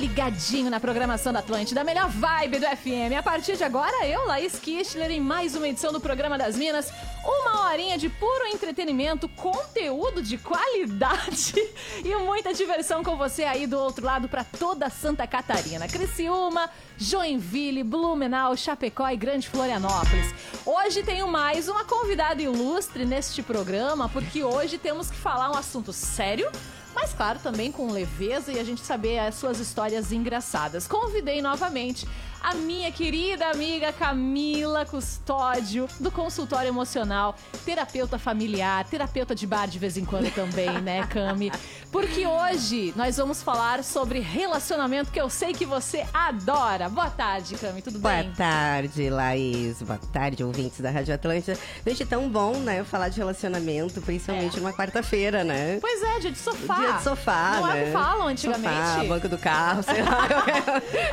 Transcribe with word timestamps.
Ligadinho 0.00 0.70
na 0.70 0.80
programação 0.80 1.30
da 1.30 1.40
Atlântida, 1.40 1.82
a 1.82 1.84
melhor 1.84 2.08
vibe 2.08 2.58
do 2.58 2.66
FM. 2.66 3.18
A 3.18 3.22
partir 3.22 3.54
de 3.54 3.62
agora, 3.62 4.06
eu, 4.06 4.26
Laís 4.26 4.58
Kistler, 4.58 5.10
em 5.10 5.20
mais 5.20 5.54
uma 5.54 5.68
edição 5.68 5.92
do 5.92 6.00
Programa 6.00 6.38
das 6.38 6.56
Minas. 6.56 6.90
Uma 7.22 7.68
horinha 7.68 7.98
de 7.98 8.08
puro 8.08 8.46
entretenimento, 8.46 9.28
conteúdo 9.28 10.22
de 10.22 10.38
qualidade 10.38 11.52
e 12.02 12.16
muita 12.16 12.54
diversão 12.54 13.04
com 13.04 13.14
você 13.14 13.44
aí 13.44 13.66
do 13.66 13.78
outro 13.78 14.06
lado 14.06 14.26
para 14.26 14.42
toda 14.42 14.88
Santa 14.88 15.26
Catarina. 15.26 15.86
Criciúma, 15.86 16.70
Joinville, 16.96 17.84
Blumenau, 17.84 18.56
Chapecó 18.56 19.06
e 19.10 19.18
Grande 19.18 19.50
Florianópolis. 19.50 20.34
Hoje 20.64 21.02
tenho 21.02 21.28
mais 21.28 21.68
uma 21.68 21.84
convidada 21.84 22.40
ilustre 22.40 23.04
neste 23.04 23.42
programa, 23.42 24.08
porque 24.08 24.42
hoje 24.42 24.78
temos 24.78 25.10
que 25.10 25.16
falar 25.16 25.50
um 25.50 25.56
assunto 25.56 25.92
sério 25.92 26.50
mas 26.94 27.12
claro, 27.12 27.38
também 27.38 27.70
com 27.70 27.90
leveza 27.90 28.52
e 28.52 28.58
a 28.58 28.64
gente 28.64 28.80
saber 28.80 29.18
as 29.18 29.34
suas 29.34 29.58
histórias 29.58 30.12
engraçadas. 30.12 30.86
Convidei 30.86 31.40
novamente 31.42 32.06
a 32.42 32.54
minha 32.54 32.90
querida 32.90 33.46
amiga 33.50 33.92
Camila 33.92 34.86
Custódio, 34.86 35.86
do 35.98 36.10
consultório 36.10 36.68
emocional, 36.68 37.36
terapeuta 37.64 38.18
familiar, 38.18 38.84
terapeuta 38.84 39.34
de 39.34 39.46
bar 39.46 39.66
de 39.66 39.78
vez 39.78 39.96
em 39.96 40.04
quando 40.04 40.32
também, 40.32 40.80
né, 40.80 41.06
Cami? 41.12 41.52
Porque 41.92 42.26
hoje 42.26 42.94
nós 42.96 43.16
vamos 43.16 43.42
falar 43.42 43.84
sobre 43.84 44.20
relacionamento 44.20 45.10
que 45.10 45.20
eu 45.20 45.28
sei 45.28 45.52
que 45.52 45.66
você 45.66 46.06
adora. 46.14 46.88
Boa 46.88 47.10
tarde, 47.10 47.56
Cami, 47.56 47.82
tudo 47.82 47.98
Boa 47.98 48.14
bem? 48.14 48.24
Boa 48.24 48.36
tarde, 48.36 49.10
Laís. 49.10 49.82
Boa 49.82 49.98
tarde, 50.12 50.42
ouvintes 50.42 50.80
da 50.80 50.90
Rádio 50.90 51.14
Atlântica. 51.14 51.58
Gente, 51.86 52.06
tão 52.06 52.28
bom, 52.28 52.56
né, 52.58 52.82
falar 52.84 53.08
de 53.08 53.18
relacionamento, 53.18 54.00
principalmente 54.00 54.56
é. 54.56 54.60
numa 54.60 54.72
quarta-feira, 54.72 55.44
né? 55.44 55.78
Pois 55.80 56.02
é, 56.02 56.20
dia 56.20 56.30
de 56.30 56.38
sofá. 56.38 56.76
Dia 56.76 56.92
de 56.92 57.02
sofá, 57.02 57.56
Não 57.60 57.66
né? 57.66 57.78
é 57.78 57.82
o 57.82 57.86
que 57.86 57.92
falam 57.92 58.26
antigamente. 58.28 58.74
Sofá, 58.74 59.04
banco 59.04 59.28
do 59.28 59.38
carro, 59.38 59.82
sei 59.82 60.02
lá. 60.02 60.28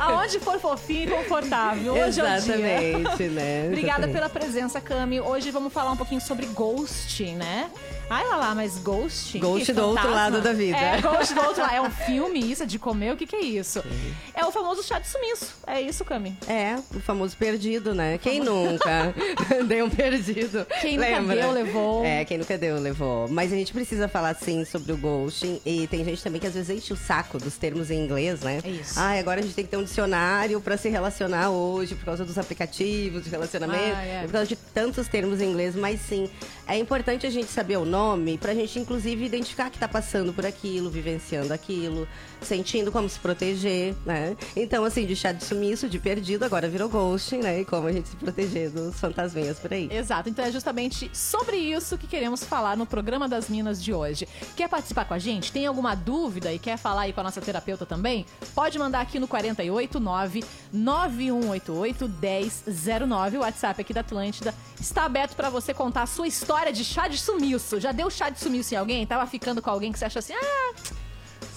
Aonde 0.00 0.38
for 0.40 0.58
fofinho 0.58 1.17
confortável. 1.18 1.92
Hoje 1.94 2.20
Exatamente, 2.20 3.22
é 3.24 3.28
né? 3.28 3.66
Obrigada 3.66 4.06
Exatamente. 4.06 4.12
pela 4.12 4.28
presença, 4.28 4.80
Cami. 4.80 5.20
Hoje 5.20 5.50
vamos 5.50 5.72
falar 5.72 5.92
um 5.92 5.96
pouquinho 5.96 6.20
sobre 6.20 6.46
ghosting, 6.46 7.36
né? 7.36 7.70
Ai 8.10 8.26
lá 8.26 8.36
lá, 8.36 8.54
mas 8.54 8.78
ghosting? 8.78 9.38
Ghost 9.38 9.70
do 9.72 9.84
outro 9.84 10.10
lado 10.10 10.40
da 10.40 10.52
vida. 10.54 10.78
É, 10.78 11.00
ghost 11.00 11.34
do 11.34 11.40
outro 11.42 11.60
lado. 11.60 11.74
É 11.74 11.80
um 11.80 11.90
filme 12.06 12.40
isso? 12.40 12.62
É 12.62 12.66
de 12.66 12.78
comer? 12.78 13.12
O 13.12 13.16
que, 13.16 13.26
que 13.26 13.36
é 13.36 13.40
isso? 13.42 13.82
Sim. 13.82 14.14
É 14.34 14.46
o 14.46 14.50
famoso 14.50 14.82
chá 14.82 14.98
de 14.98 15.06
sumiço. 15.06 15.54
É 15.66 15.78
isso, 15.80 16.04
Cami? 16.06 16.34
É, 16.48 16.76
o 16.94 17.00
famoso 17.00 17.36
perdido, 17.36 17.94
né? 17.94 18.16
Quem 18.16 18.40
nunca 18.40 19.14
deu 19.68 19.84
um 19.84 19.90
perdido? 19.90 20.66
Quem 20.80 20.96
Lembra? 20.96 21.20
nunca 21.20 21.36
deu, 21.36 21.50
levou. 21.50 22.04
É, 22.04 22.24
quem 22.24 22.38
nunca 22.38 22.56
deu, 22.56 22.78
levou. 22.78 23.28
Mas 23.28 23.52
a 23.52 23.56
gente 23.56 23.74
precisa 23.74 24.08
falar, 24.08 24.34
sim, 24.36 24.64
sobre 24.64 24.92
o 24.92 24.96
ghosting. 24.96 25.60
E 25.66 25.86
tem 25.86 26.02
gente 26.02 26.22
também 26.22 26.40
que 26.40 26.46
às 26.46 26.54
vezes 26.54 26.70
enche 26.70 26.92
o 26.94 26.96
saco 26.96 27.38
dos 27.38 27.58
termos 27.58 27.90
em 27.90 28.02
inglês, 28.02 28.40
né? 28.40 28.60
É 28.64 28.70
isso. 28.70 28.98
Ah, 28.98 29.18
agora 29.18 29.40
a 29.40 29.42
gente 29.42 29.54
tem 29.54 29.64
que 29.64 29.70
ter 29.70 29.76
um 29.76 29.84
dicionário 29.84 30.58
pra 30.62 30.78
se 30.78 30.88
relacionar 30.88 31.50
hoje 31.50 31.94
por 31.94 32.06
causa 32.06 32.24
dos 32.24 32.38
aplicativos 32.38 33.24
de 33.24 33.28
relacionamento. 33.28 33.96
Ah, 33.96 34.04
é. 34.04 34.22
Por 34.22 34.32
causa 34.32 34.46
de 34.46 34.56
tantos 34.56 35.08
termos 35.08 35.42
em 35.42 35.50
inglês. 35.50 35.76
Mas 35.76 36.00
sim, 36.00 36.30
é 36.66 36.78
importante 36.78 37.26
a 37.26 37.30
gente 37.30 37.50
saber 37.50 37.76
o 37.76 37.84
nome 37.84 37.97
pra 38.40 38.54
gente, 38.54 38.78
inclusive, 38.78 39.24
identificar 39.24 39.70
que 39.70 39.78
tá 39.78 39.88
passando 39.88 40.32
por 40.32 40.44
aquilo, 40.46 40.90
vivenciando 40.90 41.52
aquilo, 41.52 42.06
sentindo 42.40 42.92
como 42.92 43.08
se 43.08 43.18
proteger, 43.18 43.94
né? 44.04 44.36
Então, 44.56 44.84
assim, 44.84 45.06
de 45.06 45.16
chá 45.16 45.32
de 45.32 45.44
sumiço, 45.44 45.88
de 45.88 45.98
perdido, 45.98 46.44
agora 46.44 46.68
virou 46.68 46.88
ghosting, 46.88 47.38
né? 47.38 47.60
E 47.60 47.64
como 47.64 47.88
a 47.88 47.92
gente 47.92 48.08
se 48.08 48.16
proteger 48.16 48.70
dos 48.70 48.98
fantasminhas 48.98 49.58
por 49.58 49.72
aí. 49.72 49.88
Exato, 49.90 50.28
então 50.28 50.44
é 50.44 50.50
justamente 50.50 51.10
sobre 51.12 51.56
isso 51.56 51.98
que 51.98 52.06
queremos 52.06 52.44
falar 52.44 52.76
no 52.76 52.86
programa 52.86 53.28
das 53.28 53.48
Minas 53.48 53.82
de 53.82 53.92
hoje. 53.92 54.28
Quer 54.56 54.68
participar 54.68 55.04
com 55.04 55.14
a 55.14 55.18
gente? 55.18 55.52
Tem 55.52 55.66
alguma 55.66 55.94
dúvida 55.94 56.52
e 56.52 56.58
quer 56.58 56.76
falar 56.76 57.02
aí 57.02 57.12
com 57.12 57.20
a 57.20 57.24
nossa 57.24 57.40
terapeuta 57.40 57.84
também? 57.84 58.24
Pode 58.54 58.78
mandar 58.78 59.00
aqui 59.00 59.18
no 59.18 59.28
489 59.28 60.44
9188 60.72 62.08
1009. 62.08 63.36
O 63.36 63.40
WhatsApp 63.40 63.80
aqui 63.80 63.92
da 63.92 64.00
Atlântida 64.00 64.54
está 64.80 65.04
aberto 65.04 65.34
para 65.34 65.50
você 65.50 65.74
contar 65.74 66.02
a 66.02 66.06
sua 66.06 66.26
história 66.26 66.72
de 66.72 66.84
chá 66.84 67.08
de 67.08 67.18
sumiço. 67.18 67.80
Já 67.80 67.87
deu 67.92 68.10
chá 68.10 68.30
de 68.30 68.38
sumiço 68.40 68.74
em 68.74 68.76
alguém? 68.76 69.06
Tava 69.06 69.26
ficando 69.26 69.60
com 69.62 69.70
alguém 69.70 69.92
que 69.92 69.98
você 69.98 70.04
acha 70.04 70.18
assim, 70.18 70.34
ah 70.34 70.74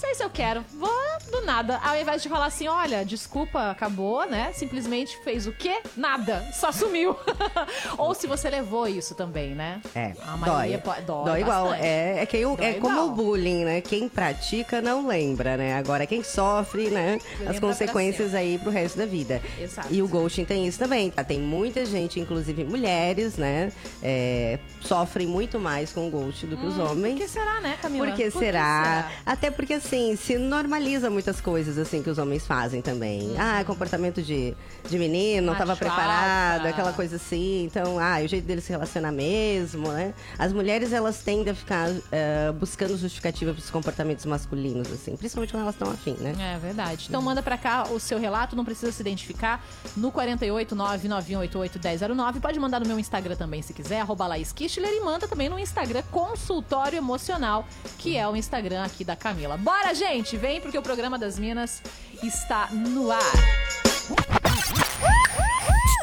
sei 0.01 0.15
se 0.15 0.23
eu 0.23 0.29
quero. 0.29 0.65
Vou 0.73 0.89
do 1.31 1.45
nada. 1.45 1.77
Ao 1.83 1.95
invés 1.97 2.21
de 2.23 2.27
falar 2.29 2.45
assim, 2.47 2.67
olha, 2.67 3.05
desculpa, 3.05 3.69
acabou, 3.71 4.25
né? 4.27 4.51
Simplesmente 4.53 5.17
fez 5.23 5.45
o 5.47 5.51
quê? 5.53 5.79
Nada. 5.95 6.45
Só 6.53 6.71
sumiu. 6.71 7.15
Ou 7.97 8.13
se 8.13 8.27
você 8.27 8.49
levou 8.49 8.87
isso 8.87 9.15
também, 9.15 9.53
né? 9.55 9.79
É, 9.95 10.13
A 10.23 10.35
dói. 10.35 10.37
maioria 10.49 10.77
pode- 10.79 11.01
dói 11.03 11.25
Dói 11.25 11.41
igual. 11.41 11.73
É, 11.73 12.21
é, 12.21 12.25
quem, 12.25 12.41
Dói 12.43 12.65
é 12.65 12.73
como 12.73 12.93
igual. 12.95 13.07
o 13.07 13.11
bullying, 13.11 13.63
né? 13.63 13.81
Quem 13.81 14.09
pratica 14.09 14.81
não 14.81 15.07
lembra, 15.07 15.55
né? 15.55 15.75
Agora 15.75 16.05
quem 16.07 16.23
sofre, 16.23 16.89
né? 16.89 17.19
Lembra 17.39 17.51
As 17.53 17.59
consequências 17.59 18.33
aí 18.33 18.57
pro 18.57 18.71
resto 18.71 18.97
da 18.97 19.05
vida. 19.05 19.41
Exato. 19.59 19.87
E 19.93 20.01
o 20.01 20.07
ghosting 20.07 20.45
tem 20.45 20.67
isso 20.67 20.79
também, 20.79 21.09
tá? 21.11 21.23
Tem 21.23 21.39
muita 21.39 21.85
gente, 21.85 22.19
inclusive 22.19 22.63
mulheres, 22.63 23.37
né? 23.37 23.71
É, 24.01 24.59
sofrem 24.81 25.27
muito 25.27 25.59
mais 25.59 25.93
com 25.93 26.07
o 26.07 26.09
ghost 26.09 26.45
do 26.47 26.57
que 26.57 26.65
os 26.65 26.75
Por 26.75 26.91
homens. 26.91 27.17
que 27.19 27.27
será, 27.27 27.61
né, 27.61 27.77
Camila? 27.81 28.07
Por 28.07 28.15
que 28.15 28.31
Por 28.31 28.39
será? 28.39 29.09
Até 29.25 29.51
porque, 29.51 29.75
assim, 29.75 29.90
se 30.17 30.37
normaliza 30.37 31.09
muitas 31.09 31.41
coisas, 31.41 31.77
assim, 31.77 32.01
que 32.01 32.09
os 32.09 32.17
homens 32.17 32.47
fazem 32.47 32.81
também. 32.81 33.35
Ah, 33.37 33.61
comportamento 33.65 34.21
de, 34.21 34.55
de 34.89 34.97
menino, 34.97 35.47
não 35.47 35.53
estava 35.53 35.75
preparado, 35.75 36.61
alfa. 36.61 36.69
aquela 36.69 36.93
coisa 36.93 37.17
assim. 37.17 37.65
Então, 37.65 37.99
ah, 37.99 38.21
é 38.21 38.25
o 38.25 38.27
jeito 38.27 38.45
dele 38.45 38.61
se 38.61 38.71
relacionar 38.71 39.11
mesmo, 39.11 39.91
né? 39.91 40.13
As 40.39 40.53
mulheres, 40.53 40.93
elas 40.93 41.21
tendem 41.21 41.51
a 41.51 41.55
ficar 41.55 41.89
eh, 42.11 42.51
buscando 42.57 42.97
justificativa 42.97 43.53
para 43.53 43.59
os 43.59 43.69
comportamentos 43.69 44.25
masculinos, 44.25 44.89
assim. 44.91 45.15
Principalmente 45.17 45.51
quando 45.51 45.63
elas 45.63 45.75
estão 45.75 45.91
afim, 45.91 46.15
né? 46.19 46.33
É 46.39 46.57
verdade. 46.57 47.07
Então 47.09 47.21
manda 47.21 47.43
pra 47.43 47.57
cá 47.57 47.83
o 47.89 47.99
seu 47.99 48.17
relato, 48.17 48.55
não 48.55 48.63
precisa 48.63 48.91
se 48.91 49.01
identificar, 49.01 49.61
no 49.97 50.11
48991881009. 50.11 52.39
Pode 52.39 52.59
mandar 52.59 52.79
no 52.79 52.87
meu 52.87 52.97
Instagram 52.97 53.35
também, 53.35 53.61
se 53.61 53.73
quiser, 53.73 53.99
arroba 54.01 54.25
Laís 54.27 54.53
Kichler, 54.53 54.93
e 54.93 55.01
manda 55.01 55.27
também 55.27 55.49
no 55.49 55.59
Instagram 55.59 56.01
Consultório 56.11 56.97
Emocional, 56.97 57.67
que 57.97 58.15
é 58.15 58.25
o 58.27 58.35
Instagram 58.35 58.83
aqui 58.83 59.03
da 59.03 59.15
Camila. 59.15 59.57
Bora, 59.57 59.80
gente! 59.93 60.37
Vem, 60.37 60.61
porque 60.61 60.77
o 60.77 60.81
programa 60.81 61.17
das 61.17 61.37
Minas 61.37 61.81
está 62.23 62.69
no 62.71 63.11
ar. 63.11 63.19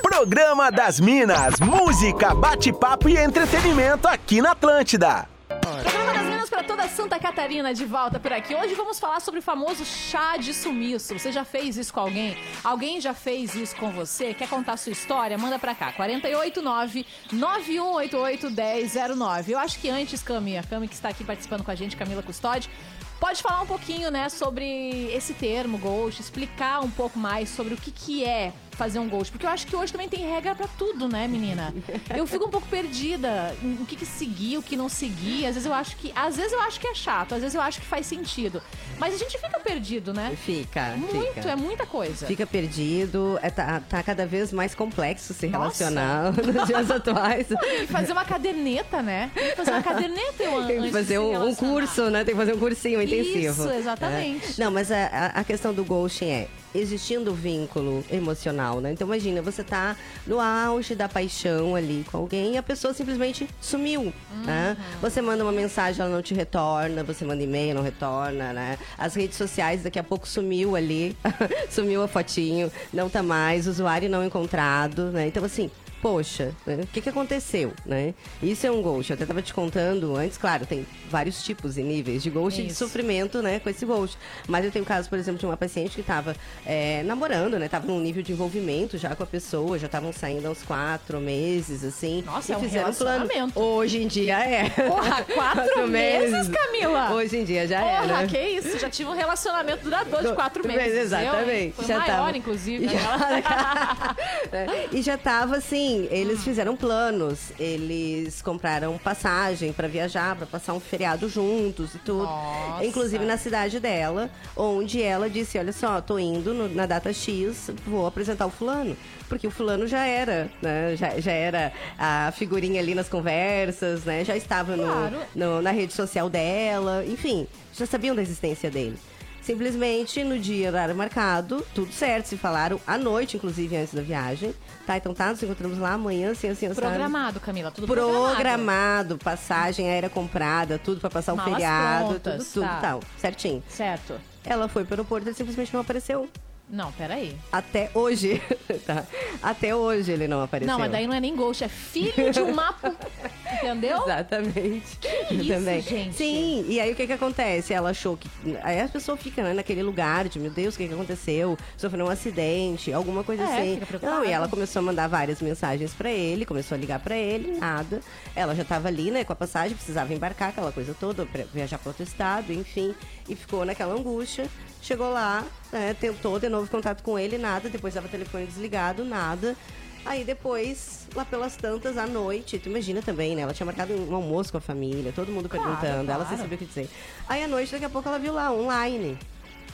Programa 0.03 0.71
das 0.71 0.99
Minas, 0.99 1.61
música, 1.61 2.35
bate-papo 2.35 3.09
e 3.09 3.17
entretenimento 3.17 4.09
aqui 4.09 4.43
na 4.43 4.51
Atlântida. 4.53 5.29
Programa 5.61 6.13
das 6.15 6.28
Minas 6.39 6.51
para 6.51 6.63
toda 6.63 6.87
Santa 6.87 7.19
Catarina 7.19 7.75
de 7.75 7.85
volta 7.85 8.21
por 8.21 8.33
aqui. 8.33 8.55
Hoje 8.55 8.73
vamos 8.73 9.01
falar 9.01 9.19
sobre 9.19 9.41
o 9.41 9.43
famoso 9.43 9.85
chá 9.85 10.37
de 10.37 10.55
sumiço. 10.55 11.19
Você 11.19 11.33
já 11.33 11.45
fez 11.45 11.77
isso 11.77 11.93
com 11.93 11.99
alguém? 11.99 12.37
Alguém 12.63 13.01
já 13.01 13.13
fez 13.13 13.57
isso 13.57 13.75
com 13.75 13.91
você? 13.91 14.33
Quer 14.33 14.49
contar 14.49 14.77
sua 14.77 14.93
história? 14.93 15.37
Manda 15.37 15.59
pra 15.59 15.75
cá. 15.75 15.91
489 15.95 17.05
9188 17.33 18.51
1009. 18.53 19.53
Eu 19.53 19.59
acho 19.59 19.81
que 19.81 19.91
antes, 19.91 20.23
Cami, 20.23 20.57
a 20.57 20.63
Cami 20.63 20.87
que 20.87 20.95
está 20.95 21.09
aqui 21.09 21.25
participando 21.25 21.65
com 21.65 21.73
a 21.73 21.75
gente, 21.75 21.97
Camila 21.97 22.23
Custódio, 22.23 22.71
pode 23.19 23.43
falar 23.43 23.63
um 23.63 23.67
pouquinho, 23.67 24.09
né, 24.09 24.29
sobre 24.29 25.13
esse 25.13 25.35
termo 25.35 25.77
ghost, 25.77 26.21
explicar 26.21 26.85
um 26.85 26.91
pouco 26.91 27.19
mais 27.19 27.49
sobre 27.49 27.75
o 27.75 27.77
que 27.77 27.91
que 27.91 28.25
é 28.25 28.53
fazer 28.79 29.01
um 29.01 29.09
ghost, 29.09 29.33
porque 29.33 29.45
eu 29.45 29.51
acho 29.51 29.67
que 29.67 29.75
hoje 29.75 29.91
também 29.91 30.09
tem 30.09 30.21
regra 30.21 30.55
pra 30.55 30.69
tudo, 30.79 31.09
né, 31.09 31.27
menina? 31.27 31.75
Eu 32.15 32.27
fico 32.29 32.47
um 32.47 32.49
pouco 32.49 32.69
perdida 32.69 33.55
o 33.81 33.85
que 33.85 33.97
que 33.97 34.07
seguir, 34.07 34.57
o 34.57 34.63
que 34.63 34.77
não 34.77 34.89
seguir. 34.89 35.47
Às 35.47 35.55
vezes 35.57 35.67
eu 35.67 35.75
acho 35.75 35.97
que, 35.97 36.13
às 36.15 36.37
vezes 36.37 36.53
eu 36.53 36.61
acho 36.61 36.79
que 36.79 36.87
é 36.87 36.95
chato, 36.95 37.35
às 37.35 37.41
vezes 37.41 37.57
eu 37.57 37.61
acho 37.61 37.81
que 37.81 37.87
faz 37.87 38.07
sentido. 38.07 38.63
Mas 38.97 39.15
a 39.15 39.19
gente 39.19 39.37
fica 39.37 39.59
perdido, 39.59 40.15
né? 40.15 40.37
Fica, 40.45 40.95
Muito, 40.97 41.35
fica. 41.35 41.51
é 41.51 41.57
muita 41.57 41.87
coisa. 41.87 42.27
Fica 42.27 42.47
perdido, 42.47 43.39
é, 43.43 43.51
tá, 43.51 43.81
tá 43.81 44.03
cada 44.03 44.25
vez 44.27 44.53
mais 44.53 44.75
complexo 44.75 45.35
se 45.35 45.49
Nossa. 45.49 45.59
relacionar 45.85 46.33
nos 46.39 46.67
dias 46.67 46.91
atuais. 46.91 47.49
Tem 47.49 47.81
que 47.81 47.87
fazer 47.89 48.13
uma 48.13 48.25
caderneta, 48.25 49.03
né? 49.03 49.31
Tem 49.35 49.51
que 49.51 49.57
fazer 49.57 49.73
uma 49.73 49.83
caderneta 49.83 50.43
eu 50.43 50.67
Tem 50.67 50.83
que 50.83 50.91
fazer 50.93 51.19
um, 51.19 51.49
um 51.49 51.55
curso, 51.55 52.11
né? 52.11 52.25
Tem 52.25 52.35
que 52.35 52.41
fazer 52.41 52.55
um 52.55 52.59
cursinho, 52.59 53.03
intensivo. 53.03 53.65
Isso, 53.65 53.73
exatamente. 53.73 54.61
É. 54.61 54.65
Não, 54.65 54.71
mas 54.71 54.93
a, 54.93 55.07
a, 55.07 55.27
a 55.41 55.45
questão 55.45 55.75
do 55.75 55.85
ghosting 55.85 56.27
é 56.27 56.49
existindo 56.75 57.33
vínculo 57.35 58.05
emocional, 58.11 58.81
né? 58.81 58.93
Então 58.93 59.07
imagina, 59.07 59.41
você 59.43 59.63
tá 59.65 59.97
no 60.27 60.39
auge 60.41 60.95
da 60.95 61.09
paixão 61.09 61.75
ali 61.75 62.05
com 62.11 62.19
alguém 62.19 62.55
e 62.55 62.57
a 62.59 62.63
pessoa 62.63 62.93
simplesmente 62.95 63.49
sumiu, 63.61 64.03
Uhum. 64.03 64.43
né? 64.45 64.77
Você 65.01 65.21
manda 65.23 65.43
uma 65.43 65.53
mensagem, 65.53 66.01
ela 66.03 66.11
não 66.15 66.23
te 66.23 66.35
retorna, 66.35 67.03
você 67.03 67.25
manda 67.25 67.43
e-mail, 67.43 67.75
não 67.75 67.83
retorna, 67.83 68.53
né? 68.53 68.79
As 68.97 69.15
redes 69.15 69.37
sociais 69.37 69.83
daqui 69.83 69.99
a 69.99 70.05
pouco 70.05 70.29
sumiu 70.29 70.77
ali, 70.77 71.17
sumiu 71.71 72.03
a 72.03 72.09
fotinho, 72.09 72.71
não 72.93 73.09
tá 73.09 73.23
mais, 73.23 73.67
usuário 73.67 74.09
não 74.09 74.25
encontrado, 74.25 75.07
né? 75.11 75.27
Então 75.29 75.45
assim, 75.45 75.71
poxa, 76.01 76.53
né? 76.67 76.79
o 76.83 76.87
que, 76.87 77.01
que 77.01 77.09
aconteceu, 77.09 77.73
né? 77.85 78.15
Isso 78.43 78.67
é 78.67 78.71
um 78.71 78.81
ghost. 78.83 79.11
Eu 79.11 79.15
até 79.17 79.27
tava 79.27 79.43
te 79.43 79.53
contando 79.53 80.15
antes, 80.17 80.39
claro, 80.39 80.65
tem 80.67 80.87
vários 81.11 81.43
tipos 81.43 81.77
e 81.79 81.83
níveis 81.83 82.23
de 82.23 82.31
ghost 82.31 82.61
e 82.61 82.67
de 82.67 82.75
sofrimento, 82.75 83.43
né, 83.43 83.59
com 83.59 83.69
esse 83.71 83.85
ghost. 83.85 84.17
Mas 84.47 84.65
eu 84.65 84.71
tenho 84.71 84.85
caso, 84.85 85.09
por 85.09 85.19
exemplo, 85.19 85.39
de 85.39 85.47
uma 85.47 85.57
paciente 85.57 85.97
que 85.97 86.03
tava 86.03 86.37
é, 86.65 87.03
namorando, 87.05 87.59
né? 87.59 87.69
Tava 87.69 87.87
num 87.87 88.01
nível 88.01 88.23
de 88.23 88.33
envolvimento 88.33 88.97
já 88.99 89.15
com 89.15 89.23
a 89.23 89.27
pessoa, 89.27 89.79
já 89.79 89.87
estavam 89.87 90.13
saindo 90.13 90.47
há 90.47 90.51
uns 90.51 90.63
quatro 90.63 91.21
meses, 91.21 91.83
assim. 91.85 92.23
Nossa, 92.27 92.53
e 92.53 92.55
é 92.55 92.59
um 92.59 92.61
fizeram 92.61 92.93
plano. 92.93 93.19
relacionamento. 93.27 93.61
Hoje 93.61 94.03
em 94.03 94.07
dia 94.07 94.39
é. 94.41 94.71
Porra, 94.71 95.25
quatro 95.35 95.89
meses, 95.89 96.49
Camila? 96.49 97.13
Hoje 97.13 97.39
em 97.39 97.45
dia 97.45 97.67
já 97.67 97.81
é, 97.81 98.01
Porra, 98.03 98.23
né? 98.23 98.27
que 98.27 98.39
isso? 98.39 98.79
Já 98.79 98.89
tive 98.91 99.11
um 99.11 99.15
relacionamento 99.15 99.83
duradouro 99.85 100.29
de 100.29 100.35
quatro 100.35 100.67
meses. 100.67 100.97
exatamente. 100.97 101.67
Eu? 101.69 101.73
Foi 101.73 101.85
Já 101.87 101.99
maior, 101.99 102.17
tava- 102.27 102.37
inclusive. 102.39 102.87
né? 102.87 102.93
É, 104.53 104.89
E 104.93 105.03
já 105.03 105.17
tava 105.19 105.57
assim, 105.57 105.88
eles 106.11 106.43
fizeram 106.45 106.77
planos, 106.77 107.53
eles 107.59 108.41
compraram 108.43 108.97
passagem 108.99 109.73
pra 109.73 109.89
viajar, 109.89 110.37
pra 110.37 110.47
passar 110.47 110.73
um 110.75 110.81
feriado 110.81 111.29
juntos 111.29 111.95
e 111.95 111.99
tudo. 111.99 112.25
Nossa. 112.25 112.85
Inclusive 112.85 113.25
na 113.25 113.37
cidade 113.37 113.81
dela, 113.81 114.31
onde 114.57 115.03
ela 115.03 115.29
disse: 115.29 115.59
Olha 115.59 115.73
só, 115.73 116.01
tô 116.01 116.19
indo 116.19 116.53
no- 116.55 116.69
na 116.69 116.87
data 116.87 117.13
X, 117.13 117.71
vou 117.87 118.07
apresentar 118.07 118.47
o 118.47 118.51
fulano. 118.51 118.97
Porque 119.29 119.47
o 119.47 119.51
fulano 119.51 119.87
já 119.87 120.07
era, 120.07 120.51
né? 120.63 120.97
Já, 120.97 121.21
já 121.21 121.33
era 121.33 121.73
a 121.99 122.33
figurinha 122.37 122.81
ali 122.81 122.95
nas 122.95 123.09
conversas, 123.09 124.05
né? 124.05 124.25
Já 124.25 124.37
estava 124.37 124.77
no- 124.77 124.85
Claro. 124.85 125.19
no- 125.35 125.61
na 125.63 125.71
rede 125.71 125.93
social 125.93 126.31
dela, 126.31 127.05
enfim, 127.07 127.47
já 127.75 127.85
sabiam 127.87 128.15
da 128.17 128.23
existência 128.23 128.71
dele. 128.71 128.97
Simplesmente 129.43 130.23
no 130.23 130.39
dia 130.39 130.69
horário 130.69 130.95
marcado, 130.95 131.65
tudo 131.75 131.93
certo, 131.93 132.27
se 132.27 132.37
falaram 132.37 132.81
à 132.87 132.99
noite, 132.99 133.37
inclusive 133.37 133.77
antes 133.77 133.95
da 133.95 134.03
viagem. 134.03 134.55
Tá, 134.87 134.97
então 134.97 135.15
tá, 135.15 135.31
nos 135.31 135.43
encontramos 135.43 135.79
lá 135.79 135.93
amanhã, 135.93 136.33
assim, 136.33 136.49
assim. 136.49 136.69
Programado, 136.75 137.41
Camila, 137.41 137.71
tudo 137.71 137.87
programado. 137.87 138.35
Programado, 138.35 139.19
passagem 139.19 139.89
aérea 139.89 140.11
comprada, 140.11 140.79
tudo 140.79 141.01
pra 141.01 141.11
passar 141.11 141.33
o 141.33 141.37
Malas 141.37 141.53
feriado, 141.55 142.07
prontas, 142.07 142.35
tudo, 142.49 142.53
tudo 142.53 142.67
tá. 142.67 142.81
tal, 142.81 143.01
certinho. 143.17 143.63
Certo. 143.69 144.15
Ela 144.45 144.69
foi 144.69 144.85
pro 144.85 144.95
aeroporto 144.95 145.27
e 145.27 145.29
ele 145.29 145.37
simplesmente 145.37 145.73
não 145.73 145.81
apareceu. 145.81 146.29
Não, 146.71 146.93
peraí. 146.93 147.35
Até 147.51 147.91
hoje, 147.95 148.43
tá? 148.87 149.05
Até 149.43 149.75
hoje 149.75 150.13
ele 150.13 150.29
não 150.29 150.43
apareceu. 150.43 150.71
Não, 150.73 150.79
mas 150.79 150.93
daí 150.93 151.07
não 151.07 151.15
é 151.15 151.21
nem 151.21 151.35
ghost, 151.35 151.65
é 151.65 151.69
filho 151.69 152.31
de 152.31 152.41
um 152.41 152.53
mapa. 152.53 152.95
Entendeu? 153.63 154.03
Exatamente. 154.05 154.99
isso, 155.31 155.49
Também. 155.55 155.81
gente? 155.83 156.15
Sim, 156.17 156.65
e 156.69 156.81
aí 156.81 156.93
o 156.93 156.97
que 156.97 157.07
que 157.07 157.13
acontece? 157.13 157.73
Ela 157.75 157.91
achou 157.91 158.17
que. 158.17 158.29
Aí 158.63 158.81
a 158.81 158.89
pessoa 158.89 159.17
fica 159.17 159.43
né, 159.43 159.53
naquele 159.53 159.83
lugar 159.83 160.29
de, 160.29 160.39
meu 160.39 160.51
Deus, 160.51 160.75
o 160.75 160.79
que 160.79 160.89
que 160.89 160.95
aconteceu? 160.95 161.57
Sofreu 161.77 162.07
um 162.07 162.11
acidente, 162.11 162.93
alguma 162.93 163.23
coisa 163.25 163.43
É, 163.43 163.59
assim. 163.59 163.75
fica 163.75 163.87
preocupada. 163.87 164.17
Não, 164.17 164.25
e 164.25 164.31
ela 164.31 164.49
começou 164.49 164.81
a 164.81 164.83
mandar 164.83 165.09
várias 165.09 165.41
mensagens 165.43 165.93
pra 165.95 166.11
ele, 166.11 166.45
começou 166.47 166.75
a 166.77 166.79
ligar 166.79 167.01
pra 167.01 167.17
ele, 167.17 167.59
nada. 167.59 168.01
Ela 168.35 168.55
já 168.55 168.65
tava 168.65 168.89
ali, 168.89 169.11
né, 169.11 169.25
com 169.25 169.33
a 169.33 169.37
passagem, 169.37 169.77
precisava 169.77 170.13
embarcar, 170.15 170.51
aquela 170.51 170.73
coisa 170.73 170.95
toda, 170.99 171.27
pra 171.27 171.45
viajar 171.53 171.79
pra 171.79 171.91
outro 171.91 172.03
estado, 172.05 172.53
enfim. 172.53 172.95
E 173.29 173.35
ficou 173.35 173.65
naquela 173.65 173.95
angústia. 173.95 174.49
Chegou 174.81 175.11
lá, 175.11 175.45
né, 175.73 175.95
tentou 176.01 176.39
de 176.39 176.49
novo 176.49 176.71
contato 176.71 177.03
com 177.03 177.19
ele, 177.19 177.37
nada. 177.37 177.69
Depois 177.69 177.95
dava 177.95 178.07
o 178.07 178.11
telefone 178.11 178.47
desligado, 178.47 179.05
nada. 179.05 179.57
Aí 180.05 180.25
depois, 180.25 181.07
lá 181.15 181.25
pelas 181.25 181.57
tantas, 181.57 181.99
à 181.99 182.07
noite, 182.07 182.59
tu 182.59 182.69
imagina 182.69 183.03
também, 183.03 183.37
né? 183.37 183.43
Ela 183.43 183.53
tinha 183.53 183.67
marcado 183.67 183.93
um 183.95 184.15
almoço 184.15 184.51
com 184.53 184.59
a 184.59 184.61
família, 184.61 185.13
todo 185.15 185.31
mundo 185.31 185.49
Claro, 185.49 185.65
perguntando, 185.65 186.11
ela 186.11 186.25
sem 186.27 186.37
claro. 186.37 186.43
saber 186.43 186.55
o 186.55 186.59
que 186.59 186.65
dizer. 186.65 186.89
Aí 187.29 187.43
à 187.43 187.49
noite, 187.49 187.73
daqui 187.73 187.85
a 187.85 187.91
pouco, 187.91 188.09
ela 188.09 188.19
viu 188.19 188.33
lá, 188.33 188.53
online. 188.53 189.19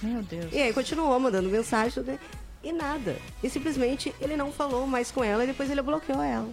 Meu 0.03 0.23
Deus. 0.23 0.53
E 0.53 0.59
aí 0.61 0.73
continuou 0.73 1.19
mandando 1.21 1.49
mensagem, 1.49 1.93
tudo, 1.93 2.19
e 2.63 2.73
nada. 2.73 3.17
E 3.43 3.49
simplesmente 3.51 4.15
ele 4.21 4.37
não 4.37 4.51
falou 4.51 4.87
mais 4.87 5.11
com 5.11 5.23
ela 5.23 5.45
e 5.45 5.47
depois 5.47 5.71
ele 5.71 5.83
bloqueou 5.83 6.23
ela. 6.23 6.49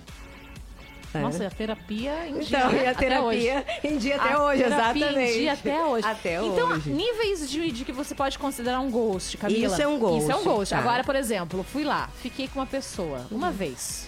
Nossa, 1.20 1.44
e 1.44 1.46
a 1.48 1.50
terapia 1.50 2.28
em 2.28 2.40
dia, 2.40 2.60
Então, 2.60 2.74
e 2.74 2.88
a 2.88 2.96
terapia 2.96 3.66
em 3.84 3.98
dia 3.98 4.16
até 4.16 4.34
A 4.34 4.44
hoje, 4.44 4.64
exatamente. 4.64 5.20
Em 5.20 5.40
dia 5.40 5.54
até 5.54 5.84
hoje. 5.84 6.08
Até 6.08 6.36
então, 6.46 6.70
hoje. 6.70 6.90
níveis 6.90 7.50
de, 7.50 7.72
de 7.72 7.86
que 7.86 7.92
você 7.92 8.16
pode 8.16 8.40
considerar 8.40 8.80
um 8.80 8.90
ghost, 8.90 9.38
Camila. 9.38 9.66
Isso 9.66 9.82
é 9.82 9.88
um 9.88 10.00
ghost, 10.00 10.22
Isso 10.24 10.32
é 10.32 10.36
um 10.36 10.44
ghost. 10.44 10.74
tá. 10.74 10.80
Agora, 10.80 11.04
por 11.04 11.16
exemplo, 11.16 11.64
fui 11.64 11.84
lá, 11.84 12.10
fiquei 12.22 12.48
com 12.48 12.60
uma 12.60 12.66
pessoa 12.66 13.26
uma 13.32 13.52
vez. 13.52 14.08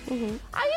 Aí, 0.51 0.71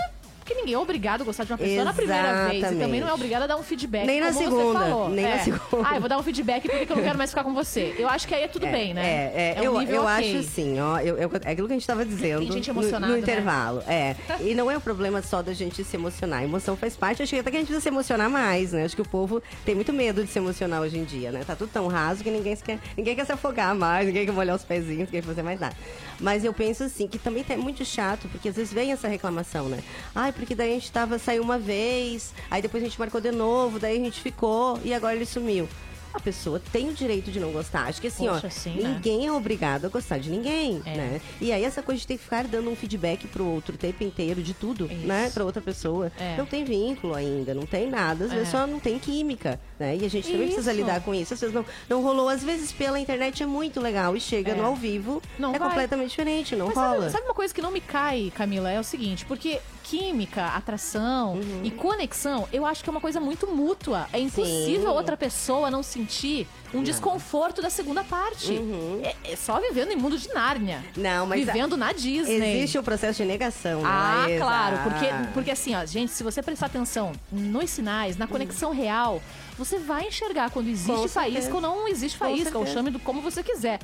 porque 0.46 0.54
ninguém 0.60 0.74
é 0.74 0.78
obrigado 0.78 1.22
a 1.22 1.24
gostar 1.24 1.42
de 1.42 1.50
uma 1.50 1.58
pessoa 1.58 1.82
na 1.84 1.92
primeira 1.92 2.48
vez. 2.48 2.58
E 2.62 2.66
também 2.66 2.78
não 2.78 2.78
é 2.78 2.86
Exatamente. 2.98 3.12
obrigado 3.14 3.42
a 3.42 3.46
dar 3.48 3.56
um 3.56 3.62
feedback. 3.64 4.06
Nem 4.06 4.20
na 4.20 4.32
segunda, 4.32 4.62
Você 4.62 4.72
falou. 4.78 5.08
nem 5.08 5.24
na 5.24 5.30
É. 5.32 5.38
segunda. 5.38 5.88
Ah, 5.88 5.94
eu 5.96 6.00
vou 6.00 6.08
dar 6.08 6.18
um 6.18 6.22
feedback 6.22 6.62
porque 6.68 6.86
que 6.86 6.92
eu 6.92 6.96
não 6.96 7.02
quero 7.02 7.18
mais 7.18 7.30
ficar 7.30 7.42
com 7.42 7.52
você. 7.52 7.96
Eu 7.98 8.08
acho 8.08 8.28
que 8.28 8.34
aí 8.34 8.44
é 8.44 8.48
tudo 8.48 8.64
bem, 8.68 8.94
né? 8.94 9.32
É, 9.34 9.54
é, 9.56 9.60
um 9.60 9.64
eu, 9.64 9.78
nível 9.80 9.96
eu 9.96 10.02
ok. 10.04 10.12
acho 10.14 10.38
assim, 10.38 10.78
ó, 10.80 10.98
eu, 11.00 11.16
eu- 11.18 11.30
é 11.44 11.50
aquilo 11.50 11.66
que 11.66 11.72
a 11.74 11.76
gente 11.76 11.86
tava 11.86 12.04
dizendo 12.04 12.38
Tem 12.42 12.52
gente 12.52 12.72
no- 12.72 12.80
emocionada, 12.80 13.06
no, 13.08 13.12
né? 13.14 13.18
intervalo. 13.22 13.82
É. 13.88 14.14
E 14.40 14.54
não 14.54 14.70
é 14.70 14.76
o 14.76 14.80
problema 14.80 15.20
só 15.20 15.42
da 15.42 15.52
gente 15.52 15.82
se 15.82 15.96
emocionar. 15.96 16.40
A 16.40 16.44
emoção 16.44 16.76
faz 16.76 16.96
parte. 16.96 17.24
Acho 17.24 17.34
que 17.34 17.40
até 17.40 17.50
que 17.50 17.56
a 17.56 17.60
gente 17.60 17.66
precisa 17.68 17.82
se 17.82 17.88
emocionar 17.88 18.30
mais, 18.30 18.72
né? 18.72 18.84
Acho 18.84 18.94
que 18.94 19.02
o 19.02 19.08
povo 19.08 19.42
tem 19.64 19.74
muito 19.74 19.92
medo 19.92 20.22
de 20.24 20.30
se 20.30 20.38
emocionar 20.38 20.80
hoje 20.80 20.96
em 20.96 21.04
dia, 21.04 21.32
né? 21.32 21.42
Tá 21.44 21.56
tudo 21.56 21.70
tão 21.72 21.88
raso 21.88 22.22
que 22.22 22.30
ninguém, 22.30 22.54
quer, 22.54 22.78
ninguém 22.96 23.16
quer 23.16 23.24
se 23.26 23.32
afogar 23.32 23.74
mais, 23.74 24.06
ninguém 24.06 24.24
quer 24.24 24.32
molhar 24.32 24.54
os 24.54 24.62
pezinhos, 24.64 25.08
ninguém 25.08 25.20
quer 25.20 25.26
fazer 25.26 25.42
mais 25.42 25.58
nada. 25.58 25.74
Mas 26.20 26.44
eu 26.44 26.52
penso 26.52 26.84
assim, 26.84 27.08
que 27.08 27.18
também 27.18 27.44
é 27.48 27.56
muito 27.56 27.84
chato, 27.84 28.28
porque 28.28 28.48
às 28.48 28.56
vezes 28.56 28.72
vem 28.72 28.92
essa 28.92 29.08
reclamação, 29.08 29.68
né? 29.68 29.80
Ai, 30.14 30.32
porque 30.36 30.54
daí 30.54 30.70
a 30.70 30.74
gente 30.74 30.92
tava, 30.92 31.18
saiu 31.18 31.42
uma 31.42 31.58
vez, 31.58 32.32
aí 32.50 32.62
depois 32.62 32.82
a 32.82 32.86
gente 32.86 32.98
marcou 32.98 33.20
de 33.20 33.30
novo, 33.32 33.78
daí 33.78 33.96
a 34.00 34.04
gente 34.04 34.20
ficou 34.20 34.78
e 34.84 34.92
agora 34.94 35.14
ele 35.16 35.26
sumiu. 35.26 35.68
A 36.14 36.20
pessoa 36.20 36.58
tem 36.72 36.88
o 36.88 36.94
direito 36.94 37.30
de 37.30 37.38
não 37.38 37.52
gostar. 37.52 37.88
Acho 37.88 38.00
que 38.00 38.06
assim, 38.06 38.26
Poxa, 38.26 38.46
ó, 38.46 38.50
sim, 38.50 38.80
né? 38.80 38.88
ninguém 38.94 39.26
é 39.26 39.32
obrigado 39.32 39.84
a 39.84 39.88
gostar 39.90 40.16
de 40.16 40.30
ninguém, 40.30 40.80
É. 40.86 40.96
né? 40.96 41.20
E 41.42 41.52
aí 41.52 41.62
essa 41.62 41.82
coisa 41.82 42.00
de 42.00 42.06
ter 42.06 42.16
que 42.16 42.22
ficar 42.24 42.44
dando 42.44 42.70
um 42.70 42.74
feedback 42.76 43.26
pro 43.26 43.44
outro 43.44 43.74
o 43.74 43.78
tempo 43.78 44.02
inteiro 44.02 44.42
de 44.42 44.54
tudo, 44.54 44.86
Isso. 44.90 45.06
né? 45.06 45.28
Pra 45.34 45.44
outra 45.44 45.60
pessoa. 45.60 46.10
É. 46.18 46.34
Não 46.38 46.46
tem 46.46 46.64
vínculo 46.64 47.14
ainda, 47.14 47.52
não 47.52 47.66
tem 47.66 47.90
nada. 47.90 48.24
Às 48.24 48.32
vezes 48.32 48.48
É. 48.48 48.50
só 48.50 48.66
não 48.66 48.80
tem 48.80 48.98
química, 48.98 49.60
né? 49.78 49.94
E 49.94 50.06
a 50.06 50.08
gente 50.08 50.30
também 50.32 50.46
precisa 50.46 50.72
Isso. 50.72 50.80
lidar 50.80 51.02
com 51.02 51.14
isso. 51.14 51.34
Às 51.34 51.40
vezes 51.40 51.54
não, 51.54 51.66
não 51.86 52.02
rolou. 52.02 52.30
Às 52.30 52.42
vezes 52.42 52.72
pela 52.72 52.98
internet 52.98 53.42
é 53.42 53.46
muito 53.46 53.78
legal 53.78 54.16
e 54.16 54.20
chega 54.20 54.52
É. 54.52 54.54
no 54.54 54.64
ao 54.64 54.74
vivo, 54.74 55.20
Não 55.38 55.54
é 55.54 55.58
vai. 55.58 55.68
completamente 55.68 56.08
diferente, 56.10 56.56
não 56.56 56.68
Mas 56.68 56.76
rola. 56.76 56.98
sabe, 57.00 57.12
sabe 57.12 57.24
uma 57.26 57.34
coisa 57.34 57.52
que 57.52 57.60
não 57.60 57.70
me 57.70 57.80
cai, 57.82 58.32
Camila? 58.34 58.70
É 58.70 58.80
o 58.80 58.84
seguinte, 58.84 59.26
porque 59.26 59.60
química, 59.88 60.46
atração 60.46 61.34
Uhum. 61.34 61.60
e 61.62 61.70
conexão, 61.70 62.48
eu 62.52 62.66
acho 62.66 62.82
que 62.82 62.90
é 62.90 62.92
uma 62.92 63.00
coisa 63.00 63.20
muito 63.20 63.46
mútua. 63.46 64.06
É 64.12 64.18
impossível 64.18 64.90
Sim. 64.90 64.96
outra 64.96 65.16
pessoa 65.16 65.70
não 65.70 65.82
sentir 65.82 66.46
um 66.74 66.82
desconforto 66.82 67.62
da 67.62 67.70
segunda 67.70 68.02
parte. 68.02 68.58
É, 69.02 69.32
é 69.32 69.36
só 69.36 69.60
vivendo 69.60 69.92
em 69.92 69.96
mundo 69.96 70.18
de 70.18 70.28
Nárnia. 70.34 70.82
Uhum. 70.96 71.02
Não, 71.02 71.26
mas 71.26 71.48
a- 71.48 71.52
Vivendo 71.52 71.76
na 71.76 71.92
Disney. 71.92 72.56
Existe 72.58 72.78
o 72.78 72.82
processo 72.82 73.22
de 73.22 73.24
negação, 73.28 73.82
não 73.82 73.90
Ah, 73.90 74.26
é? 74.28 74.38
claro, 74.38 74.78
porque, 74.82 75.06
porque 75.32 75.50
assim, 75.52 75.74
ó, 75.74 75.84
gente, 75.86 76.10
se 76.12 76.22
você 76.24 76.42
prestar 76.42 76.66
atenção 76.66 77.12
nos 77.30 77.70
sinais, 77.70 78.16
na 78.16 78.26
conexão 78.26 78.72
real, 78.72 79.22
você 79.58 79.78
vai 79.78 80.06
enxergar 80.08 80.50
quando 80.50 80.68
existe 80.68 80.90
Com 80.92 81.08
faísca 81.08 81.40
certeza. 81.42 81.54
ou 81.54 81.60
não 81.60 81.88
existe 81.88 82.18
faísca, 82.18 82.58
ou 82.58 82.66
chame 82.66 82.90
do 82.90 82.98
como 82.98 83.20
você 83.20 83.42
quiser. 83.42 83.78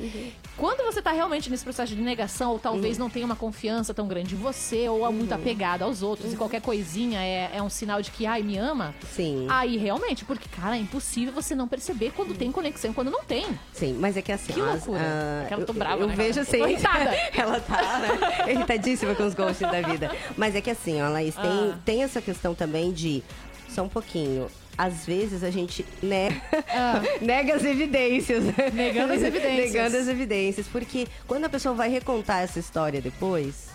Quando 0.57 0.85
você 0.85 1.01
tá 1.01 1.13
realmente 1.13 1.51
nesse 1.51 1.65
processo 1.65 1.95
de 1.95 2.01
negação, 2.03 2.53
ou 2.53 2.59
talvez 2.59 2.99
não 2.99 3.09
tenha 3.09 3.25
uma 3.27 3.37
confiança 3.37 3.95
tão 3.95 4.07
grande 4.07 4.35
em 4.35 4.39
você, 4.39 4.89
ou 4.89 5.07
é 5.07 5.11
muito 5.11 5.33
apegado 5.33 5.83
aos 5.83 6.03
outros, 6.03 6.33
e 6.33 6.37
qualquer 6.37 6.61
coisinha 6.61 7.21
é, 7.21 7.51
é 7.55 7.63
um 7.63 7.71
sinal 7.71 8.03
de 8.03 8.11
que, 8.11 8.27
ai, 8.27 8.43
me 8.43 8.57
ama, 8.59 8.95
Sim. 9.15 9.47
aí 9.49 9.77
realmente, 9.77 10.25
porque, 10.25 10.49
cara, 10.49 10.77
é 10.77 10.81
impossível 10.81 11.33
você 11.33 11.55
não 11.55 11.67
perceber 11.67 12.13
quando 12.15 12.35
tem 12.35 12.53
conexão 12.53 12.91
e 12.91 12.95
quando 12.95 13.11
não 13.11 13.25
tem. 13.25 13.47
Sim, 13.73 13.95
mas 13.99 14.17
é 14.17 14.23
que 14.23 14.31
assim. 14.33 14.53
Que 14.53 14.61
as- 14.61 14.87
loucura. 14.87 15.01
ah, 15.03 15.43
Aquela 15.47 15.65
tô 15.65 15.73
eu- 15.73 15.79
brava, 15.79 16.03
Eu 16.03 16.07
né, 16.09 16.15
vejo 16.15 16.41
assim. 16.41 16.59
Ela 17.37 17.61
tá, 17.61 17.99
né? 17.99 18.53
Irritadíssima 18.53 19.15
com 19.15 19.25
os 19.27 19.35
ghosts 19.35 19.61
da 19.71 19.81
vida. 19.81 20.11
Mas 20.37 20.55
é 20.55 20.61
que 20.61 20.71
assim, 20.71 21.01
ó, 21.03 21.09
Laís, 21.09 21.35
tem, 21.35 21.45
Ah. 21.45 21.79
tem 21.85 22.03
essa 22.03 22.21
questão 22.21 22.55
também 22.55 22.93
de. 22.93 23.23
Só 23.69 23.83
um 23.83 23.89
pouquinho. 23.89 24.49
Às 24.83 25.07
vezes 25.07 25.45
a 25.45 25.51
gente 25.51 25.87
ne- 26.03 26.41
nega 27.23 27.55
as 27.55 27.65
evidências. 27.65 28.43
Ah. 28.49 28.71
Negando 28.73 29.13
as 29.13 29.23
evidências. 29.31 29.73
Negando 29.73 29.97
as 29.97 30.09
evidências. 30.09 30.67
Porque 30.67 31.07
quando 31.27 31.45
a 31.45 31.49
pessoa 31.49 31.73
vai 31.73 31.89
recontar 31.89 32.43
essa 32.43 32.59
história 32.59 33.01
depois, 33.01 33.69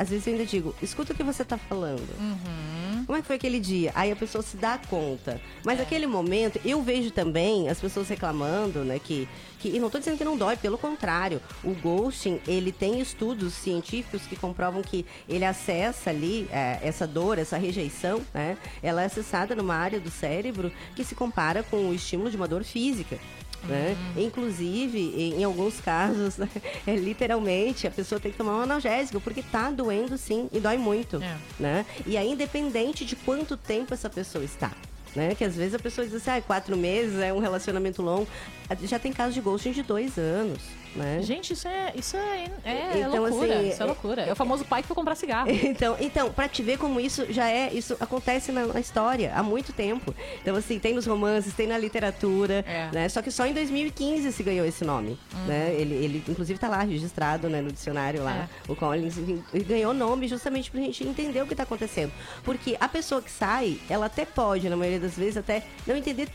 às 0.00 0.08
vezes 0.08 0.26
eu 0.26 0.32
ainda 0.32 0.46
digo, 0.46 0.74
escuta 0.80 1.12
o 1.12 1.16
que 1.16 1.22
você 1.22 1.44
tá 1.44 1.58
falando. 1.58 2.08
Uhum. 2.18 3.04
Como 3.04 3.18
é 3.18 3.20
que 3.20 3.26
foi 3.26 3.36
aquele 3.36 3.60
dia? 3.60 3.92
Aí 3.94 4.10
a 4.10 4.16
pessoa 4.16 4.40
se 4.40 4.56
dá 4.56 4.78
conta. 4.88 5.38
Mas 5.62 5.78
É. 5.78 5.82
naquele 5.82 6.06
momento, 6.06 6.58
eu 6.64 6.80
vejo 6.82 7.10
também 7.10 7.68
as 7.68 7.78
pessoas 7.78 8.08
reclamando, 8.08 8.82
né, 8.82 8.98
que, 8.98 9.28
que 9.58 9.68
e 9.68 9.78
não 9.78 9.88
estou 9.88 9.98
dizendo 9.98 10.16
que 10.16 10.24
não 10.24 10.38
dói, 10.38 10.56
pelo 10.56 10.78
contrário. 10.78 11.38
O 11.62 11.74
ghosting, 11.74 12.40
ele 12.48 12.72
tem 12.72 12.98
estudos 12.98 13.52
científicos 13.52 14.22
que 14.22 14.36
comprovam 14.36 14.80
que 14.80 15.04
ele 15.28 15.44
acessa 15.44 16.08
ali 16.08 16.48
é, 16.50 16.78
essa 16.82 17.06
dor, 17.06 17.38
essa 17.38 17.58
rejeição, 17.58 18.22
né? 18.32 18.56
Ela 18.82 19.02
é 19.02 19.04
acessada 19.04 19.54
numa 19.54 19.74
área 19.74 20.00
do 20.00 20.10
cérebro 20.10 20.72
que 20.96 21.04
se 21.04 21.14
compara 21.14 21.62
com 21.62 21.90
o 21.90 21.94
estímulo 21.94 22.30
de 22.30 22.36
uma 22.38 22.48
dor 22.48 22.64
física. 22.64 23.18
Né? 23.64 23.96
Hum. 24.16 24.22
Inclusive, 24.22 24.98
em, 24.98 25.40
em 25.40 25.44
alguns 25.44 25.80
casos, 25.80 26.38
é 26.86 26.96
literalmente 26.96 27.86
a 27.86 27.90
pessoa 27.90 28.20
tem 28.20 28.32
que 28.32 28.38
tomar 28.38 28.56
um 28.56 28.62
analgésico, 28.62 29.20
porque 29.20 29.42
tá 29.42 29.70
doendo 29.70 30.16
sim 30.16 30.48
e 30.52 30.58
dói 30.58 30.78
muito. 30.78 31.22
É. 31.22 31.36
Né? 31.58 31.86
E 32.06 32.16
aí, 32.16 32.30
independente 32.30 33.04
de 33.04 33.16
quanto 33.16 33.56
tempo 33.56 33.92
essa 33.92 34.08
pessoa 34.08 34.44
está. 34.44 34.72
Né? 35.14 35.34
Que 35.34 35.44
às 35.44 35.56
vezes 35.56 35.74
a 35.74 35.78
pessoa 35.78 36.06
diz 36.06 36.14
assim, 36.14 36.30
ah, 36.30 36.42
quatro 36.42 36.76
meses 36.76 37.18
é 37.18 37.32
um 37.32 37.38
relacionamento 37.38 38.00
longo. 38.00 38.28
Já 38.82 38.98
tem 38.98 39.12
casos 39.12 39.34
de 39.34 39.40
ghosting 39.40 39.72
de 39.72 39.82
dois 39.82 40.16
anos. 40.16 40.60
Né? 40.94 41.20
Gente, 41.22 41.52
isso 41.52 41.68
é, 41.68 41.92
isso 41.94 42.16
é, 42.16 42.46
é 42.64 42.98
Então, 42.98 43.22
loucura. 43.22 43.54
assim, 43.58 43.68
isso 43.68 43.80
é 43.80 43.84
é- 43.84 43.86
loucura. 43.86 44.22
É 44.22 44.32
o 44.32 44.36
famoso 44.36 44.64
pai 44.64 44.82
que 44.82 44.88
foi 44.88 44.94
comprar 44.94 45.14
cigarro. 45.14 45.48
Então, 45.70 45.96
então, 46.00 46.32
pra 46.32 46.48
te 46.48 46.62
ver 46.62 46.78
como 46.78 46.98
isso 47.00 47.26
já 47.32 47.48
é, 47.48 47.72
isso 47.72 47.96
acontece 48.00 48.50
na, 48.50 48.66
na 48.66 48.80
história 48.80 49.32
há 49.34 49.42
muito 49.42 49.72
tempo. 49.72 50.12
Então, 50.42 50.56
assim, 50.56 50.78
tem 50.78 50.92
nos 50.94 51.06
romances, 51.06 51.54
tem 51.54 51.66
na 51.66 51.78
literatura, 51.78 52.64
É. 52.66 52.88
Né? 52.92 53.08
Só 53.08 53.22
que 53.22 53.30
só 53.30 53.46
em 53.46 53.52
2015 53.54 54.32
se 54.32 54.42
ganhou 54.42 54.66
esse 54.66 54.84
nome, 54.84 55.18
né? 55.46 55.72
Ele, 55.74 55.94
ele, 55.94 56.24
inclusive, 56.28 56.58
tá 56.58 56.68
lá 56.68 56.82
registrado, 56.82 57.48
né, 57.48 57.60
no 57.60 57.70
dicionário 57.70 58.22
lá. 58.22 58.48
É. 58.68 58.70
O 58.72 58.74
Collins 58.74 59.14
ganhou 59.66 59.94
nome 59.94 60.26
justamente 60.28 60.70
pra 60.70 60.80
gente 60.80 61.04
entender 61.06 61.40
o 61.42 61.46
que 61.46 61.54
tá 61.54 61.62
acontecendo. 61.62 62.12
Porque 62.42 62.76
a 62.80 62.88
pessoa 62.88 63.22
que 63.22 63.30
sai, 63.30 63.78
ela 63.88 64.06
até 64.06 64.24
pode, 64.24 64.68
na 64.68 64.76
maioria 64.76 65.00
das 65.00 65.14
vezes, 65.16 65.36
até 65.36 65.62
não 65.86 65.94
entender 65.96 66.28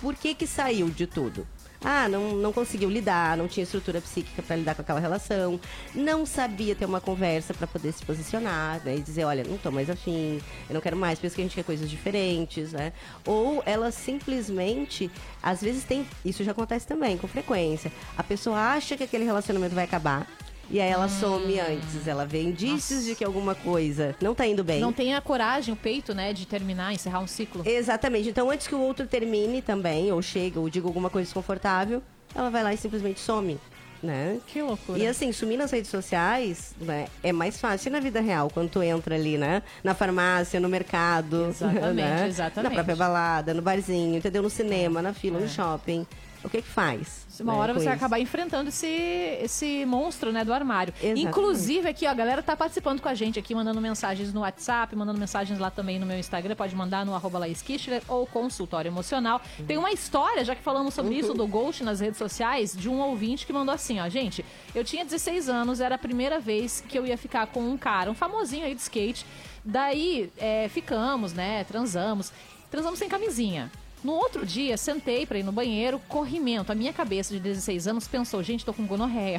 por 0.00 0.14
que 0.14 0.34
que 0.34 0.46
saiu 0.46 0.88
de 0.88 1.06
tudo. 1.06 1.46
Ah, 1.84 2.08
não, 2.08 2.32
não 2.34 2.52
conseguiu 2.52 2.90
lidar, 2.90 3.36
não 3.36 3.46
tinha 3.46 3.62
estrutura 3.62 4.00
psíquica 4.00 4.42
para 4.42 4.56
lidar 4.56 4.74
com 4.74 4.82
aquela 4.82 4.98
relação, 4.98 5.60
não 5.94 6.26
sabia 6.26 6.74
ter 6.74 6.84
uma 6.84 7.00
conversa 7.00 7.54
para 7.54 7.68
poder 7.68 7.92
se 7.92 8.04
posicionar, 8.04 8.82
né? 8.84 8.96
E 8.96 9.00
dizer, 9.00 9.24
olha, 9.24 9.44
não 9.44 9.56
tô 9.56 9.70
mais 9.70 9.88
afim, 9.88 10.40
eu 10.68 10.74
não 10.74 10.80
quero 10.80 10.96
mais, 10.96 11.20
penso 11.20 11.36
que 11.36 11.40
a 11.40 11.44
gente 11.44 11.54
quer 11.54 11.62
coisas 11.62 11.88
diferentes, 11.88 12.72
né? 12.72 12.92
Ou 13.24 13.62
ela 13.64 13.92
simplesmente, 13.92 15.08
às 15.40 15.60
vezes 15.60 15.84
tem, 15.84 16.04
isso 16.24 16.42
já 16.42 16.50
acontece 16.50 16.86
também, 16.86 17.16
com 17.16 17.28
frequência. 17.28 17.92
A 18.16 18.24
pessoa 18.24 18.58
acha 18.58 18.96
que 18.96 19.04
aquele 19.04 19.24
relacionamento 19.24 19.74
vai 19.74 19.84
acabar. 19.84 20.26
E 20.70 20.80
aí 20.80 20.90
ela 20.90 21.06
Hum. 21.06 21.08
some 21.08 21.58
antes, 21.60 22.06
ela 22.06 22.26
vê 22.26 22.42
indícios 22.42 23.04
de 23.04 23.14
que 23.14 23.24
alguma 23.24 23.54
coisa 23.54 24.14
não 24.20 24.34
tá 24.34 24.46
indo 24.46 24.62
bem. 24.62 24.80
Não 24.80 24.92
tem 24.92 25.14
a 25.14 25.20
coragem, 25.20 25.72
o 25.72 25.76
peito, 25.76 26.14
né, 26.14 26.32
de 26.32 26.46
terminar, 26.46 26.92
encerrar 26.92 27.20
um 27.20 27.26
ciclo. 27.26 27.62
Exatamente. 27.64 28.28
Então, 28.28 28.50
antes 28.50 28.66
que 28.66 28.74
o 28.74 28.80
outro 28.80 29.06
termine 29.06 29.62
também, 29.62 30.12
ou 30.12 30.20
chegue, 30.20 30.58
ou 30.58 30.68
diga 30.68 30.86
alguma 30.86 31.08
coisa 31.08 31.24
desconfortável, 31.24 32.02
ela 32.34 32.50
vai 32.50 32.62
lá 32.62 32.74
e 32.74 32.76
simplesmente 32.76 33.18
some, 33.18 33.58
né? 34.02 34.38
Que 34.46 34.60
loucura. 34.60 34.98
E 34.98 35.06
assim, 35.06 35.32
sumir 35.32 35.56
nas 35.56 35.70
redes 35.70 35.90
sociais 35.90 36.74
né, 36.78 37.06
é 37.22 37.32
mais 37.32 37.58
fácil 37.58 37.90
na 37.90 37.98
vida 37.98 38.20
real, 38.20 38.50
quando 38.52 38.68
tu 38.68 38.82
entra 38.82 39.14
ali, 39.14 39.38
né? 39.38 39.62
Na 39.82 39.94
farmácia, 39.94 40.60
no 40.60 40.68
mercado. 40.68 41.46
Exatamente, 41.50 41.94
né? 41.94 42.26
exatamente. 42.28 42.68
Na 42.68 42.74
própria 42.74 42.94
balada, 42.96 43.54
no 43.54 43.62
barzinho, 43.62 44.18
entendeu? 44.18 44.42
No 44.42 44.50
cinema, 44.50 45.00
na 45.00 45.14
fila, 45.14 45.38
É. 45.38 45.40
no 45.40 45.48
shopping. 45.48 46.06
O 46.44 46.48
que 46.48 46.62
que 46.62 46.68
faz? 46.68 47.26
Uma 47.40 47.52
né, 47.52 47.58
hora 47.58 47.72
você 47.72 47.84
vai 47.84 47.94
isso? 47.94 48.04
acabar 48.04 48.20
enfrentando 48.20 48.68
esse, 48.68 48.86
esse 48.86 49.84
monstro, 49.86 50.32
né, 50.32 50.44
do 50.44 50.52
armário. 50.52 50.92
Exatamente. 50.96 51.26
Inclusive, 51.26 51.88
aqui, 51.88 52.06
ó, 52.06 52.10
a 52.10 52.14
galera 52.14 52.42
tá 52.42 52.56
participando 52.56 53.00
com 53.00 53.08
a 53.08 53.14
gente 53.14 53.38
aqui, 53.38 53.54
mandando 53.54 53.80
mensagens 53.80 54.32
no 54.32 54.40
WhatsApp, 54.40 54.94
mandando 54.96 55.18
mensagens 55.18 55.58
lá 55.58 55.70
também 55.70 55.98
no 55.98 56.06
meu 56.06 56.18
Instagram. 56.18 56.54
Pode 56.54 56.74
mandar 56.74 57.04
no 57.04 57.14
arroba 57.14 57.38
Laís 57.38 57.62
Kichler 57.62 58.02
ou 58.08 58.26
consultório 58.26 58.88
emocional. 58.88 59.40
Tem 59.66 59.76
uma 59.76 59.92
história, 59.92 60.44
já 60.44 60.54
que 60.54 60.62
falamos 60.62 60.94
sobre 60.94 61.14
isso, 61.14 61.34
do 61.34 61.46
Ghost 61.46 61.82
nas 61.82 62.00
redes 62.00 62.18
sociais, 62.18 62.76
de 62.76 62.88
um 62.88 63.00
ouvinte 63.00 63.46
que 63.46 63.52
mandou 63.52 63.74
assim, 63.74 64.00
ó. 64.00 64.08
Gente, 64.08 64.44
eu 64.74 64.84
tinha 64.84 65.04
16 65.04 65.48
anos, 65.48 65.80
era 65.80 65.94
a 65.94 65.98
primeira 65.98 66.40
vez 66.40 66.82
que 66.88 66.98
eu 66.98 67.06
ia 67.06 67.16
ficar 67.16 67.46
com 67.48 67.60
um 67.60 67.76
cara, 67.76 68.10
um 68.10 68.14
famosinho 68.14 68.64
aí 68.64 68.74
de 68.74 68.80
skate. 68.80 69.24
Daí, 69.64 70.32
é, 70.38 70.68
ficamos, 70.68 71.32
né, 71.32 71.64
transamos. 71.64 72.32
Transamos 72.70 72.98
sem 72.98 73.08
camisinha. 73.08 73.70
No 74.08 74.14
outro 74.14 74.46
dia, 74.46 74.78
sentei 74.78 75.26
pra 75.26 75.38
ir 75.38 75.42
no 75.42 75.52
banheiro, 75.52 76.00
corrimento. 76.08 76.72
A 76.72 76.74
minha 76.74 76.94
cabeça 76.94 77.34
de 77.34 77.38
16 77.40 77.86
anos 77.88 78.08
pensou, 78.08 78.42
gente, 78.42 78.64
tô 78.64 78.72
com 78.72 78.86
gonorreia. 78.86 79.38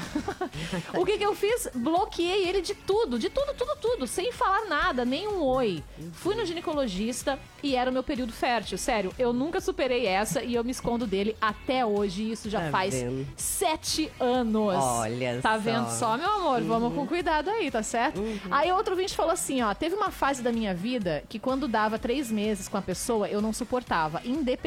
o 0.95 1.03
que 1.03 1.17
que 1.17 1.25
eu 1.25 1.33
fiz? 1.33 1.67
Bloqueei 1.73 2.47
ele 2.47 2.61
de 2.61 2.75
tudo, 2.75 3.17
de 3.17 3.31
tudo, 3.31 3.55
tudo, 3.55 3.75
tudo, 3.81 4.05
sem 4.05 4.31
falar 4.31 4.65
nada, 4.67 5.03
nem 5.03 5.27
um 5.27 5.41
oi. 5.41 5.83
Fui 6.13 6.35
no 6.35 6.45
ginecologista 6.45 7.39
e 7.63 7.75
era 7.75 7.89
o 7.89 7.93
meu 7.93 8.03
período 8.03 8.31
fértil. 8.31 8.77
Sério, 8.77 9.11
eu 9.17 9.33
nunca 9.33 9.59
superei 9.59 10.05
essa 10.05 10.43
e 10.43 10.53
eu 10.53 10.63
me 10.63 10.69
escondo 10.69 11.07
dele 11.07 11.35
até 11.41 11.83
hoje. 11.83 12.29
Isso 12.31 12.47
já 12.47 12.65
Tá 12.65 12.69
faz 12.69 12.93
vendo? 12.93 13.27
sete 13.35 14.11
anos. 14.19 14.75
Olha 14.75 15.39
Tá 15.41 15.53
só. 15.53 15.57
vendo 15.59 15.89
só, 15.89 16.15
meu 16.15 16.29
amor? 16.29 16.61
Vamos 16.61 16.93
com 16.93 17.07
cuidado 17.07 17.49
aí, 17.49 17.71
tá 17.71 17.81
certo? 17.81 18.21
Aí 18.51 18.71
outro 18.71 18.93
ouvinte 18.93 19.15
falou 19.15 19.31
assim, 19.31 19.63
ó, 19.63 19.73
teve 19.73 19.95
uma 19.95 20.11
fase 20.11 20.43
da 20.43 20.51
minha 20.51 20.75
vida 20.75 21.23
que 21.27 21.39
quando 21.39 21.67
dava 21.67 21.97
três 21.97 22.29
meses 22.29 22.67
com 22.67 22.77
a 22.77 22.83
pessoa, 22.83 23.27
eu 23.27 23.41
não 23.41 23.51
suportava, 23.51 24.21
independente 24.23 24.58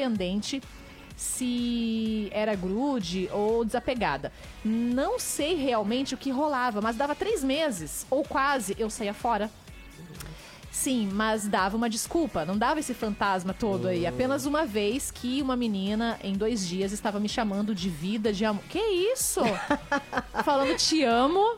se 1.16 2.28
era 2.32 2.54
grude 2.54 3.28
ou 3.32 3.64
desapegada. 3.64 4.32
Não 4.64 5.18
sei 5.18 5.54
realmente 5.54 6.14
o 6.14 6.18
que 6.18 6.30
rolava, 6.30 6.80
mas 6.80 6.96
dava 6.96 7.14
três 7.14 7.44
meses, 7.44 8.06
ou 8.10 8.24
quase, 8.24 8.74
eu 8.78 8.90
saía 8.90 9.14
fora. 9.14 9.50
Sim, 10.70 11.10
mas 11.12 11.46
dava 11.46 11.76
uma 11.76 11.88
desculpa, 11.88 12.46
não 12.46 12.56
dava 12.56 12.80
esse 12.80 12.94
fantasma 12.94 13.52
todo 13.52 13.88
aí. 13.88 14.06
Apenas 14.06 14.46
uma 14.46 14.64
vez 14.64 15.10
que 15.10 15.42
uma 15.42 15.54
menina, 15.54 16.18
em 16.24 16.32
dois 16.32 16.66
dias, 16.66 16.92
estava 16.92 17.20
me 17.20 17.28
chamando 17.28 17.74
de 17.74 17.90
vida, 17.90 18.32
de 18.32 18.44
amor. 18.44 18.64
Que 18.64 18.80
isso? 18.80 19.42
Falando 20.42 20.74
te 20.76 21.04
amo. 21.04 21.56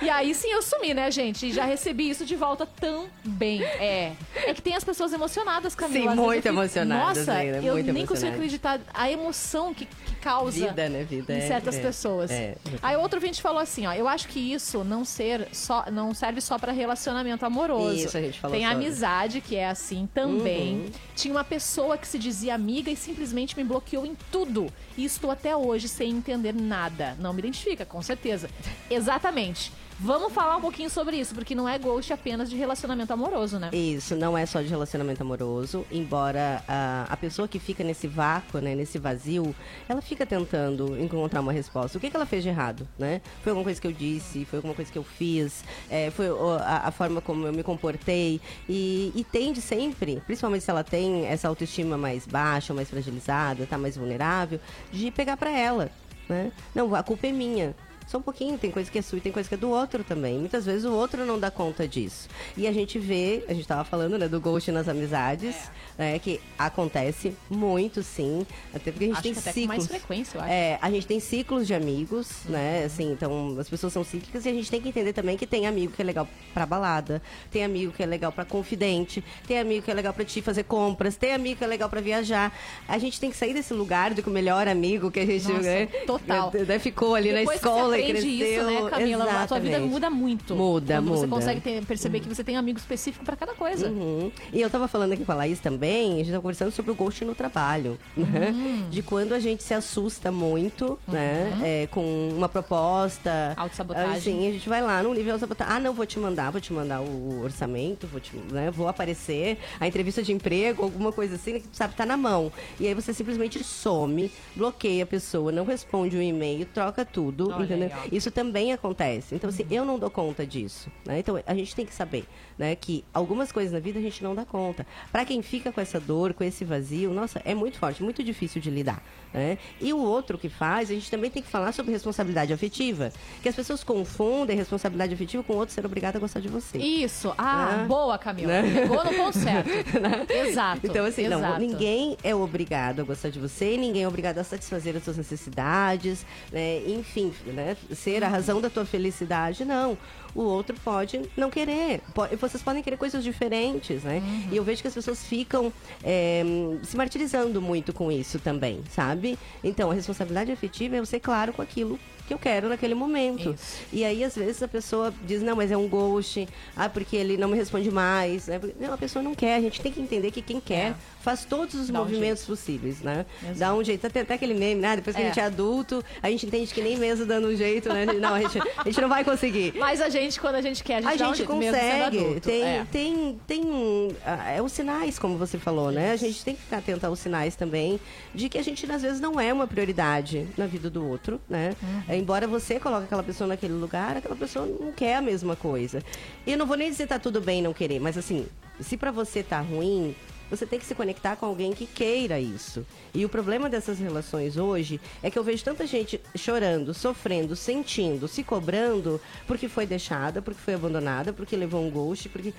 E 0.00 0.08
aí 0.08 0.34
sim 0.34 0.50
eu 0.50 0.62
sumi, 0.62 0.94
né, 0.94 1.10
gente? 1.10 1.46
E 1.46 1.52
já 1.52 1.64
recebi 1.64 2.08
isso 2.08 2.24
de 2.24 2.36
volta 2.36 2.66
também. 2.66 3.62
É. 3.62 4.12
É 4.34 4.54
que 4.54 4.62
tem 4.62 4.74
as 4.74 4.84
pessoas 4.84 5.12
emocionadas, 5.12 5.74
Camila. 5.74 6.12
Sim, 6.12 6.16
muito 6.16 6.42
fico, 6.42 6.48
emocionadas 6.48 7.26
Nossa, 7.26 7.44
eu 7.44 7.74
muito 7.74 7.92
nem 7.92 8.06
consigo 8.06 8.32
acreditar 8.32 8.80
a 8.94 9.10
emoção 9.10 9.74
que, 9.74 9.86
que 9.86 10.14
causa 10.16 10.68
Vida, 10.68 10.88
né? 10.88 11.04
Vida. 11.04 11.32
em 11.32 11.38
é, 11.38 11.48
certas 11.48 11.76
é, 11.76 11.80
pessoas. 11.80 12.30
é. 12.30 12.56
Aí 12.80 12.96
outro 12.96 13.18
ouvinte 13.18 13.42
falou 13.42 13.60
assim, 13.60 13.86
ó, 13.86 13.92
eu 13.92 14.06
acho 14.06 14.28
que 14.28 14.38
isso 14.38 14.84
não 14.84 15.04
ser 15.04 15.48
só, 15.52 15.84
não 15.90 16.14
serve 16.14 16.40
só 16.40 16.58
pra 16.58 16.72
relacionamento 16.72 17.44
amoroso. 17.44 17.96
Isso, 17.96 18.16
a 18.16 18.20
gente 18.20 18.38
falou 18.38 18.56
Tem 18.56 18.66
sobre. 18.66 18.84
amizade 18.84 19.40
que 19.40 19.56
é 19.56 19.68
assim 19.68 20.08
também. 20.14 20.74
Uhum. 20.74 20.90
Tinha 21.16 21.34
uma 21.34 21.44
pessoa 21.44 21.98
que 21.98 22.06
se 22.06 22.18
dizia 22.18 22.54
amiga 22.54 22.90
e 22.90 22.96
simplesmente 22.96 23.56
me 23.56 23.64
bloqueou 23.64 24.06
em 24.06 24.16
tudo. 24.30 24.72
E 24.96 25.04
estou 25.04 25.30
até 25.30 25.56
hoje 25.56 25.88
sem 25.88 26.10
entender 26.10 26.54
nada. 26.54 27.16
Não 27.18 27.32
me 27.32 27.40
identifica, 27.40 27.84
com 27.84 28.00
certeza. 28.00 28.48
Exatamente. 28.90 29.72
Vamos 30.00 30.32
falar 30.32 30.56
um 30.56 30.60
pouquinho 30.60 30.88
sobre 30.88 31.16
isso, 31.16 31.34
porque 31.34 31.56
não 31.56 31.68
é 31.68 31.76
ghost 31.76 32.12
apenas 32.12 32.48
de 32.48 32.54
relacionamento 32.54 33.12
amoroso, 33.12 33.58
né? 33.58 33.70
Isso, 33.72 34.14
não 34.14 34.38
é 34.38 34.46
só 34.46 34.62
de 34.62 34.68
relacionamento 34.68 35.20
amoroso, 35.22 35.84
embora 35.90 36.62
a, 36.68 37.16
pessoa 37.16 37.48
que 37.48 37.58
fica 37.58 37.82
nesse 37.82 38.06
vácuo, 38.06 38.60
né, 38.60 38.76
nesse 38.76 38.96
vazio, 38.96 39.52
ela 39.88 40.00
fica 40.00 40.24
tentando 40.24 40.96
encontrar 41.02 41.40
uma 41.40 41.50
resposta. 41.50 41.98
O 41.98 42.00
que, 42.00 42.10
que 42.10 42.14
ela 42.14 42.26
fez 42.26 42.44
de 42.44 42.48
errado, 42.48 42.86
né? 42.96 43.20
Foi 43.42 43.50
alguma 43.50 43.64
coisa 43.64 43.80
que 43.80 43.88
eu 43.88 43.92
disse, 43.92 44.44
foi 44.44 44.58
alguma 44.58 44.74
coisa 44.74 44.90
que 44.90 44.98
eu 44.98 45.02
fiz, 45.02 45.64
é, 45.90 46.12
foi 46.12 46.28
a, 46.60 46.86
a 46.86 46.90
forma 46.92 47.20
como 47.20 47.44
eu 47.48 47.52
me 47.52 47.64
comportei 47.64 48.40
e, 48.68 49.12
e 49.16 49.24
tende 49.24 49.60
sempre, 49.60 50.22
principalmente 50.24 50.62
se 50.62 50.70
ela 50.70 50.84
tem 50.84 51.26
essa 51.26 51.48
autoestima 51.48 51.98
mais 51.98 52.24
baixa, 52.24 52.72
mais 52.72 52.88
fragilizada, 52.88 53.66
tá 53.66 53.76
mais 53.76 53.96
vulnerável, 53.96 54.60
de 54.92 55.10
pegar 55.10 55.36
pra 55.36 55.50
ela, 55.50 55.90
né? 56.28 56.52
Não, 56.72 56.94
a 56.94 57.02
culpa 57.02 57.26
é 57.26 57.32
minha. 57.32 57.74
Só 58.08 58.16
um 58.16 58.22
pouquinho, 58.22 58.56
tem 58.56 58.70
coisa 58.70 58.90
que 58.90 58.98
é 58.98 59.02
sua 59.02 59.18
e 59.18 59.20
tem 59.20 59.30
coisa 59.30 59.46
que 59.46 59.54
é 59.54 59.58
do 59.58 59.68
outro 59.68 60.02
também. 60.02 60.38
Muitas 60.38 60.64
vezes 60.64 60.86
o 60.86 60.92
outro 60.94 61.26
não 61.26 61.38
dá 61.38 61.50
conta 61.50 61.86
disso. 61.86 62.26
E 62.56 62.66
a 62.66 62.72
gente 62.72 62.98
vê, 62.98 63.44
a 63.46 63.52
gente 63.52 63.68
tava 63.68 63.84
falando, 63.84 64.16
né, 64.16 64.26
do 64.26 64.40
ghost 64.40 64.72
nas 64.72 64.88
amizades, 64.88 65.70
né, 65.98 66.18
que 66.20 66.40
acontece 66.56 67.34
muito, 67.50 68.02
sim. 68.04 68.46
Até 68.72 68.92
porque 68.92 69.04
a 69.04 69.06
gente 69.08 69.14
Acho 69.16 69.22
tem 69.24 69.32
que 69.32 69.38
até 69.40 69.52
ciclos. 69.52 69.68
mais 69.68 69.86
frequência, 69.86 70.38
eu 70.38 70.42
acho. 70.42 70.50
É, 70.52 70.78
a 70.80 70.90
gente 70.90 71.06
tem 71.06 71.18
ciclos 71.18 71.66
de 71.66 71.74
amigos, 71.74 72.30
né? 72.48 72.84
Assim, 72.84 73.10
então 73.12 73.56
as 73.58 73.68
pessoas 73.68 73.92
são 73.92 74.04
cíclicas 74.04 74.46
e 74.46 74.48
a 74.48 74.52
gente 74.52 74.70
tem 74.70 74.80
que 74.80 74.88
entender 74.88 75.12
também 75.12 75.36
que 75.36 75.46
tem 75.46 75.66
amigo 75.66 75.92
que 75.92 76.00
é 76.00 76.04
legal 76.04 76.28
pra 76.54 76.64
balada, 76.64 77.20
tem 77.50 77.64
amigo 77.64 77.92
que 77.92 78.02
é 78.02 78.06
legal 78.06 78.30
pra 78.30 78.44
confidente, 78.44 79.24
tem 79.46 79.58
amigo 79.58 79.82
que 79.82 79.90
é 79.90 79.94
legal 79.94 80.12
pra 80.12 80.24
te 80.24 80.40
fazer 80.40 80.62
compras, 80.64 81.16
tem 81.16 81.32
amigo 81.34 81.58
que 81.58 81.64
é 81.64 81.66
legal 81.66 81.88
pra 81.88 82.00
viajar. 82.00 82.56
A 82.86 82.96
gente 82.98 83.18
tem 83.18 83.30
que 83.30 83.36
sair 83.36 83.52
desse 83.52 83.74
lugar 83.74 84.14
de 84.14 84.22
que 84.22 84.28
o 84.28 84.32
melhor 84.32 84.68
amigo 84.68 85.10
que 85.10 85.18
a 85.18 85.26
gente 85.26 85.48
Nossa, 85.48 85.62
né, 85.62 85.86
total. 86.06 86.52
né, 86.66 86.78
ficou 86.78 87.14
ali 87.16 87.30
Depois 87.32 87.46
na 87.48 87.54
escola 87.54 87.96
você 87.96 88.00
e 88.02 88.10
aprende 88.10 88.38
cresceu. 88.38 88.70
isso, 88.70 88.82
né, 88.84 88.90
Camila? 88.90 89.24
A 89.24 89.46
tua 89.46 89.58
vida 89.58 89.70
Exatamente. 89.70 89.92
muda 89.92 90.10
muito. 90.10 90.54
Muda, 90.54 90.94
Quando 90.96 91.08
você 91.08 91.26
muda. 91.26 91.28
consegue 91.36 91.60
ter- 91.60 91.84
perceber 91.84 92.20
que 92.20 92.28
você 92.28 92.44
tem 92.44 92.56
amigo 92.56 92.78
específico 92.78 93.24
pra 93.24 93.34
cada 93.36 93.54
coisa. 93.54 93.88
Uhum. 93.88 94.30
E 94.52 94.60
eu 94.60 94.70
tava 94.70 94.86
falando 94.86 95.12
aqui 95.12 95.24
com 95.24 95.32
a 95.32 95.34
Laís 95.34 95.58
também, 95.58 95.87
a 95.96 96.16
gente 96.16 96.30
tava 96.30 96.42
conversando 96.42 96.70
sobre 96.70 96.90
o 96.90 96.94
ghost 96.94 97.24
no 97.24 97.34
trabalho, 97.34 97.98
né? 98.16 98.50
Hum. 98.50 98.88
De 98.90 99.02
quando 99.02 99.32
a 99.32 99.40
gente 99.40 99.62
se 99.62 99.74
assusta 99.74 100.30
muito, 100.30 100.98
né? 101.06 101.52
Uhum. 101.56 101.64
É, 101.64 101.86
com 101.88 102.28
uma 102.30 102.48
proposta. 102.48 103.54
Autossabotagem. 103.56 104.12
Assim, 104.12 104.48
a 104.48 104.52
gente 104.52 104.68
vai 104.68 104.82
lá 104.82 105.02
no 105.02 105.12
nível 105.14 105.34
de 105.34 105.40
sabotagem. 105.40 105.74
Ah, 105.74 105.80
não, 105.80 105.92
vou 105.94 106.06
te 106.06 106.18
mandar, 106.18 106.50
vou 106.50 106.60
te 106.60 106.72
mandar 106.72 107.00
o 107.00 107.42
orçamento, 107.42 108.06
vou, 108.06 108.20
te, 108.20 108.36
né, 108.36 108.70
vou 108.70 108.88
aparecer, 108.88 109.58
a 109.78 109.86
entrevista 109.86 110.22
de 110.22 110.32
emprego, 110.32 110.82
alguma 110.82 111.12
coisa 111.12 111.34
assim, 111.34 111.60
que 111.60 111.68
tu 111.68 111.76
sabe, 111.76 111.94
tá 111.94 112.06
na 112.06 112.16
mão. 112.16 112.52
E 112.78 112.86
aí 112.86 112.94
você 112.94 113.12
simplesmente 113.12 113.62
some, 113.62 114.30
bloqueia 114.54 115.04
a 115.04 115.06
pessoa, 115.06 115.52
não 115.52 115.64
responde 115.64 116.16
o 116.16 116.22
e-mail, 116.22 116.66
troca 116.66 117.04
tudo, 117.04 117.50
Olha 117.52 117.64
entendeu? 117.64 117.88
né? 117.88 117.96
ó. 118.04 118.08
Isso 118.10 118.30
também 118.30 118.72
acontece. 118.72 119.34
Então, 119.34 119.50
assim, 119.50 119.66
eu 119.70 119.84
não 119.84 119.98
dou 119.98 120.10
conta 120.10 120.46
disso. 120.46 120.90
Né? 121.04 121.18
Então, 121.20 121.40
a 121.46 121.54
gente 121.54 121.74
tem 121.74 121.86
que 121.86 121.94
saber 121.94 122.26
né, 122.58 122.74
que 122.74 123.04
algumas 123.12 123.52
coisas 123.52 123.72
na 123.72 123.78
vida 123.78 123.98
a 123.98 124.02
gente 124.02 124.22
não 124.22 124.34
dá 124.34 124.44
conta. 124.44 124.86
Para 125.12 125.24
quem 125.24 125.42
fica 125.42 125.72
com 125.78 125.82
essa 125.82 126.00
dor, 126.00 126.34
com 126.34 126.42
esse 126.42 126.64
vazio, 126.64 127.14
nossa, 127.14 127.40
é 127.44 127.54
muito 127.54 127.78
forte, 127.78 128.02
muito 128.02 128.24
difícil 128.24 128.60
de 128.60 128.68
lidar. 128.68 129.00
Né? 129.32 129.58
E 129.80 129.92
o 129.92 129.98
outro 129.98 130.36
que 130.36 130.48
faz, 130.48 130.90
a 130.90 130.94
gente 130.94 131.08
também 131.08 131.30
tem 131.30 131.40
que 131.40 131.48
falar 131.48 131.70
sobre 131.70 131.92
responsabilidade 131.92 132.52
afetiva. 132.52 133.12
Que 133.42 133.48
as 133.48 133.54
pessoas 133.54 133.84
confundem 133.84 134.56
responsabilidade 134.56 135.14
afetiva 135.14 135.42
com 135.44 135.52
o 135.52 135.56
outro 135.56 135.72
ser 135.72 135.86
obrigado 135.86 136.16
a 136.16 136.18
gostar 136.18 136.40
de 136.40 136.48
você. 136.48 136.78
Isso. 136.78 137.32
Ah, 137.38 137.76
Né? 137.78 137.84
boa, 137.86 138.18
Camila. 138.18 138.62
Né? 138.62 138.80
Pegou 138.80 139.04
no 139.04 139.12
ponto 139.12 139.38
certo. 139.38 139.70
Exato. 140.32 140.80
Então, 140.82 141.04
assim, 141.04 141.28
não, 141.28 141.38
exato. 141.38 141.60
ninguém 141.60 142.16
é 142.24 142.34
obrigado 142.34 143.00
a 143.00 143.04
gostar 143.04 143.28
de 143.28 143.38
você, 143.38 143.76
ninguém 143.76 144.02
é 144.02 144.08
obrigado 144.08 144.38
a 144.38 144.44
satisfazer 144.44 144.96
as 144.96 145.04
suas 145.04 145.16
necessidades, 145.16 146.26
né? 146.50 146.82
enfim, 146.86 147.32
né? 147.46 147.76
ser 147.92 148.24
a 148.24 148.28
razão 148.28 148.60
da 148.60 148.68
tua 148.68 148.84
felicidade, 148.84 149.64
não. 149.64 149.96
O 150.34 150.42
outro 150.42 150.76
pode 150.84 151.22
não 151.36 151.50
querer. 151.50 152.00
Vocês 152.38 152.62
podem 152.62 152.82
querer 152.82 152.96
coisas 152.96 153.24
diferentes, 153.24 154.02
né? 154.04 154.22
E 154.52 154.56
eu 154.56 154.62
vejo 154.62 154.82
que 154.82 154.88
as 154.88 154.94
pessoas 154.94 155.24
ficam 155.26 155.67
é, 156.02 156.42
se 156.82 156.96
martirizando 156.96 157.60
muito 157.60 157.92
com 157.92 158.10
isso 158.10 158.38
também, 158.38 158.80
sabe? 158.90 159.38
Então, 159.62 159.90
a 159.90 159.94
responsabilidade 159.94 160.52
afetiva 160.52 160.96
é 160.96 161.04
ser 161.04 161.20
claro 161.20 161.52
com 161.52 161.62
aquilo 161.62 161.98
que 162.28 162.34
eu 162.34 162.38
quero 162.38 162.68
naquele 162.68 162.94
momento. 162.94 163.50
Isso. 163.54 163.78
E 163.92 164.04
aí, 164.04 164.22
às 164.22 164.36
vezes, 164.36 164.62
a 164.62 164.68
pessoa 164.68 165.12
diz, 165.26 165.42
não, 165.42 165.56
mas 165.56 165.72
é 165.72 165.76
um 165.76 165.88
ghost, 165.88 166.46
ah, 166.76 166.88
porque 166.88 167.16
ele 167.16 167.36
não 167.36 167.48
me 167.48 167.56
responde 167.56 167.90
mais. 167.90 168.46
Né? 168.46 168.60
Não, 168.78 168.92
a 168.92 168.98
pessoa 168.98 169.22
não 169.22 169.34
quer. 169.34 169.56
A 169.56 169.60
gente 169.60 169.80
tem 169.80 169.90
que 169.90 170.00
entender 170.00 170.30
que 170.30 170.42
quem 170.42 170.60
quer 170.60 170.90
É. 170.90 170.94
faz 171.20 171.44
todos 171.44 171.74
os 171.74 171.88
Dá 171.88 172.00
um 172.00 172.04
movimentos 172.04 172.44
possíveis, 172.44 173.00
né? 173.00 173.24
Exato. 173.42 173.58
Dá 173.58 173.74
um 173.74 173.82
jeito. 173.82 174.08
Tem 174.10 174.22
até 174.22 174.34
aquele 174.34 174.54
meme, 174.54 174.80
né? 174.80 174.96
Depois 174.96 175.16
que 175.16 175.22
É. 175.22 175.24
a 175.24 175.28
gente 175.28 175.40
é 175.40 175.44
adulto, 175.44 176.04
a 176.22 176.30
gente 176.30 176.44
entende 176.46 176.72
que 176.72 176.82
nem 176.82 176.96
mesmo 176.96 177.24
dando 177.26 177.48
um 177.48 177.56
jeito, 177.56 177.88
né? 177.92 178.04
Não, 178.06 178.34
a 178.34 178.40
gente, 178.42 178.58
a 178.76 178.84
gente 178.84 179.00
não 179.00 179.08
vai 179.08 179.24
conseguir. 179.24 179.72
Mas 179.78 180.00
a 180.00 180.08
gente, 180.08 180.38
quando 180.40 180.56
a 180.56 180.62
gente 180.62 180.84
quer, 180.84 180.96
a 180.96 181.00
gente, 181.00 181.22
A 181.22 181.26
um 181.30 181.34
gente 181.34 181.46
sendo 181.46 181.46
consegue. 181.48 182.18
adulto. 182.18 182.40
Tem, 182.40 182.62
É. 182.62 182.86
tem, 182.92 183.40
tem 183.46 183.64
um, 183.64 184.08
ah, 184.24 184.50
é 184.52 184.60
os 184.62 184.72
sinais, 184.72 185.18
como 185.18 185.36
você 185.38 185.56
falou, 185.58 185.90
né? 185.90 186.12
A 186.12 186.16
gente 186.16 186.44
tem 186.44 186.54
que 186.54 186.60
ficar 186.62 186.78
atento 186.78 187.06
aos 187.06 187.18
sinais 187.18 187.56
também 187.56 187.98
de 188.34 188.48
que 188.48 188.58
a 188.58 188.62
gente 188.62 188.90
às 188.90 189.02
vezes 189.02 189.20
não 189.20 189.38
é 189.40 189.52
uma 189.52 189.66
prioridade 189.66 190.46
na 190.56 190.66
vida 190.66 190.90
do 190.90 191.06
outro, 191.06 191.40
né? 191.48 191.74
Uhum. 191.82 192.02
Embora 192.18 192.48
você 192.48 192.80
coloque 192.80 193.04
aquela 193.04 193.22
pessoa 193.22 193.46
naquele 193.46 193.74
lugar, 193.74 194.16
aquela 194.16 194.34
pessoa 194.34 194.66
não 194.66 194.90
quer 194.90 195.16
a 195.16 195.22
mesma 195.22 195.54
coisa. 195.54 196.02
E 196.44 196.52
eu 196.52 196.58
não 196.58 196.66
vou 196.66 196.76
nem 196.76 196.90
dizer 196.90 197.06
tá 197.06 197.18
tudo 197.18 197.40
bem 197.40 197.62
não 197.62 197.72
querer, 197.72 198.00
mas 198.00 198.18
assim, 198.18 198.46
se 198.80 198.96
pra 198.96 199.12
você 199.12 199.40
tá 199.40 199.60
ruim, 199.60 200.16
você 200.50 200.66
tem 200.66 200.78
que 200.78 200.84
se 200.84 200.94
conectar 200.94 201.36
com 201.36 201.46
alguém 201.46 201.72
que 201.72 201.86
queira 201.86 202.40
isso. 202.40 202.84
E 203.14 203.24
o 203.24 203.28
problema 203.28 203.68
dessas 203.68 204.00
relações 204.00 204.56
hoje 204.56 205.00
é 205.22 205.30
que 205.30 205.38
eu 205.38 205.44
vejo 205.44 205.62
tanta 205.62 205.86
gente 205.86 206.20
chorando, 206.34 206.92
sofrendo, 206.92 207.54
sentindo, 207.54 208.26
se 208.26 208.42
cobrando 208.42 209.20
porque 209.46 209.68
foi 209.68 209.86
deixada, 209.86 210.42
porque 210.42 210.60
foi 210.60 210.74
abandonada, 210.74 211.32
porque 211.32 211.54
levou 211.54 211.86
um 211.86 211.90
ghost, 211.90 212.28
porque. 212.30 212.52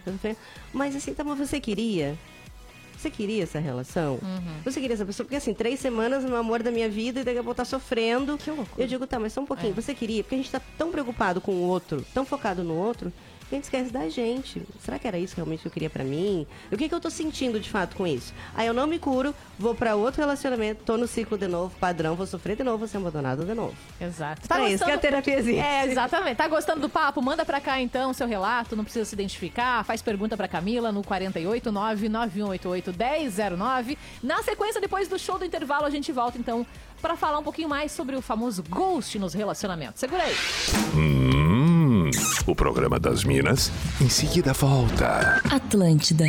Mas 0.71 0.95
assim, 0.95 1.13
tá, 1.13 1.23
mas 1.23 1.37
você 1.37 1.59
queria? 1.59 2.17
Você 2.99 3.09
queria 3.09 3.43
essa 3.43 3.59
relação? 3.59 4.15
Uhum. 4.21 4.61
Você 4.65 4.81
queria 4.81 4.93
essa 4.93 5.05
pessoa? 5.05 5.23
Porque 5.25 5.37
assim, 5.37 5.53
três 5.53 5.79
semanas 5.79 6.23
no 6.25 6.35
amor 6.35 6.61
da 6.61 6.69
minha 6.69 6.89
vida 6.89 7.21
e 7.21 7.23
daqui 7.23 7.37
a 7.39 7.43
pouco 7.43 7.55
tá 7.55 7.63
sofrendo. 7.63 8.37
Que 8.37 8.51
loucura. 8.51 8.83
Eu 8.83 8.87
digo, 8.87 9.07
tá, 9.07 9.17
mas 9.17 9.31
só 9.31 9.39
um 9.39 9.45
É. 9.45 9.47
pouquinho. 9.47 9.73
Você 9.73 9.93
queria? 9.95 10.21
Porque 10.21 10.35
a 10.35 10.37
gente 10.37 10.51
tá 10.51 10.59
tão 10.77 10.91
preocupado 10.91 11.39
com 11.39 11.53
o 11.53 11.61
outro, 11.61 12.05
tão 12.13 12.25
focado 12.25 12.61
no 12.61 12.73
outro, 12.75 13.13
a 13.51 13.55
gente 13.55 13.63
esquece 13.65 13.91
da 13.91 14.07
gente. 14.09 14.61
Será 14.79 14.99
que 14.99 15.07
era 15.07 15.17
isso 15.17 15.35
realmente 15.35 15.61
que 15.61 15.67
eu 15.67 15.71
queria 15.71 15.89
pra 15.89 16.03
mim? 16.03 16.45
E 16.71 16.75
o 16.75 16.77
que, 16.77 16.87
que 16.87 16.95
eu 16.95 16.99
tô 16.99 17.09
sentindo 17.09 17.59
de 17.59 17.69
fato 17.69 17.95
com 17.95 18.05
isso? 18.05 18.33
Aí 18.55 18.67
eu 18.67 18.73
não 18.73 18.85
me 18.85 18.99
curo, 18.99 19.33
vou 19.57 19.73
pra 19.73 19.95
outro 19.95 20.21
relacionamento, 20.21 20.83
tô 20.83 20.97
no 20.97 21.07
ciclo 21.07 21.37
de 21.37 21.47
novo, 21.47 21.75
padrão, 21.79 22.15
vou 22.15 22.27
sofrer 22.27 22.55
de 22.55 22.63
novo, 22.63 22.79
vou 22.79 22.87
ser 22.87 22.97
abandonado 22.97 23.45
de 23.45 23.53
novo. 23.53 23.73
Exato. 23.99 24.47
Pra 24.47 24.69
isso 24.69 24.85
que 24.85 24.91
a 24.91 24.97
terapia 24.97 25.39
existe. 25.39 25.59
É, 25.59 25.85
exatamente. 25.85 26.37
Tá 26.37 26.47
gostando 26.47 26.81
do 26.81 26.89
papo? 26.89 27.21
Manda 27.21 27.45
pra 27.45 27.59
cá 27.59 27.81
então 27.81 28.13
seu 28.13 28.27
relato, 28.27 28.75
não 28.75 28.83
precisa 28.83 29.05
se 29.05 29.15
identificar. 29.15 29.83
Faz 29.83 30.01
pergunta 30.01 30.37
pra 30.37 30.47
Camila 30.47 30.91
no 30.91 31.03
489-9188-1009. 31.03 33.97
Na 34.21 34.43
sequência, 34.43 34.79
depois 34.79 35.07
do 35.07 35.17
show 35.17 35.39
do 35.39 35.45
intervalo, 35.45 35.85
a 35.85 35.89
gente 35.89 36.11
volta 36.11 36.37
então 36.37 36.65
pra 37.01 37.15
falar 37.15 37.39
um 37.39 37.43
pouquinho 37.43 37.69
mais 37.69 37.91
sobre 37.91 38.15
o 38.15 38.21
famoso 38.21 38.63
ghost 38.63 39.17
nos 39.17 39.33
relacionamentos. 39.33 39.99
Segura 39.99 40.23
aí. 40.23 40.35
Hum, 40.95 41.68
o 42.47 42.55
programa 42.55 42.99
das 42.99 43.23
Minas 43.23 43.71
em 44.01 44.09
seguida 44.09 44.53
volta. 44.53 45.41
Atlântida. 45.49 46.25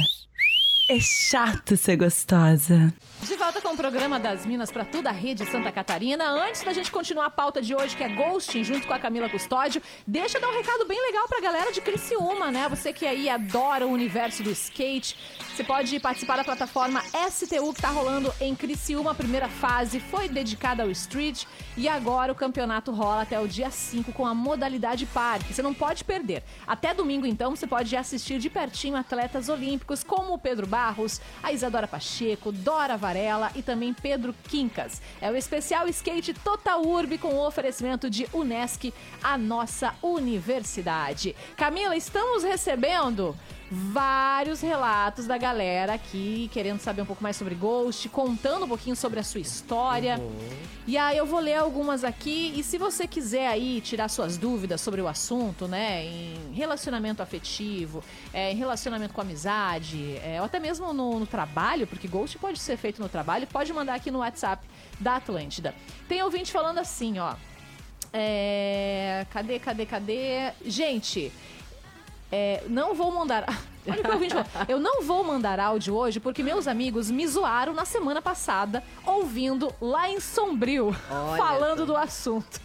É 0.89 0.99
chato 0.99 1.77
ser 1.77 1.97
gostosa. 1.97 2.93
De 3.23 3.37
volta 3.37 3.61
com 3.61 3.69
o 3.69 3.77
programa 3.77 4.19
das 4.19 4.47
Minas 4.47 4.73
para 4.73 4.83
toda 4.83 5.11
a 5.11 5.13
rede 5.13 5.45
Santa 5.45 5.71
Catarina. 5.71 6.25
Antes 6.27 6.65
da 6.65 6.73
gente 6.73 6.91
continuar 6.91 7.27
a 7.27 7.31
pauta 7.31 7.61
de 7.61 7.75
hoje, 7.75 7.95
que 7.95 8.03
é 8.03 8.09
ghosting, 8.09 8.65
junto 8.65 8.87
com 8.87 8.95
a 8.95 8.99
Camila 8.99 9.29
Custódio, 9.29 9.83
deixa 10.07 10.39
eu 10.39 10.41
dar 10.41 10.49
um 10.49 10.57
recado 10.57 10.87
bem 10.87 10.99
legal 11.01 11.29
pra 11.29 11.39
galera 11.39 11.71
de 11.71 11.83
Criciúma, 11.83 12.51
né? 12.51 12.67
Você 12.71 12.95
que 12.95 13.07
aí 13.07 13.29
adora 13.29 13.87
o 13.87 13.91
universo 13.91 14.43
do 14.43 14.51
skate, 14.51 15.17
você 15.55 15.63
pode 15.63 16.01
participar 16.01 16.37
da 16.37 16.45
plataforma 16.45 17.03
STU 17.31 17.75
que 17.75 17.83
tá 17.83 17.91
rolando 17.91 18.33
em 18.41 18.55
Criciúma. 18.55 19.11
A 19.11 19.15
primeira 19.15 19.49
fase 19.49 20.01
foi 20.01 20.27
dedicada 20.27 20.83
ao 20.83 20.91
street 20.91 21.45
e 21.77 21.89
agora 21.89 22.33
o 22.33 22.35
campeonato 22.35 22.91
rola 22.91 23.23
até 23.23 23.39
o 23.39 23.47
dia 23.47 23.71
5 23.71 24.13
com 24.13 24.27
a 24.27 24.35
modalidade 24.35 25.05
parque. 25.07 25.53
Você 25.53 25.63
não 25.63 25.75
pode 25.75 26.05
perder. 26.05 26.43
Até 26.67 26.95
domingo, 26.95 27.27
então, 27.27 27.55
você 27.55 27.67
pode 27.67 27.95
assistir 27.95 28.39
de 28.39 28.49
pertinho 28.49 28.97
atletas 28.97 29.51
olímpicos 29.51 30.03
como 30.03 30.33
o 30.33 30.39
Pedro 30.39 30.67
Barros, 30.67 31.21
a 31.43 31.53
Isadora 31.53 31.87
Pacheco, 31.87 32.51
Dora 32.51 32.97
Varela 32.97 33.10
e 33.55 33.63
também 33.63 33.93
Pedro 33.93 34.35
Quincas. 34.49 35.03
É 35.21 35.31
o 35.31 35.37
especial 35.37 35.89
Skate 35.89 36.33
Total 36.35 36.81
Urb 36.81 37.19
com 37.19 37.35
o 37.35 37.47
oferecimento 37.47 38.09
de 38.09 38.27
Unesc, 38.33 38.93
a 39.23 39.37
nossa 39.37 39.95
universidade. 40.03 41.35
Camila, 41.57 41.97
estamos 41.97 42.43
recebendo 42.43 43.37
vários 43.71 44.61
relatos 44.61 45.27
da 45.27 45.39
galera 45.39 45.95
aqui 45.95 46.51
querendo 46.53 46.81
saber 46.81 47.03
um 47.03 47.07
pouco 47.07 47.23
mais 47.23 47.37
sobre 47.37 47.55
Ghost, 47.55 48.09
contando 48.09 48.65
um 48.65 48.69
pouquinho 48.69 48.97
sobre 48.97 49.21
a 49.21 49.23
sua 49.23 49.41
história. 49.41 50.21
E 50.87 50.99
aí 50.99 51.17
eu 51.17 51.25
vou 51.25 51.39
ler 51.39 51.55
algumas 51.55 52.03
aqui 52.03 52.53
e 52.57 52.65
se 52.65 52.77
você 52.77 53.07
quiser 53.07 53.47
aí 53.47 53.81
tirar 53.81 54.09
suas 54.09 54.37
dúvidas 54.37 54.81
sobre 54.81 55.01
o 55.01 55.07
assunto, 55.07 55.69
né, 55.69 56.05
em 56.05 56.53
relacionamento 56.53 57.23
afetivo, 57.23 58.03
é, 58.33 58.51
em 58.51 58.57
relacionamento 58.57 59.15
com 59.15 59.21
amizade, 59.21 60.17
é, 60.25 60.41
ou 60.41 60.47
até 60.47 60.59
mesmo 60.59 60.93
no, 60.93 61.21
no 61.21 61.27
trabalho, 61.27 61.87
porque 61.87 62.09
Ghost 62.09 62.39
pode 62.39 62.59
ser 62.59 62.77
feito 62.77 63.01
no 63.01 63.09
trabalho, 63.09 63.47
pode 63.47 63.73
mandar 63.73 63.95
aqui 63.95 64.11
no 64.11 64.19
WhatsApp 64.19 64.67
da 64.99 65.17
Atlântida. 65.17 65.75
Tem 66.09 66.21
ouvinte 66.23 66.51
falando 66.51 66.79
assim, 66.79 67.21
ó. 67.21 67.35
É, 68.13 69.25
cadê, 69.31 69.61
cadê, 69.61 69.87
cadê? 69.87 70.53
Gente, 70.65 71.33
é, 72.31 72.63
não 72.69 72.95
vou 72.95 73.13
mandar. 73.13 73.45
Olha 73.87 73.99
o 73.99 74.03
que 74.03 74.09
o 74.11 74.13
ouvinte 74.13 74.35
falou. 74.35 74.67
Eu 74.69 74.79
não 74.79 75.03
vou 75.03 75.25
mandar 75.25 75.59
áudio 75.59 75.95
hoje 75.95 76.21
porque 76.21 76.43
meus 76.43 76.69
amigos 76.69 77.11
me 77.11 77.27
zoaram 77.27 77.73
na 77.73 77.85
semana 77.85 78.21
passada 78.21 78.85
ouvindo 79.07 79.73
lá 79.81 80.09
em 80.09 80.21
Sombrio 80.21 80.95
Olha 81.11 81.37
falando 81.37 81.87
do 81.87 81.97
assunto. 81.97 82.61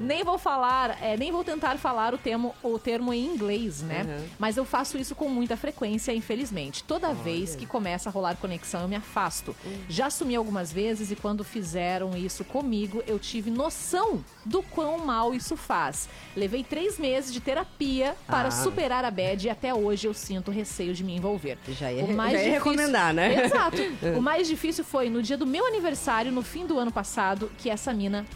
Nem 0.00 0.24
vou 0.24 0.38
falar, 0.38 0.98
é, 1.02 1.16
nem 1.16 1.30
vou 1.32 1.44
tentar 1.44 1.76
falar 1.78 2.14
o 2.14 2.18
termo, 2.18 2.54
o 2.62 2.78
termo 2.78 3.12
em 3.12 3.24
inglês, 3.26 3.82
né? 3.82 4.02
Uhum. 4.06 4.26
Mas 4.38 4.56
eu 4.56 4.64
faço 4.64 4.96
isso 4.98 5.14
com 5.14 5.28
muita 5.28 5.56
frequência, 5.56 6.12
infelizmente. 6.14 6.82
Toda 6.84 7.12
vez 7.12 7.54
que 7.56 7.66
começa 7.66 8.08
a 8.08 8.12
rolar 8.12 8.36
conexão, 8.36 8.82
eu 8.82 8.88
me 8.88 8.96
afasto. 8.96 9.54
Já 9.88 10.06
assumi 10.06 10.34
algumas 10.36 10.72
vezes 10.72 11.10
e 11.10 11.16
quando 11.16 11.44
fizeram 11.44 12.16
isso 12.16 12.44
comigo, 12.44 13.02
eu 13.06 13.18
tive 13.18 13.50
noção 13.50 14.24
do 14.44 14.62
quão 14.62 14.98
mal 14.98 15.34
isso 15.34 15.56
faz. 15.56 16.08
Levei 16.36 16.62
três 16.64 16.98
meses 16.98 17.32
de 17.32 17.40
terapia 17.40 18.16
para 18.26 18.48
Ah. 18.48 18.50
superar 18.50 19.04
a 19.04 19.10
bad 19.10 19.46
e 19.46 19.50
até 19.50 19.72
hoje 19.74 20.06
eu 20.06 20.14
sinto 20.14 20.50
receio 20.50 20.94
de 20.94 21.04
me 21.04 21.16
envolver. 21.16 21.58
Já 21.68 21.92
ia, 21.92 22.04
O 22.04 22.12
mais 22.12 22.32
já 22.32 22.38
difícil- 22.38 22.54
recomendar, 22.54 23.14
né? 23.14 23.44
Exato. 23.44 23.76
O 24.18 24.20
mais 24.22 24.46
difícil 24.48 24.84
foi 24.84 25.08
no 25.08 25.22
dia 25.22 25.36
do 25.36 25.46
meu 25.46 25.66
aniversário, 25.66 26.30
no 26.32 26.42
fim 26.42 26.66
do 26.66 26.78
ano 26.78 26.90
passado, 26.92 27.50
que 27.58 27.70
essa 27.70 27.92
mina 27.92 28.26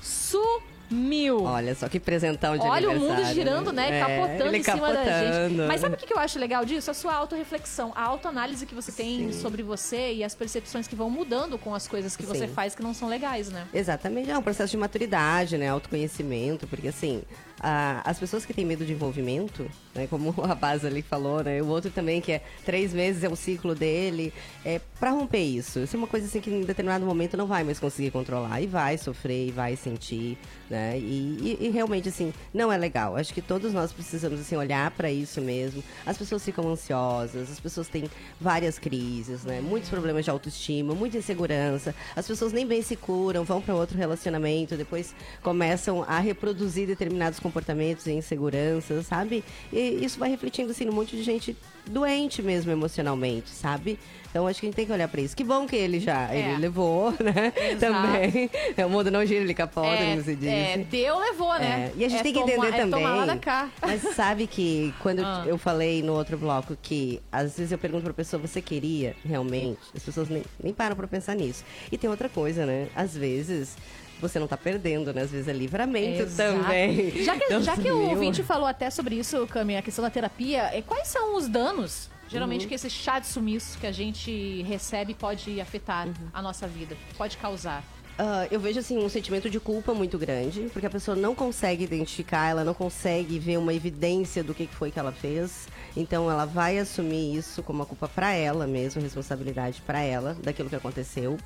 sumiu. 0.89 1.43
Olha 1.43 1.75
só 1.75 1.89
que 1.89 1.99
presentão 1.99 2.57
de 2.57 2.67
Olha 2.67 2.91
o 2.91 2.99
mundo 2.99 3.25
girando, 3.33 3.73
né? 3.73 3.99
É, 3.99 4.01
capotando 4.01 4.57
em 4.57 4.63
cima 4.63 4.93
da 4.93 5.05
gente. 5.05 5.55
Mas 5.67 5.81
sabe 5.81 5.95
o 5.95 5.99
que 5.99 6.13
eu 6.13 6.19
acho 6.19 6.39
legal 6.39 6.65
disso? 6.65 6.91
A 6.91 6.95
sua 6.95 7.15
autorreflexão, 7.15 7.93
a 7.95 8.03
autoanálise 8.03 8.67
que 8.67 8.75
você 8.75 8.93
tem 8.93 9.33
Sim. 9.33 9.41
sobre 9.41 9.63
você 9.63 10.13
e 10.15 10.25
as 10.25 10.35
percepções 10.35 10.87
que 10.87 10.95
vão 10.95 11.11
mudando 11.11 11.59
com 11.59 11.75
as 11.75 11.87
coisas 11.89 12.17
que 12.17 12.25
você 12.25 12.47
Sim. 12.47 12.55
faz 12.55 12.75
que 12.75 12.83
não 12.83 12.95
são 12.95 13.09
legais, 13.09 13.49
né? 13.51 13.67
Exatamente, 13.73 14.31
é 14.31 14.39
um 14.39 14.43
processo 14.43 14.71
de 14.71 14.77
maturidade, 14.77 15.59
né? 15.59 15.69
Autoconhecimento, 15.69 16.67
porque 16.67 16.89
assim, 16.89 17.23
ah, 17.61 18.03
as 18.05 18.19
pessoas 18.19 18.45
que 18.45 18.53
têm 18.53 18.65
medo 18.65 18.85
de 18.85 18.93
envolvimento, 18.93 19.71
né, 19.95 20.07
como 20.07 20.35
a 20.45 20.55
base 20.55 20.87
ali 20.87 21.03
falou, 21.03 21.43
né, 21.43 21.63
o 21.63 21.67
outro 21.67 21.91
também 21.91 22.21
que 22.21 22.33
é 22.33 22.43
três 22.65 22.93
meses 22.93 23.25
é 23.25 23.29
o 23.29 23.37
ciclo 23.37 23.75
dele, 23.75 24.33
é 24.65 24.81
para 24.99 25.11
romper 25.11 25.43
isso. 25.43 25.81
Isso 25.81 25.97
é 25.97 25.99
uma 25.99 26.07
coisa 26.07 26.27
assim 26.27 26.41
que 26.41 26.51
em 26.51 26.63
determinado 26.63 27.05
momento 27.05 27.37
não 27.37 27.47
vai 27.47 27.65
mais 27.65 27.79
conseguir 27.79 28.11
controlar 28.11 28.61
e 28.61 28.67
vai 28.67 28.99
sofrer 28.99 29.49
e 29.49 29.51
vai 29.51 29.77
sentir, 29.77 30.39
né? 30.71 30.99
E, 30.99 31.59
e, 31.61 31.67
e 31.67 31.71
realmente 31.71 32.09
assim 32.09 32.33
não 32.53 32.73
é 32.73 32.77
legal. 32.77 33.17
Acho 33.17 33.33
que 33.33 33.43
todos 33.43 33.73
nós 33.73 33.93
precisamos 33.93 34.41
assim 34.41 34.57
olhar 34.57 34.91
para 34.91 35.11
isso 35.11 35.41
mesmo. 35.41 35.83
As 36.05 36.17
pessoas 36.17 36.45
ficam 36.45 36.69
ansiosas, 36.69 37.51
as 37.51 37.61
pessoas 37.61 37.89
têm 37.89 38.11
várias 38.41 38.79
crises, 38.79 39.45
né? 39.45 39.61
Muitos 39.61 39.91
problemas 39.91 40.25
de 40.25 40.31
autoestima, 40.31 40.95
muita 40.95 41.19
insegurança. 41.19 41.95
As 42.15 42.27
pessoas 42.27 42.53
nem 42.53 42.67
bem 42.67 42.83
se 42.83 42.97
curam, 42.97 43.45
vão 43.45 43.61
para 43.61 43.75
outro 43.75 43.97
relacionamento, 43.97 44.77
depois 44.77 45.15
começam 45.43 46.05
a 46.07 46.19
reproduzir 46.19 46.87
determinados 46.87 47.39
comportamentos 47.47 48.07
e 48.07 48.13
inseguranças, 48.13 49.07
sabe? 49.07 49.43
E 49.73 50.05
isso 50.05 50.19
vai 50.19 50.29
refletindo 50.31 50.71
assim 50.71 50.85
num 50.85 50.93
monte 50.93 51.17
de 51.17 51.23
gente 51.23 51.57
doente 51.89 52.43
mesmo 52.43 52.73
emocionalmente, 52.73 53.51
sabe? 53.51 53.99
Então 54.29 54.47
acho 54.47 54.61
que 54.61 54.67
a 54.67 54.69
gente 54.69 54.77
tem 54.77 54.85
que 54.87 54.93
olhar 54.93 55.09
para 55.09 55.21
isso. 55.21 55.35
Que 55.37 55.45
bom 55.45 55.67
que 55.67 55.77
ele 55.77 55.99
já 56.01 56.31
É. 56.33 56.39
ele 56.51 56.61
levou, 56.61 57.11
né? 57.13 57.53
Exato. 57.57 57.79
Também. 57.81 58.51
É, 58.77 58.85
o 58.85 58.91
mundo 58.91 59.11
não 59.11 59.25
gira, 59.25 59.41
ele 59.43 59.55
capota, 59.55 59.89
é, 59.89 60.11
como 60.11 60.23
se 60.25 60.35
diz. 60.35 60.49
é, 60.49 60.79
deu, 60.79 61.19
levou, 61.19 61.55
né? 61.59 61.93
É, 61.95 61.99
E 61.99 62.05
a 62.05 62.09
gente 62.09 62.21
É 62.21 62.23
tem 62.23 62.33
que 62.33 62.41
toma- 62.41 62.53
entender 62.53 62.67
é 62.67 62.81
também. 62.81 63.03
tomar 63.05 63.25
lá 63.25 63.37
cá. 63.39 63.71
Mas 63.81 64.03
sabe 64.15 64.47
que 64.47 64.93
quando 65.01 65.21
eu- 65.21 65.25
Ah. 65.27 65.45
eu 65.47 65.57
falei 65.57 66.03
no 66.03 66.13
outro 66.13 66.37
bloco 66.37 66.77
que 66.83 67.21
às 67.33 67.57
vezes 67.57 67.73
eu 67.73 67.79
pergunto 67.79 68.03
pra 68.05 68.13
pessoa, 68.13 68.41
você 68.43 68.61
queria 68.61 69.15
realmente? 69.25 69.79
As 69.95 70.03
pessoas 70.03 70.29
nem, 70.29 70.43
nem 70.63 70.75
param 70.75 70.97
pra 70.97 71.07
pensar 71.07 71.35
nisso. 71.35 71.65
E 71.91 71.97
tem 71.97 72.11
outra 72.11 72.29
coisa, 72.29 72.67
né? 72.67 72.89
Às 72.95 73.17
vezes 73.17 73.77
você 74.21 74.39
não 74.39 74.47
tá 74.47 74.57
perdendo, 74.57 75.13
né? 75.13 75.23
Às 75.23 75.31
vezes 75.31 75.49
é 75.49 75.53
livramento 75.53 76.23
Exato. 76.23 76.59
também. 76.61 77.11
Já 77.25 77.37
que, 77.37 77.45
Então, 77.45 77.63
já 77.63 77.77
que 77.77 77.91
o 77.91 78.09
ouvinte 78.11 78.43
falou 78.43 78.67
até 78.67 78.89
sobre 78.91 79.15
isso, 79.17 79.47
Cami, 79.47 79.77
a 79.77 79.83
questão 79.83 80.03
da 80.05 80.11
terapia, 80.11 80.71
é, 80.73 80.81
quais 80.83 81.09
são 81.09 81.37
os 81.37 81.47
danos, 81.49 82.09
geralmente, 82.29 82.63
Uhum. 82.63 82.69
que 82.69 82.75
esse 82.75 82.89
chá 82.91 83.19
de 83.19 83.27
sumiço 83.27 83.79
que 83.79 83.87
a 83.87 83.93
gente 83.93 84.63
recebe 84.63 85.15
pode 85.15 85.61
afetar 85.61 86.07
Uhum. 86.09 86.15
a 86.33 86.41
nossa 86.43 86.67
vida, 86.67 86.97
pode 87.17 87.37
causar? 87.37 87.85
Ah, 88.19 88.47
eu 88.51 88.59
vejo 88.59 88.81
assim 88.81 88.97
um 88.97 89.09
sentimento 89.09 89.51
de 89.51 89.61
culpa 89.61 89.93
muito 89.93 90.19
grande, 90.19 90.69
porque 90.73 90.87
a 90.87 90.91
pessoa 90.91 91.15
não 91.15 91.35
consegue 91.35 91.85
identificar, 91.85 92.49
ela 92.49 92.65
não 92.65 92.73
consegue 92.73 93.39
ver 93.39 93.59
uma 93.59 93.75
evidência 93.75 94.43
do 94.43 94.55
que 94.55 94.67
foi 94.67 94.91
que 94.91 94.99
ela 94.99 95.13
fez. 95.13 95.69
Então 95.95 96.31
ela 96.31 96.47
vai 96.47 96.79
assumir 96.79 97.37
isso 97.37 97.63
como 97.63 97.81
uma 97.81 97.87
culpa 97.87 98.09
pra 98.09 98.33
ela 98.33 98.67
mesmo, 98.67 99.03
responsabilidade 99.03 99.83
pra 99.87 100.01
ela 100.01 100.37
daquilo 100.43 100.69
que 100.69 100.77
aconteceu. 100.77 101.37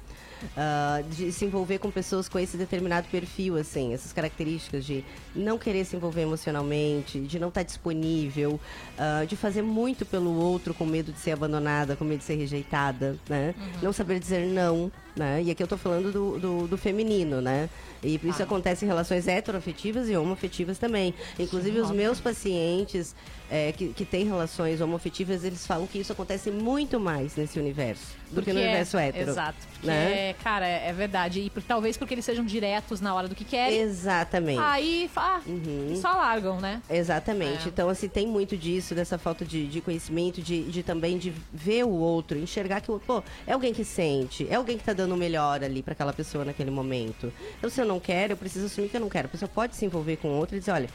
Ah, 0.57 1.03
de 1.11 1.31
se 1.33 1.45
envolver 1.45 1.79
com 1.79 1.91
pessoas 1.91 2.29
com 2.29 2.39
esse 2.39 2.57
determinado 2.57 3.07
perfil, 3.09 3.57
assim, 3.57 3.93
essas 3.93 4.13
características 4.13 4.85
de 4.85 5.05
não 5.35 5.59
querer 5.59 5.85
se 5.85 5.97
envolver 5.97 6.23
emocionalmente, 6.23 7.21
de 7.21 7.39
não 7.39 7.49
estar 7.49 7.63
disponível, 7.63 8.59
ah, 8.97 9.25
de 9.27 9.37
fazer 9.37 9.63
muito 9.63 10.07
pelo 10.07 10.33
outro 10.35 10.73
com 10.73 10.87
medo 10.87 11.13
de 11.13 11.19
ser 11.19 11.33
abandonada, 11.33 11.95
com 11.95 12.05
medo 12.05 12.21
de 12.21 12.25
ser 12.25 12.37
rejeitada, 12.37 13.19
né? 13.29 13.55
Não 13.83 13.93
saber 13.93 14.19
dizer 14.19 14.47
não, 14.47 14.91
né? 15.17 15.43
E 15.43 15.51
aqui 15.51 15.63
eu 15.63 15.67
tô 15.67 15.77
falando 15.77 16.13
do, 16.13 16.39
do, 16.39 16.69
do 16.69 16.79
feminino, 16.79 17.41
né? 17.41 17.69
E 18.03 18.21
isso 18.25 18.43
acontece 18.43 18.85
em 18.85 18.89
relações 18.89 19.29
heteroafetivas 19.29 20.09
e 20.09 20.17
homoafetivas 20.17 20.79
também. 20.79 21.15
Inclusive, 21.39 21.81
os 21.81 21.91
meus 21.91 22.21
pacientes 22.21 23.15
é, 23.51 23.73
que, 23.73 23.89
que 23.89 24.05
têm 24.05 24.25
relações 24.25 24.81
homoafetivas, 24.81 25.45
eles 25.45 25.67
falam 25.67 25.87
que 25.87 25.99
isso 25.99 26.13
acontece 26.13 26.51
muito 26.51 26.99
mais 26.99 27.37
nesse 27.37 27.59
universo 27.59 28.20
do 28.31 28.43
que 28.43 28.51
no 28.53 28.55
Porque 28.55 28.59
é- 28.61 28.63
universo 28.65 28.97
hétero. 28.99 29.31
Exato. 29.31 29.59
Porque, 29.73 29.87
né? 29.87 30.35
cara, 30.43 30.67
é, 30.67 30.89
é 30.89 30.93
verdade. 30.93 31.41
E 31.41 31.51
por- 31.51 31.63
talvez 31.63 31.97
porque 31.97 32.15
eles 32.15 32.25
sejam 32.25 32.45
diretos 32.45 33.01
na 33.01 33.15
hora 33.15 33.27
do 33.29 33.35
que 33.35 33.45
querem. 33.45 33.79
Exatamente. 33.81 34.61
Aí, 34.63 35.11
ah, 35.17 35.41
Uhum. 35.47 35.99
só 36.01 36.13
largam, 36.13 36.61
né? 36.61 36.81
Exatamente. 36.89 37.67
É. 37.67 37.69
Então, 37.69 37.89
assim, 37.89 38.09
tem 38.09 38.27
muito 38.27 38.57
disso, 38.57 38.95
dessa 38.95 39.19
falta 39.19 39.45
de, 39.45 39.67
de 39.67 39.81
conhecimento, 39.81 40.41
de, 40.43 40.63
de 40.65 40.83
também 40.83 41.19
de 41.19 41.33
ver 41.53 41.85
o 41.85 41.91
outro, 41.91 42.39
enxergar 42.39 42.81
que 42.81 42.91
o 42.91 42.99
pô, 43.01 43.23
é 43.47 43.53
alguém 43.53 43.73
que 43.75 43.85
sente, 43.85 44.47
é 44.51 44.55
alguém 44.55 44.77
que 44.79 44.85
tá 44.85 44.93
dando 44.93 45.15
o 45.15 45.17
melhor 45.17 45.63
ali 45.65 45.83
para 45.83 45.93
aquela 45.93 46.13
pessoa 46.13 46.45
naquele 46.45 46.71
momento. 46.71 47.33
Então, 47.59 47.69
se 47.71 47.81
eu 47.81 47.87
não 47.87 47.99
quero, 47.99 48.33
eu 48.35 48.37
preciso 48.37 48.67
assumir 48.67 48.89
que 48.89 48.97
eu 48.97 49.01
não 49.01 49.09
quero. 49.09 49.27
A 49.27 49.31
pessoa 49.31 49.49
pode 49.49 49.75
se 49.77 49.85
envolver 49.85 50.17
com 50.17 50.29
outro 50.29 50.57
e 50.57 50.61
dizer, 50.61 50.73
olha, 50.73 50.89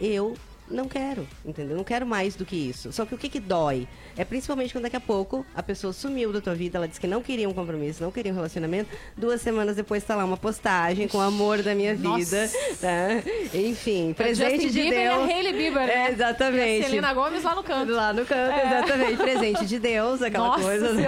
eu 0.00 0.34
não 0.70 0.88
quero, 0.88 1.26
entendeu? 1.44 1.76
Não 1.76 1.84
quero 1.84 2.06
mais 2.06 2.34
do 2.34 2.44
que 2.46 2.56
isso. 2.56 2.92
Só 2.92 3.04
que 3.04 3.14
o 3.14 3.18
que 3.18 3.28
que 3.28 3.40
dói? 3.40 3.86
É 4.16 4.24
principalmente 4.24 4.72
quando 4.72 4.84
daqui 4.84 4.96
a 4.96 5.00
pouco 5.00 5.44
a 5.54 5.62
pessoa 5.62 5.92
sumiu 5.92 6.32
da 6.32 6.40
tua 6.40 6.54
vida, 6.54 6.78
ela 6.78 6.88
disse 6.88 7.00
que 7.00 7.06
não 7.06 7.22
queria 7.22 7.48
um 7.48 7.52
compromisso, 7.54 8.02
não 8.02 8.10
queria 8.10 8.32
um 8.32 8.34
relacionamento. 8.34 8.88
Duas 9.16 9.40
semanas 9.42 9.76
depois 9.76 10.02
tá 10.04 10.14
lá 10.16 10.24
uma 10.24 10.36
postagem 10.36 11.08
com 11.08 11.18
o 11.18 11.20
amor 11.20 11.62
da 11.62 11.74
minha 11.74 11.94
vida, 11.94 12.50
tá? 12.80 13.08
Enfim, 13.54 14.14
presente 14.16 14.62
Justin 14.62 14.68
de 14.68 14.82
Bieber 14.82 15.10
Deus. 15.10 15.28
e 15.28 15.32
a 15.32 15.34
Hailey 15.36 15.52
Bieber, 15.52 15.86
né? 15.86 16.06
É, 16.06 16.10
exatamente. 16.10 16.82
E 16.82 16.84
a 16.84 16.88
Selena 16.88 17.14
Gomes 17.14 17.42
lá 17.42 17.54
no 17.54 17.62
canto. 17.62 17.92
Lá 17.92 18.12
no 18.12 18.24
canto, 18.24 18.54
exatamente. 18.66 19.16
Presente 19.16 19.66
de 19.66 19.78
Deus, 19.78 20.22
aquela 20.22 20.48
Nossa 20.48 20.62
coisa. 20.62 20.92
né? 20.92 21.06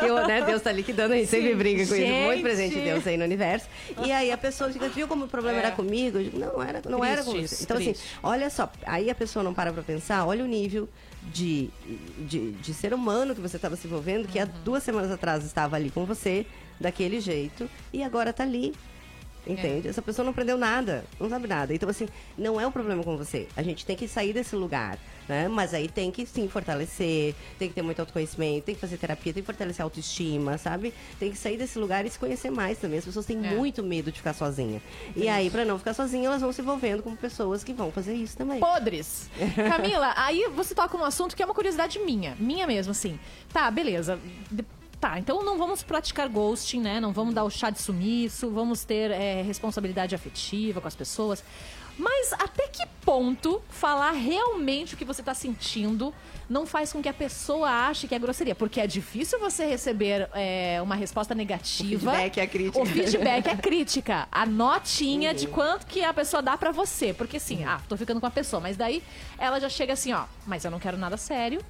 Que 0.00 0.06
o, 0.10 0.26
né, 0.26 0.42
Deus 0.42 0.62
tá 0.62 0.72
liquidando, 0.72 1.14
a 1.14 1.16
gente 1.16 1.28
sempre 1.28 1.50
Sim, 1.50 1.56
briga 1.56 1.76
com 1.78 1.82
isso. 1.82 1.96
gente. 1.96 2.24
Muito 2.26 2.42
presente 2.42 2.74
de 2.74 2.80
Deus 2.80 3.06
aí 3.06 3.16
no 3.16 3.24
universo. 3.24 3.66
E 4.04 4.12
aí 4.12 4.30
a 4.30 4.38
pessoa 4.38 4.70
fica, 4.70 4.88
viu 4.88 5.08
como 5.08 5.24
o 5.24 5.28
problema 5.28 5.58
É. 5.58 5.60
era 5.66 5.70
comigo? 5.72 6.18
Eu 6.18 6.24
digo, 6.24 6.38
não, 6.38 6.62
era, 6.62 6.80
não 6.88 7.04
era 7.04 7.22
com 7.24 7.32
você. 7.32 7.38
isso, 7.40 7.62
Então, 7.64 7.76
assim, 7.76 7.92
triste. 7.92 8.08
olha 8.22 8.48
só, 8.50 8.70
aí 8.90 9.08
a 9.10 9.14
pessoa 9.14 9.42
não 9.42 9.54
para 9.54 9.72
pra 9.72 9.82
pensar, 9.82 10.24
olha 10.26 10.44
o 10.44 10.46
nível 10.48 10.88
de, 11.32 11.70
de, 12.26 12.52
de 12.52 12.74
ser 12.74 12.92
humano 12.92 13.34
que 13.34 13.40
você 13.40 13.56
estava 13.56 13.76
se 13.76 13.86
envolvendo, 13.86 14.26
que 14.26 14.38
há 14.38 14.44
Uhum. 14.44 14.50
duas 14.64 14.82
semanas 14.82 15.10
atrás 15.10 15.44
estava 15.44 15.76
ali 15.76 15.90
com 15.90 16.04
você, 16.04 16.44
daquele 16.80 17.20
jeito, 17.20 17.68
e 17.92 18.02
agora 18.02 18.32
tá 18.32 18.42
ali. 18.42 18.74
Entende? 19.46 19.86
É. 19.86 19.90
Essa 19.90 20.02
pessoa 20.02 20.24
não 20.24 20.32
aprendeu 20.32 20.56
nada, 20.58 21.04
não 21.18 21.28
sabe 21.28 21.46
nada. 21.48 21.74
Então, 21.74 21.88
assim, 21.88 22.06
não 22.36 22.60
é 22.60 22.66
um 22.66 22.70
problema 22.70 23.02
com 23.02 23.16
você. 23.16 23.48
A 23.56 23.62
gente 23.62 23.84
tem 23.86 23.96
que 23.96 24.06
sair 24.06 24.32
desse 24.32 24.54
lugar, 24.54 24.98
né? 25.28 25.48
Mas 25.48 25.72
aí 25.74 25.88
tem 25.88 26.10
que, 26.10 26.26
sim, 26.26 26.48
fortalecer, 26.48 27.34
tem 27.58 27.68
que 27.68 27.74
ter 27.74 27.82
muito 27.82 28.00
autoconhecimento, 28.00 28.66
tem 28.66 28.74
que 28.74 28.80
fazer 28.80 28.96
terapia, 28.98 29.32
tem 29.32 29.42
que 29.42 29.46
fortalecer 29.46 29.80
a 29.82 29.84
autoestima, 29.84 30.58
sabe? 30.58 30.92
Tem 31.18 31.30
que 31.30 31.38
sair 31.38 31.56
desse 31.56 31.78
lugar 31.78 32.04
e 32.04 32.10
se 32.10 32.18
conhecer 32.18 32.50
mais 32.50 32.78
também. 32.78 32.98
As 32.98 33.04
pessoas 33.04 33.24
têm 33.26 33.38
É. 33.46 33.54
muito 33.54 33.82
medo 33.82 34.12
de 34.12 34.18
ficar 34.18 34.34
sozinha. 34.34 34.82
E 35.16 35.28
aí, 35.28 35.48
pra 35.50 35.64
não 35.64 35.78
ficar 35.78 35.94
sozinha, 35.94 36.26
elas 36.26 36.42
vão 36.42 36.52
se 36.52 36.60
envolvendo 36.60 37.02
com 37.02 37.16
pessoas 37.16 37.64
que 37.64 37.72
vão 37.72 37.90
fazer 37.90 38.14
isso 38.14 38.36
também. 38.36 38.60
Podres. 38.60 39.30
Camila, 39.68 40.12
aí 40.16 40.46
você 40.54 40.74
toca 40.74 40.96
um 40.96 41.04
assunto 41.04 41.34
que 41.34 41.42
é 41.42 41.46
uma 41.46 41.54
curiosidade 41.54 41.98
minha. 41.98 42.36
Minha 42.38 42.66
mesmo, 42.66 42.90
assim. 42.92 43.18
Tá, 43.52 43.70
beleza. 43.70 44.18
De- 44.50 44.64
Tá, 45.00 45.18
então 45.18 45.42
não 45.42 45.56
vamos 45.56 45.82
praticar 45.82 46.28
ghosting, 46.28 46.80
né? 46.80 47.00
Não 47.00 47.10
vamos 47.10 47.32
dar 47.32 47.44
o 47.44 47.50
chá 47.50 47.70
de 47.70 47.80
sumiço, 47.80 48.50
vamos 48.50 48.84
ter 48.84 49.10
é, 49.10 49.40
responsabilidade 49.40 50.14
afetiva 50.14 50.78
com 50.78 50.86
as 50.86 50.94
pessoas. 50.94 51.42
Mas 51.96 52.32
até 52.34 52.68
que 52.68 52.86
ponto 53.02 53.62
falar 53.68 54.12
realmente 54.12 54.94
o 54.94 54.96
que 54.96 55.04
você 55.04 55.22
tá 55.22 55.34
sentindo 55.34 56.14
não 56.48 56.66
faz 56.66 56.92
com 56.92 57.02
que 57.02 57.08
a 57.08 57.12
pessoa 57.12 57.68
ache 57.88 58.08
que 58.08 58.14
é 58.14 58.18
grosseria? 58.18 58.54
Porque 58.54 58.80
é 58.80 58.86
difícil 58.86 59.38
você 59.38 59.64
receber 59.64 60.28
é, 60.34 60.80
uma 60.82 60.94
resposta 60.94 61.34
negativa. 61.34 62.10
O 62.10 62.14
feedback 62.14 62.38
é 62.40 62.46
crítica. 62.46 62.80
O 62.80 62.86
feedback 62.86 63.46
é 63.46 63.56
crítica. 63.56 64.28
A 64.30 64.44
notinha 64.44 65.32
de 65.32 65.46
quanto 65.46 65.86
que 65.86 66.02
a 66.02 66.12
pessoa 66.12 66.42
dá 66.42 66.58
pra 66.58 66.72
você. 66.72 67.14
Porque 67.14 67.36
assim, 67.36 67.64
ah, 67.64 67.80
tô 67.88 67.96
ficando 67.96 68.20
com 68.20 68.26
a 68.26 68.30
pessoa. 68.30 68.60
Mas 68.60 68.76
daí 68.76 69.02
ela 69.38 69.60
já 69.60 69.68
chega 69.68 69.92
assim, 69.92 70.12
ó. 70.12 70.24
Mas 70.46 70.64
eu 70.64 70.70
não 70.70 70.78
quero 70.78 70.96
nada 70.96 71.16
sério. 71.16 71.62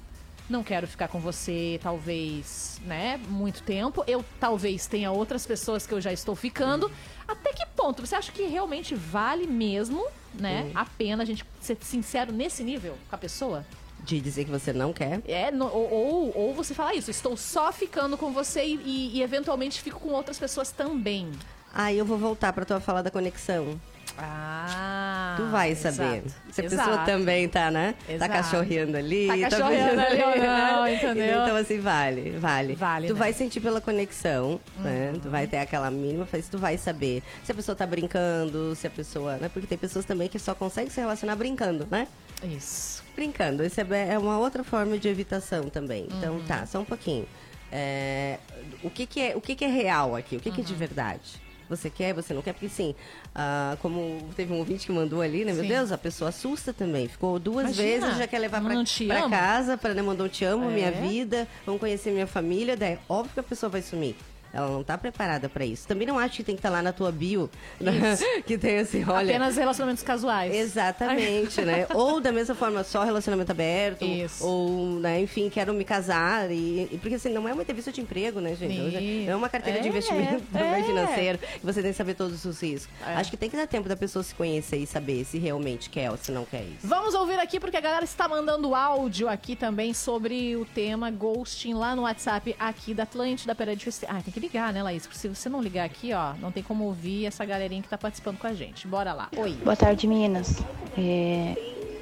Não 0.51 0.63
quero 0.63 0.85
ficar 0.85 1.07
com 1.07 1.17
você, 1.17 1.79
talvez, 1.81 2.81
né, 2.85 3.17
muito 3.29 3.63
tempo. 3.63 4.03
Eu 4.05 4.23
talvez 4.37 4.85
tenha 4.85 5.09
outras 5.09 5.45
pessoas 5.47 5.87
que 5.87 5.93
eu 5.93 6.01
já 6.01 6.11
estou 6.11 6.35
ficando. 6.35 6.91
Até 7.25 7.53
que 7.53 7.65
ponto? 7.67 8.05
Você 8.05 8.15
acha 8.15 8.33
que 8.33 8.43
realmente 8.43 8.93
vale 8.93 9.47
mesmo, 9.47 10.05
né, 10.33 10.69
a 10.75 10.83
pena 10.83 11.23
a 11.23 11.25
gente 11.25 11.45
ser 11.61 11.77
sincero 11.79 12.33
nesse 12.33 12.65
nível 12.65 12.97
com 13.09 13.15
a 13.15 13.17
pessoa? 13.17 13.65
De 14.03 14.19
dizer 14.19 14.43
que 14.43 14.51
você 14.51 14.73
não 14.73 14.91
quer. 14.91 15.21
É, 15.25 15.51
no- 15.51 15.71
ou, 15.71 16.33
ou, 16.35 16.53
você 16.53 16.73
fala 16.73 16.93
isso, 16.93 17.09
estou 17.09 17.37
só 17.37 17.71
ficando 17.71 18.17
com 18.17 18.33
você 18.33 18.65
e, 18.65 18.75
e- 18.83 19.17
e 19.19 19.21
eventualmente 19.23 19.81
fico 19.81 20.01
com 20.01 20.09
outras 20.09 20.37
pessoas 20.37 20.69
também. 20.69 21.31
Aí 21.73 21.97
eu 21.97 22.03
vou 22.05 22.17
voltar 22.17 22.51
pra 22.51 22.65
tua 22.65 22.81
fala 22.81 23.01
da 23.01 23.09
conexão. 23.09 23.79
Ah. 24.17 25.33
Tu 25.37 25.45
vai 25.47 25.75
saber. 25.75 26.17
exato, 26.17 26.33
Se 26.51 26.61
a 26.61 26.65
exato. 26.65 26.89
pessoa 26.89 27.05
também 27.05 27.47
tá, 27.47 27.71
né? 27.71 27.95
Tá 28.07 28.13
Exato. 28.13 28.31
cachorreando 28.33 28.97
ali. 28.97 29.27
Tá 29.27 29.49
cachorreando 29.49 30.01
ali 30.01 30.21
ou 30.23 30.37
não, 30.37 30.87
entendeu? 30.87 31.41
Então, 31.43 31.55
assim, 31.55 31.79
vale, 31.79 32.31
vale. 32.37 32.75
Vale, 32.75 33.07
Tu 33.07 33.13
né? 33.13 33.19
vai 33.19 33.33
sentir 33.33 33.59
pela 33.61 33.79
conexão, 33.81 34.59
né? 34.79 35.13
Tu 35.21 35.29
vai 35.29 35.47
ter 35.47 35.57
aquela 35.57 35.89
mínima, 35.89 36.27
mas 36.31 36.47
tu 36.49 36.57
vai 36.57 36.77
saber 36.77 37.23
se 37.43 37.51
a 37.51 37.55
pessoa 37.55 37.75
tá 37.75 37.85
brincando, 37.85 38.75
se 38.75 38.85
a 38.87 38.89
pessoa... 38.89 39.37
Né? 39.37 39.49
Porque 39.49 39.67
tem 39.67 39.77
pessoas 39.77 40.05
também 40.05 40.27
que 40.27 40.37
só 40.39 40.53
conseguem 40.53 40.89
se 40.89 40.99
relacionar 40.99 41.35
brincando, 41.35 41.87
né? 41.89 42.07
Isso. 42.43 43.03
Brincando. 43.15 43.63
Isso 43.63 43.79
é 43.79 43.85
é 44.13 44.17
uma 44.17 44.37
outra 44.39 44.63
forma 44.63 44.97
de 44.97 45.07
evitação 45.07 45.69
também. 45.69 46.07
Então, 46.17 46.35
Uhum. 46.35 46.43
tá, 46.45 46.65
só 46.65 46.79
um 46.79 46.85
pouquinho. 46.85 47.27
É, 47.71 48.37
o 48.83 48.89
que, 48.89 49.05
que 49.05 49.21
é, 49.21 49.35
o 49.35 49.41
que, 49.41 49.55
que 49.55 49.63
é 49.63 49.67
real 49.69 50.15
aqui? 50.15 50.35
O 50.35 50.39
que, 50.39 50.51
que 50.51 50.59
é 50.59 50.63
Uhum. 50.63 50.67
de 50.67 50.75
verdade? 50.75 51.41
Você 51.71 51.89
quer, 51.89 52.13
você 52.13 52.33
não 52.33 52.41
quer? 52.41 52.51
Porque, 52.53 52.67
sim, 52.67 52.93
ah, 53.33 53.77
como 53.81 54.29
teve 54.35 54.51
um 54.53 54.57
ouvinte 54.57 54.85
que 54.85 54.91
mandou 54.91 55.21
ali, 55.21 55.45
né? 55.45 55.53
Meu 55.53 55.63
Sim. 55.63 55.69
Deus, 55.69 55.91
a 55.91 55.97
pessoa 55.97 56.27
assusta 56.29 56.73
também. 56.73 57.07
Ficou 57.07 57.39
duas 57.39 57.77
Imagina, 57.77 57.87
vezes, 58.07 58.17
já 58.17 58.27
quer 58.27 58.39
levar 58.39 58.61
pra, 58.61 58.75
pra 59.07 59.29
casa, 59.29 59.77
para 59.77 59.93
né, 59.93 60.01
mandou 60.01 60.27
te 60.27 60.43
amo, 60.43 60.69
É. 60.69 60.73
minha 60.73 60.91
vida, 60.91 61.47
vamos 61.65 61.79
conhecer 61.79 62.11
minha 62.11 62.27
família. 62.27 62.75
Daí, 62.75 62.99
óbvio 63.07 63.33
que 63.33 63.39
a 63.39 63.43
pessoa 63.43 63.69
vai 63.69 63.81
sumir. 63.81 64.15
Ela 64.53 64.67
não 64.69 64.83
tá 64.83 64.97
preparada 64.97 65.47
pra 65.47 65.65
isso. 65.65 65.87
Também 65.87 66.05
não 66.07 66.19
acho 66.19 66.37
que 66.37 66.43
tem 66.43 66.55
que 66.55 66.59
estar 66.59 66.69
lá 66.69 66.81
na 66.81 66.91
tua 66.91 67.11
bio, 67.11 67.49
né? 67.79 67.93
que 68.45 68.57
tem 68.57 68.79
assim, 68.79 69.03
olha... 69.07 69.29
Apenas 69.35 69.55
relacionamentos 69.55 70.03
casuais. 70.03 70.53
Exatamente, 70.53 71.61
né? 71.61 71.87
Ou 71.93 72.19
da 72.19 72.31
mesma 72.31 72.53
forma, 72.55 72.83
só 72.83 73.03
relacionamento 73.03 73.51
aberto. 73.51 74.03
Isso. 74.03 74.45
Ou, 74.45 74.99
né, 74.99 75.21
enfim, 75.21 75.49
quero 75.49 75.73
me 75.73 75.83
casar. 75.85 76.51
E, 76.51 76.89
e- 76.91 76.97
porque 77.01 77.15
assim, 77.15 77.29
não 77.29 77.47
é 77.47 77.53
uma 77.53 77.61
entrevista 77.61 77.91
de 77.91 78.01
emprego, 78.01 78.39
né, 78.41 78.55
gente? 78.55 78.79
Hoje 78.81 79.25
É 79.27 79.35
uma 79.35 79.49
carteira 79.49 79.79
de 79.79 79.87
É, 79.87 79.89
investimento 79.89 80.43
é. 80.53 80.83
financeiro. 80.83 81.39
E 81.55 81.65
você 81.65 81.81
tem 81.81 81.91
que 81.91 81.97
saber 81.97 82.13
todos 82.15 82.43
os 82.45 82.61
riscos. 82.61 82.89
É. 83.07 83.15
Acho 83.15 83.31
que 83.31 83.37
tem 83.37 83.49
que 83.49 83.55
dar 83.55 83.67
tempo 83.67 83.87
da 83.87 83.95
pessoa 83.95 84.21
se 84.23 84.35
conhecer 84.35 84.77
e 84.77 84.85
saber 84.87 85.23
se 85.25 85.37
realmente 85.37 85.89
quer 85.89 86.11
ou 86.11 86.17
se 86.17 86.31
não 86.31 86.45
quer 86.45 86.63
isso. 86.63 86.85
Vamos 86.87 87.13
ouvir 87.13 87.39
aqui, 87.39 87.59
porque 87.59 87.77
a 87.77 87.81
galera 87.81 88.03
está 88.03 88.27
mandando 88.27 88.75
áudio 88.75 89.29
aqui 89.29 89.55
também 89.55 89.93
sobre 89.93 90.55
o 90.55 90.65
tema 90.65 91.09
ghosting 91.09 91.73
lá 91.73 91.95
no 91.95 92.03
WhatsApp 92.03 92.55
aqui 92.59 92.93
da 92.93 93.03
Atlântida. 93.03 93.55
Peraí, 93.55 93.75
deixa 93.75 94.05
eu... 94.05 94.09
Ah, 94.09 94.21
tem 94.21 94.33
que 94.33 94.40
ligar, 94.41 94.73
né, 94.73 94.81
Laís? 94.81 95.03
Porque 95.05 95.17
se 95.17 95.29
você 95.29 95.47
não 95.47 95.61
ligar 95.61 95.85
aqui, 95.85 96.11
ó, 96.13 96.33
não 96.41 96.51
tem 96.51 96.63
como 96.63 96.85
ouvir 96.85 97.25
essa 97.25 97.45
galerinha 97.45 97.81
que 97.81 97.87
tá 97.87 97.97
participando 97.97 98.37
com 98.39 98.47
a 98.47 98.53
gente. 98.53 98.87
Bora 98.87 99.13
lá. 99.13 99.29
Oi. 99.37 99.51
Boa 99.63 99.75
tarde, 99.75 100.07
meninas. 100.07 100.57
É, 100.97 101.55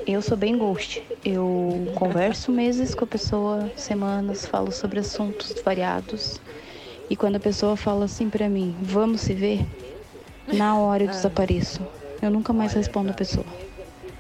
eu 0.08 0.22
sou 0.22 0.38
bem 0.38 0.58
ghost. 0.58 1.04
Eu 1.24 1.92
converso 1.96 2.52
meses 2.52 2.96
com 2.96 3.04
a 3.04 3.08
pessoa, 3.08 3.70
semanas, 3.76 4.46
falo 4.46 4.72
sobre 4.72 5.00
assuntos 5.00 5.54
variados. 5.64 6.40
E 7.10 7.16
quando 7.16 7.36
a 7.36 7.40
pessoa 7.40 7.76
fala 7.76 8.06
assim 8.06 8.30
pra 8.30 8.48
mim, 8.48 8.76
vamos 8.82 9.22
se 9.22 9.34
ver, 9.34 9.66
na 10.54 10.78
hora 10.78 11.04
eu 11.04 11.10
desapareço. 11.10 11.82
Eu 12.22 12.32
nunca 12.32 12.54
mais 12.54 12.74
respondo 12.74 13.12
a 13.12 13.14
pessoa. 13.14 13.46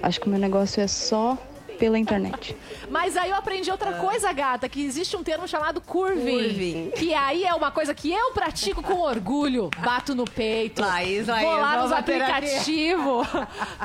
Acho 0.01 0.19
que 0.19 0.27
o 0.27 0.29
meu 0.29 0.39
negócio 0.39 0.81
é 0.81 0.87
só 0.87 1.37
pela 1.79 1.97
internet. 1.97 2.55
Mas 2.89 3.15
aí 3.15 3.29
eu 3.29 3.35
aprendi 3.37 3.71
outra 3.71 3.93
coisa, 3.93 4.31
gata, 4.33 4.67
que 4.67 4.83
existe 4.83 5.15
um 5.15 5.23
termo 5.23 5.47
chamado 5.47 5.79
curving. 5.79 6.43
Curving. 6.43 6.91
Que 6.91 7.13
aí 7.13 7.45
é 7.45 7.53
uma 7.53 7.71
coisa 7.71 7.93
que 7.95 8.11
eu 8.11 8.31
pratico 8.33 8.83
com 8.83 8.99
orgulho. 8.99 9.69
Bato 9.79 10.13
no 10.13 10.25
peito. 10.25 10.81
Laís, 10.81 11.27
Laís, 11.27 11.45
vou 11.47 11.57
lá 11.57 11.81
nos 11.81 11.91
aplicativos. 11.91 13.27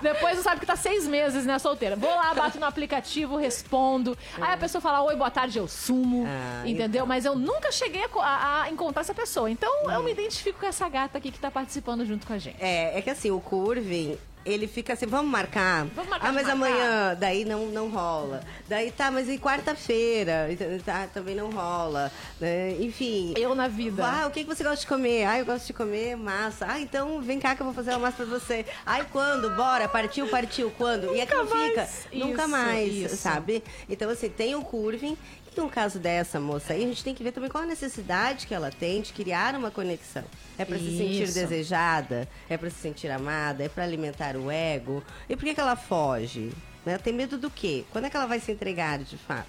Depois 0.03 0.37
você 0.37 0.43
sabe 0.43 0.61
que 0.61 0.67
tá 0.67 0.77
seis 0.77 1.07
meses, 1.07 1.47
né, 1.47 1.59
solteira. 1.59 1.95
Vou 1.97 2.11
lá, 2.11 2.35
bato 2.35 2.59
no 2.59 2.67
aplicativo, 2.67 3.37
respondo. 3.37 4.19
Aí 4.41 4.53
a 4.55 4.57
pessoa 4.57 4.83
fala, 4.83 5.03
oi, 5.03 5.15
boa 5.17 5.31
tarde, 5.31 5.59
eu 5.59 5.69
sumo. 5.69 6.25
Ah, 6.27 6.63
entendeu? 6.69 7.07
Mas 7.07 7.25
eu 7.25 7.37
nunca 7.37 7.71
cheguei 7.71 8.05
a- 8.21 8.63
a 8.65 8.71
encontrar 8.71 9.03
essa 9.03 9.15
pessoa. 9.15 9.49
Então 9.51 9.91
eu 9.91 10.03
me 10.03 10.11
identifico 10.11 10.59
com 10.61 10.67
essa 10.67 10.89
gata 10.89 11.19
aqui 11.19 11.31
que 11.31 11.39
tá 11.39 11.51
participando 11.51 12.05
junto 12.05 12.27
com 12.27 12.33
a 12.33 12.39
gente. 12.39 12.57
É, 12.61 12.99
é 12.99 13.03
que 13.03 13.11
assim, 13.11 13.31
o 13.31 13.41
curving, 13.41 14.19
ele 14.45 14.67
fica 14.67 14.93
assim, 14.93 15.07
vamos 15.07 15.31
marcar? 15.31 15.87
Vamos 15.95 16.11
marcar 16.11 16.29
ah, 16.29 16.33
mas 16.33 16.47
marcar. 16.47 16.53
amanhã, 16.53 17.17
daí 17.19 17.45
não, 17.45 17.67
não 17.67 17.89
rola. 17.89 18.41
Daí 18.69 18.91
tá, 18.91 19.11
mas 19.11 19.29
e 19.29 19.39
quarta-feira? 19.39 20.49
Tá, 20.85 21.07
também 21.13 21.35
não 21.35 21.51
rola. 21.51 22.11
né? 22.41 22.77
Enfim. 22.81 23.35
Eu 23.37 23.55
na 23.55 23.69
vida. 23.69 24.05
Ah, 24.05 24.27
o 24.27 24.31
que, 24.31 24.45
que 24.45 24.49
você 24.55 24.63
gosta 24.63 24.81
de 24.81 24.87
comer? 24.87 25.25
Ah, 25.25 25.39
eu 25.39 25.47
gosto 25.47 25.67
de 25.67 25.73
comer 25.73 26.17
massa. 26.17 26.67
Ah, 26.69 26.81
então 26.81 27.21
vem 27.21 27.41
cá 27.41 27.55
que 27.55 27.63
eu 27.63 27.67
vou 27.67 27.75
fazer 27.75 27.91
uma 27.91 28.01
massa 28.01 28.19
pra 28.19 28.27
você. 28.27 28.65
Ai, 28.85 29.07
quando? 29.11 29.51
Bora, 29.51 29.89
partiu, 29.89 30.27
partiu, 30.29 30.71
quando? 30.77 31.15
e 31.15 31.21
aquilo 31.21 31.49
mais. 31.49 31.69
fica. 31.71 31.89
Nunca 32.13 32.43
Isso, 32.43 32.51
mais, 32.51 32.93
isso. 32.95 33.17
sabe? 33.17 33.63
Então, 33.89 34.11
assim, 34.11 34.29
tem 34.29 34.55
o 34.55 34.63
curving. 34.63 35.17
E 35.57 35.61
no 35.61 35.69
caso 35.69 36.01
dessa 36.01 36.41
moça 36.41 36.73
aí, 36.73 36.83
a 36.83 36.87
gente 36.87 37.05
tem 37.05 37.15
que 37.15 37.23
ver 37.23 37.31
também 37.31 37.49
qual 37.49 37.63
a 37.63 37.67
necessidade 37.67 38.47
que 38.47 38.55
ela 38.55 38.71
tem 38.73 39.01
de 39.03 39.13
criar 39.13 39.55
uma 39.55 39.71
conexão. 39.71 40.25
É 40.59 40.65
pra 40.65 40.77
se 40.77 40.97
sentir 40.97 41.33
desejada? 41.33 42.29
É 42.49 42.57
pra 42.57 42.69
se 42.71 42.77
sentir 42.77 43.09
amada? 43.09 43.63
É 43.63 43.69
pra 43.69 43.85
alimentar 43.85 44.37
o 44.37 44.51
ego? 44.51 45.03
E 45.29 45.37
por 45.37 45.45
que, 45.45 45.55
que 45.55 45.61
ela 45.61 45.77
foge? 45.77 46.53
Né? 46.85 46.99
Tem 46.99 47.13
medo 47.13 47.39
do 47.39 47.49
quê? 47.49 47.85
Quando 47.93 48.07
é 48.07 48.11
que 48.11 48.17
ela 48.17 48.27
vai 48.27 48.41
se 48.41 48.51
entregar 48.51 48.99
de 48.99 49.17
fato? 49.17 49.47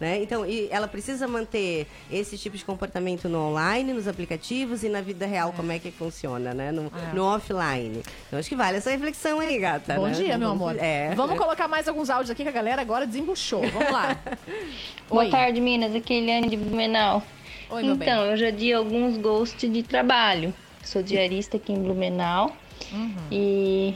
Né? 0.00 0.20
Então, 0.22 0.44
e 0.44 0.68
ela 0.70 0.88
precisa 0.88 1.28
manter 1.28 1.86
esse 2.10 2.36
tipo 2.36 2.56
de 2.56 2.64
comportamento 2.64 3.28
no 3.28 3.38
online, 3.50 3.92
nos 3.92 4.08
aplicativos 4.08 4.82
e 4.82 4.88
na 4.88 5.00
vida 5.00 5.24
real, 5.24 5.52
como 5.52 5.70
é 5.70 5.78
que 5.78 5.90
funciona, 5.90 6.52
né? 6.52 6.72
No, 6.72 6.86
É. 6.86 7.14
no 7.14 7.24
offline. 7.24 8.02
Então, 8.26 8.38
acho 8.38 8.48
que 8.48 8.56
vale 8.56 8.78
essa 8.78 8.90
reflexão 8.90 9.38
aí, 9.38 9.58
gata. 9.58 9.94
Bom 9.94 10.06
né? 10.06 10.12
dia, 10.12 10.36
meu 10.36 10.48
Vamos- 10.48 10.68
amor. 10.70 10.82
É. 10.82 11.14
Vamos 11.14 11.38
colocar 11.38 11.68
mais 11.68 11.86
alguns 11.86 12.10
áudios 12.10 12.30
aqui 12.30 12.42
que 12.42 12.48
a 12.48 12.52
galera 12.52 12.82
agora 12.82 13.06
desembuchou. 13.06 13.62
Vamos 13.70 13.92
lá. 13.92 14.18
Boa 15.08 15.24
Oi. 15.24 15.30
tarde, 15.30 15.60
meninas. 15.60 15.94
Aqui 15.94 16.14
é 16.14 16.18
Eliane 16.18 16.48
de 16.48 16.56
Blumenau. 16.56 17.22
Oi, 17.70 17.82
meu 17.82 17.94
bem. 17.94 18.08
então, 18.08 18.24
eu 18.24 18.36
já 18.36 18.50
di 18.50 18.72
alguns 18.72 19.16
ghosts 19.16 19.70
de 19.72 19.82
trabalho. 19.82 20.52
Sou 20.82 21.02
diarista 21.02 21.56
aqui 21.56 21.72
em 21.72 21.82
Blumenau. 21.82 22.50
Uhum. 22.92 23.14
E 23.30 23.94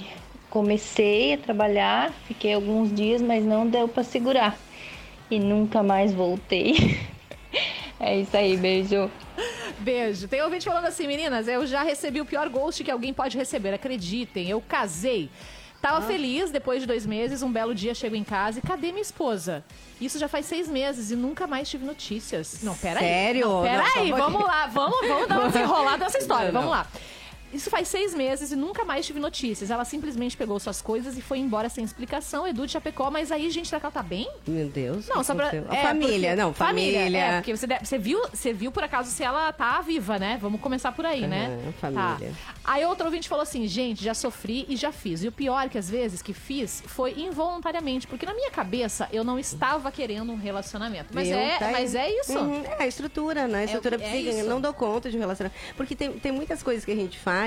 comecei 0.48 1.34
a 1.34 1.38
trabalhar, 1.38 2.12
fiquei 2.26 2.54
alguns 2.54 2.94
dias, 2.94 3.20
mas 3.20 3.44
não 3.44 3.66
deu 3.66 3.86
pra 3.88 4.02
segurar. 4.02 4.56
E 5.30 5.38
nunca 5.38 5.82
mais 5.82 6.12
voltei. 6.12 6.98
é 8.00 8.18
isso 8.20 8.36
aí, 8.36 8.56
beijo. 8.56 9.10
Beijo. 9.78 10.26
Tem 10.26 10.42
ouvinte 10.42 10.64
falando 10.64 10.86
assim, 10.86 11.06
meninas, 11.06 11.46
eu 11.46 11.66
já 11.66 11.82
recebi 11.82 12.20
o 12.20 12.26
pior 12.26 12.48
ghost 12.48 12.82
que 12.82 12.90
alguém 12.90 13.12
pode 13.12 13.36
receber. 13.36 13.74
Acreditem, 13.74 14.48
eu 14.48 14.60
casei. 14.60 15.30
Tava 15.80 16.02
feliz, 16.02 16.50
depois 16.50 16.80
de 16.80 16.88
dois 16.88 17.06
meses, 17.06 17.40
um 17.40 17.52
belo 17.52 17.72
dia 17.72 17.94
chego 17.94 18.16
em 18.16 18.24
casa 18.24 18.58
e 18.58 18.62
cadê 18.62 18.88
minha 18.88 19.00
esposa? 19.00 19.64
Isso 20.00 20.18
já 20.18 20.26
faz 20.26 20.46
seis 20.46 20.68
meses 20.68 21.12
e 21.12 21.16
nunca 21.16 21.46
mais 21.46 21.70
tive 21.70 21.84
notícias. 21.84 22.62
Não, 22.62 22.74
peraí. 22.74 23.04
Sério? 23.04 23.48
Não, 23.48 23.62
peraí, 23.62 24.10
vamos 24.10 24.42
lá, 24.42 24.66
vamos, 24.66 24.98
vamos 25.06 25.28
dar 25.28 25.38
uma 25.38 25.48
desenrolada 25.48 25.98
nessa 25.98 26.18
história, 26.18 26.50
Não, 26.50 26.62
vamos 26.62 26.76
não. 26.76 26.82
lá. 26.82 26.86
Isso 27.52 27.70
faz 27.70 27.88
seis 27.88 28.14
meses 28.14 28.52
e 28.52 28.56
nunca 28.56 28.84
mais 28.84 29.06
tive 29.06 29.18
notícias. 29.20 29.70
Ela 29.70 29.84
simplesmente 29.84 30.36
pegou 30.36 30.58
suas 30.60 30.82
coisas 30.82 31.16
e 31.16 31.22
foi 31.22 31.38
embora 31.38 31.68
sem 31.68 31.82
explicação. 31.84 32.46
Edu 32.46 32.66
de 32.66 32.72
Chapecó, 32.72 33.10
mas 33.10 33.32
aí, 33.32 33.50
gente, 33.50 33.68
será 33.68 33.80
que 33.80 33.86
ela 33.86 33.92
tá 33.92 34.02
bem? 34.02 34.28
Meu 34.46 34.68
Deus. 34.68 35.08
Não, 35.08 35.22
só 35.24 35.34
pra. 35.34 35.46
é, 35.54 35.58
A 35.58 35.82
família, 35.88 36.30
porque- 36.30 36.34
não, 36.36 36.52
família. 36.54 37.18
É, 37.18 37.36
porque 37.36 37.56
você, 37.56 37.66
deve- 37.66 37.86
você 37.86 37.98
viu, 37.98 38.20
você 38.32 38.52
viu 38.52 38.70
por 38.70 38.82
acaso 38.84 39.10
se 39.10 39.22
ela 39.22 39.52
tá 39.52 39.80
viva, 39.80 40.18
né? 40.18 40.38
Vamos 40.40 40.60
começar 40.60 40.92
por 40.92 41.06
aí, 41.06 41.26
né? 41.26 41.58
Aham, 41.62 41.72
família. 41.72 42.32
Tá. 42.46 42.54
Aí 42.64 42.84
outro 42.84 43.06
ouvinte 43.06 43.28
falou 43.28 43.42
assim: 43.42 43.66
gente, 43.66 44.04
já 44.04 44.12
sofri 44.14 44.66
e 44.68 44.76
já 44.76 44.92
fiz. 44.92 45.22
E 45.24 45.28
o 45.28 45.32
pior 45.32 45.64
é 45.64 45.68
que 45.68 45.78
às 45.78 45.88
vezes 45.88 46.20
que 46.20 46.32
fiz 46.34 46.82
foi 46.86 47.12
involuntariamente, 47.18 48.06
porque 48.06 48.26
na 48.26 48.34
minha 48.34 48.50
cabeça 48.50 49.08
eu 49.12 49.24
não 49.24 49.38
estava 49.38 49.90
querendo 49.90 50.30
um 50.32 50.36
relacionamento. 50.36 51.06
Mas, 51.12 51.28
é, 51.28 51.56
Tá 51.58 51.70
mas 51.70 51.94
é 51.94 52.10
isso. 52.20 52.38
Uhum, 52.38 52.62
É 52.78 52.82
a 52.82 52.86
estrutura, 52.86 53.48
né? 53.48 53.60
A 53.60 53.64
estrutura 53.64 53.96
é 53.96 53.98
psíquica. 53.98 54.36
isso. 54.40 54.48
não 54.48 54.60
dou 54.60 54.72
conta 54.74 55.10
de 55.10 55.16
um 55.16 55.20
relacionamento. 55.20 55.58
Porque 55.76 55.94
tem, 55.96 56.12
tem 56.12 56.30
muitas 56.32 56.62
coisas 56.62 56.84
que 56.84 56.90
a 56.92 56.96
gente 56.96 57.18
faz 57.18 57.37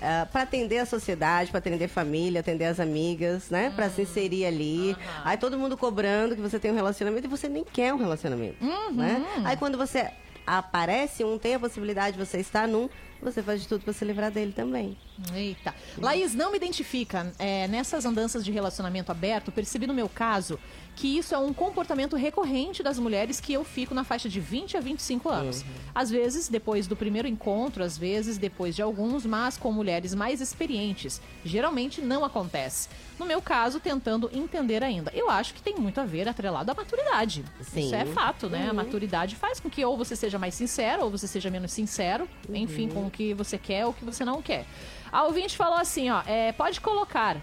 ah, 0.00 0.26
pra 0.30 0.42
atender 0.42 0.78
a 0.78 0.86
sociedade, 0.86 1.50
pra 1.50 1.58
atender 1.58 1.84
a 1.84 1.88
família, 1.88 2.40
atender 2.40 2.66
as 2.66 2.78
amigas, 2.78 3.50
né? 3.50 3.70
Pra 3.74 3.86
Uhum. 3.86 3.90
se 3.92 4.02
inserir 4.02 4.44
ali. 4.46 4.96
Aí 5.24 5.36
todo 5.36 5.58
mundo 5.58 5.76
cobrando 5.76 6.34
que 6.36 6.40
você 6.40 6.58
tem 6.58 6.70
um 6.70 6.74
relacionamento 6.74 7.26
e 7.26 7.30
você 7.30 7.48
nem 7.48 7.64
quer 7.64 7.92
um 7.92 7.96
relacionamento, 7.98 8.62
Uhum. 8.64 8.92
né? 8.94 9.24
Aí 9.44 9.56
quando 9.56 9.76
você 9.76 10.08
aparece 10.46 11.24
um, 11.24 11.36
tem 11.38 11.54
a 11.54 11.58
possibilidade 11.60 12.16
de 12.16 12.24
você 12.24 12.38
estar 12.38 12.66
num, 12.66 12.88
você 13.20 13.42
faz 13.42 13.62
de 13.62 13.68
tudo 13.68 13.84
pra 13.84 13.92
se 13.92 14.04
livrar 14.04 14.30
dele 14.30 14.52
também. 14.52 14.96
Eita. 15.34 15.74
Laís, 15.98 16.34
não 16.34 16.50
me 16.50 16.56
identifica. 16.56 17.32
É, 17.38 17.66
nessas 17.68 18.04
andanças 18.04 18.44
de 18.44 18.52
relacionamento 18.52 19.10
aberto, 19.10 19.50
percebi 19.50 19.86
no 19.86 19.94
meu 19.94 20.08
caso 20.08 20.58
que 20.94 21.16
isso 21.16 21.32
é 21.32 21.38
um 21.38 21.52
comportamento 21.52 22.16
recorrente 22.16 22.82
das 22.82 22.98
mulheres 22.98 23.40
que 23.40 23.52
eu 23.52 23.62
fico 23.64 23.94
na 23.94 24.02
faixa 24.02 24.28
de 24.28 24.40
20 24.40 24.76
a 24.76 24.80
25 24.80 25.28
anos. 25.28 25.64
Às 25.94 26.10
vezes, 26.10 26.48
depois 26.48 26.88
do 26.88 26.96
primeiro 26.96 27.28
encontro, 27.28 27.84
às 27.84 27.96
vezes 27.96 28.36
depois 28.36 28.74
de 28.74 28.82
alguns, 28.82 29.24
mas 29.24 29.56
com 29.56 29.70
mulheres 29.70 30.12
mais 30.12 30.40
experientes. 30.40 31.20
Geralmente 31.44 32.00
não 32.00 32.24
acontece. 32.24 32.88
No 33.16 33.26
meu 33.26 33.40
caso, 33.40 33.78
tentando 33.78 34.28
entender 34.32 34.82
ainda. 34.82 35.12
Eu 35.14 35.30
acho 35.30 35.54
que 35.54 35.62
tem 35.62 35.76
muito 35.76 36.00
a 36.00 36.04
ver 36.04 36.28
atrelado 36.28 36.70
à 36.70 36.74
maturidade. 36.74 37.44
Sim. 37.62 37.86
Isso 37.86 37.94
é 37.94 38.04
fato, 38.06 38.48
né? 38.48 38.68
A 38.68 38.72
maturidade 38.72 39.36
faz 39.36 39.60
com 39.60 39.70
que 39.70 39.84
ou 39.84 39.96
você 39.96 40.16
seja 40.16 40.38
mais 40.38 40.54
sincero 40.54 41.04
ou 41.04 41.10
você 41.10 41.26
seja 41.26 41.48
menos 41.48 41.72
sincero, 41.72 42.28
enfim, 42.48 42.88
com 42.88 43.07
o 43.08 43.10
que 43.10 43.34
você 43.34 43.58
quer 43.58 43.84
ou 43.84 43.90
o 43.90 43.94
que 43.94 44.04
você 44.04 44.24
não 44.24 44.40
quer. 44.40 44.64
A 45.10 45.24
ouvinte 45.24 45.56
falou 45.56 45.78
assim, 45.78 46.08
ó, 46.10 46.22
é, 46.26 46.52
pode 46.52 46.80
colocar 46.80 47.36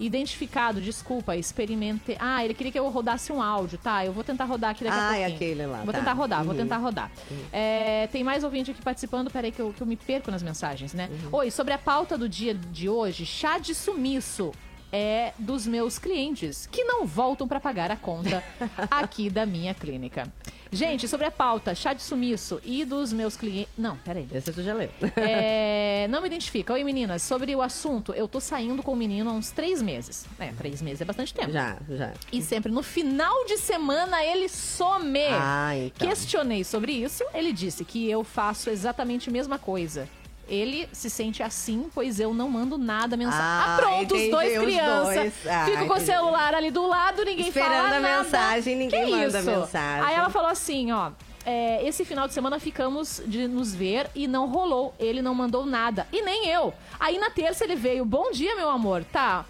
identificado, 0.00 0.80
desculpa, 0.80 1.34
experimente. 1.36 2.16
Ah, 2.20 2.44
ele 2.44 2.54
queria 2.54 2.70
que 2.70 2.78
eu 2.78 2.88
rodasse 2.88 3.32
um 3.32 3.42
áudio, 3.42 3.78
tá? 3.78 4.04
Eu 4.06 4.12
vou 4.12 4.22
tentar 4.22 4.44
rodar 4.44 4.70
aqui 4.70 4.84
daqui 4.84 4.96
a 4.96 5.08
Ah, 5.08 5.16
é 5.16 5.28
pouquinho. 5.28 5.34
aquele 5.36 5.66
lá, 5.66 5.78
Vou 5.82 5.92
tá. 5.92 5.98
tentar 5.98 6.12
rodar, 6.12 6.44
vou 6.44 6.52
Uhum. 6.54 6.60
tentar 6.60 6.76
rodar. 6.76 7.10
É, 7.52 8.06
tem 8.12 8.22
mais 8.22 8.44
ouvinte 8.44 8.70
aqui 8.70 8.80
participando, 8.80 9.28
peraí 9.30 9.50
que 9.50 9.60
eu, 9.60 9.72
que 9.72 9.80
eu 9.80 9.86
me 9.86 9.96
perco 9.96 10.30
nas 10.30 10.42
mensagens, 10.42 10.94
né? 10.94 11.08
Uhum. 11.10 11.28
Oi, 11.38 11.50
sobre 11.50 11.74
a 11.74 11.78
pauta 11.78 12.16
do 12.16 12.28
dia 12.28 12.54
de 12.54 12.88
hoje, 12.88 13.26
chá 13.26 13.58
de 13.58 13.74
sumiço 13.74 14.52
é 14.92 15.32
dos 15.38 15.66
meus 15.66 15.98
clientes 15.98 16.66
que 16.70 16.82
não 16.84 17.04
voltam 17.04 17.46
para 17.48 17.58
pagar 17.60 17.90
a 17.90 17.96
conta 17.96 18.42
aqui 18.90 19.28
da 19.28 19.44
minha 19.44 19.74
clínica. 19.74 20.32
Gente, 20.70 21.08
sobre 21.08 21.26
a 21.26 21.30
pauta, 21.30 21.74
chá 21.74 21.92
de 21.92 22.02
sumiço 22.02 22.60
e 22.64 22.84
dos 22.84 23.12
meus 23.12 23.36
clientes. 23.36 23.72
Não, 23.76 23.96
peraí. 23.96 24.28
Esse 24.32 24.52
tu 24.52 24.62
já 24.62 24.74
leu. 24.74 24.90
É, 25.16 26.06
não 26.10 26.20
me 26.20 26.26
identifica. 26.26 26.72
Oi, 26.72 26.84
meninas. 26.84 27.22
Sobre 27.22 27.54
o 27.54 27.62
assunto, 27.62 28.12
eu 28.12 28.28
tô 28.28 28.40
saindo 28.40 28.82
com 28.82 28.92
o 28.92 28.96
menino 28.96 29.30
há 29.30 29.32
uns 29.32 29.50
três 29.50 29.82
meses. 29.82 30.26
É, 30.38 30.52
três 30.52 30.80
meses 30.80 31.00
é 31.00 31.04
bastante 31.04 31.34
tempo. 31.34 31.50
já, 31.50 31.76
já. 31.88 32.12
E 32.32 32.40
sempre 32.42 32.70
no 32.70 32.82
final 32.82 33.44
de 33.46 33.56
semana 33.58 34.22
ele 34.24 34.48
some. 34.48 35.18
Ah, 35.30 35.76
então. 35.76 36.08
Questionei 36.08 36.64
sobre 36.64 36.92
isso. 36.92 37.24
Ele 37.34 37.52
disse 37.52 37.84
que 37.84 38.08
eu 38.08 38.22
faço 38.22 38.70
exatamente 38.70 39.28
a 39.28 39.32
mesma 39.32 39.58
coisa. 39.58 40.08
Ele 40.48 40.88
se 40.92 41.10
sente 41.10 41.42
assim, 41.42 41.90
pois 41.94 42.18
eu 42.18 42.32
não 42.32 42.48
mando 42.48 42.78
nada 42.78 43.16
mensagem. 43.16 43.40
Ah, 43.42 43.74
Ah, 43.74 43.80
pronto, 43.80 44.14
os 44.16 44.30
dois 44.30 44.58
crianças. 44.58 45.32
Ah, 45.46 45.66
Fico 45.66 45.86
com 45.86 45.94
o 45.94 46.00
celular 46.00 46.54
ali 46.54 46.70
do 46.70 46.86
lado, 46.86 47.24
ninguém 47.24 47.48
Esperando 47.48 47.68
fala 47.70 47.96
a 47.96 48.00
nada. 48.00 48.22
mensagem, 48.24 48.76
ninguém 48.76 49.04
Que 49.04 49.10
manda 49.10 49.38
isso? 49.38 49.50
mensagem. 49.50 50.04
Aí 50.06 50.14
ela 50.14 50.30
falou 50.30 50.48
assim, 50.50 50.90
ó. 50.90 51.10
é, 51.44 51.86
esse 51.86 52.04
final 52.04 52.26
de 52.26 52.34
semana 52.34 52.58
ficamos 52.58 53.22
de 53.26 53.46
nos 53.46 53.74
ver 53.74 54.08
e 54.14 54.26
não 54.26 54.46
rolou. 54.48 54.94
Ele 54.98 55.20
não 55.22 55.34
mandou 55.34 55.66
nada. 55.66 56.06
E 56.12 56.22
nem 56.22 56.48
eu. 56.48 56.72
Aí 56.98 57.18
na 57.18 57.30
terça 57.30 57.64
ele 57.64 57.76
veio. 57.76 58.04
Bom 58.04 58.30
dia, 58.30 58.56
meu 58.56 58.70
amor. 58.70 59.04
Tá. 59.04 59.44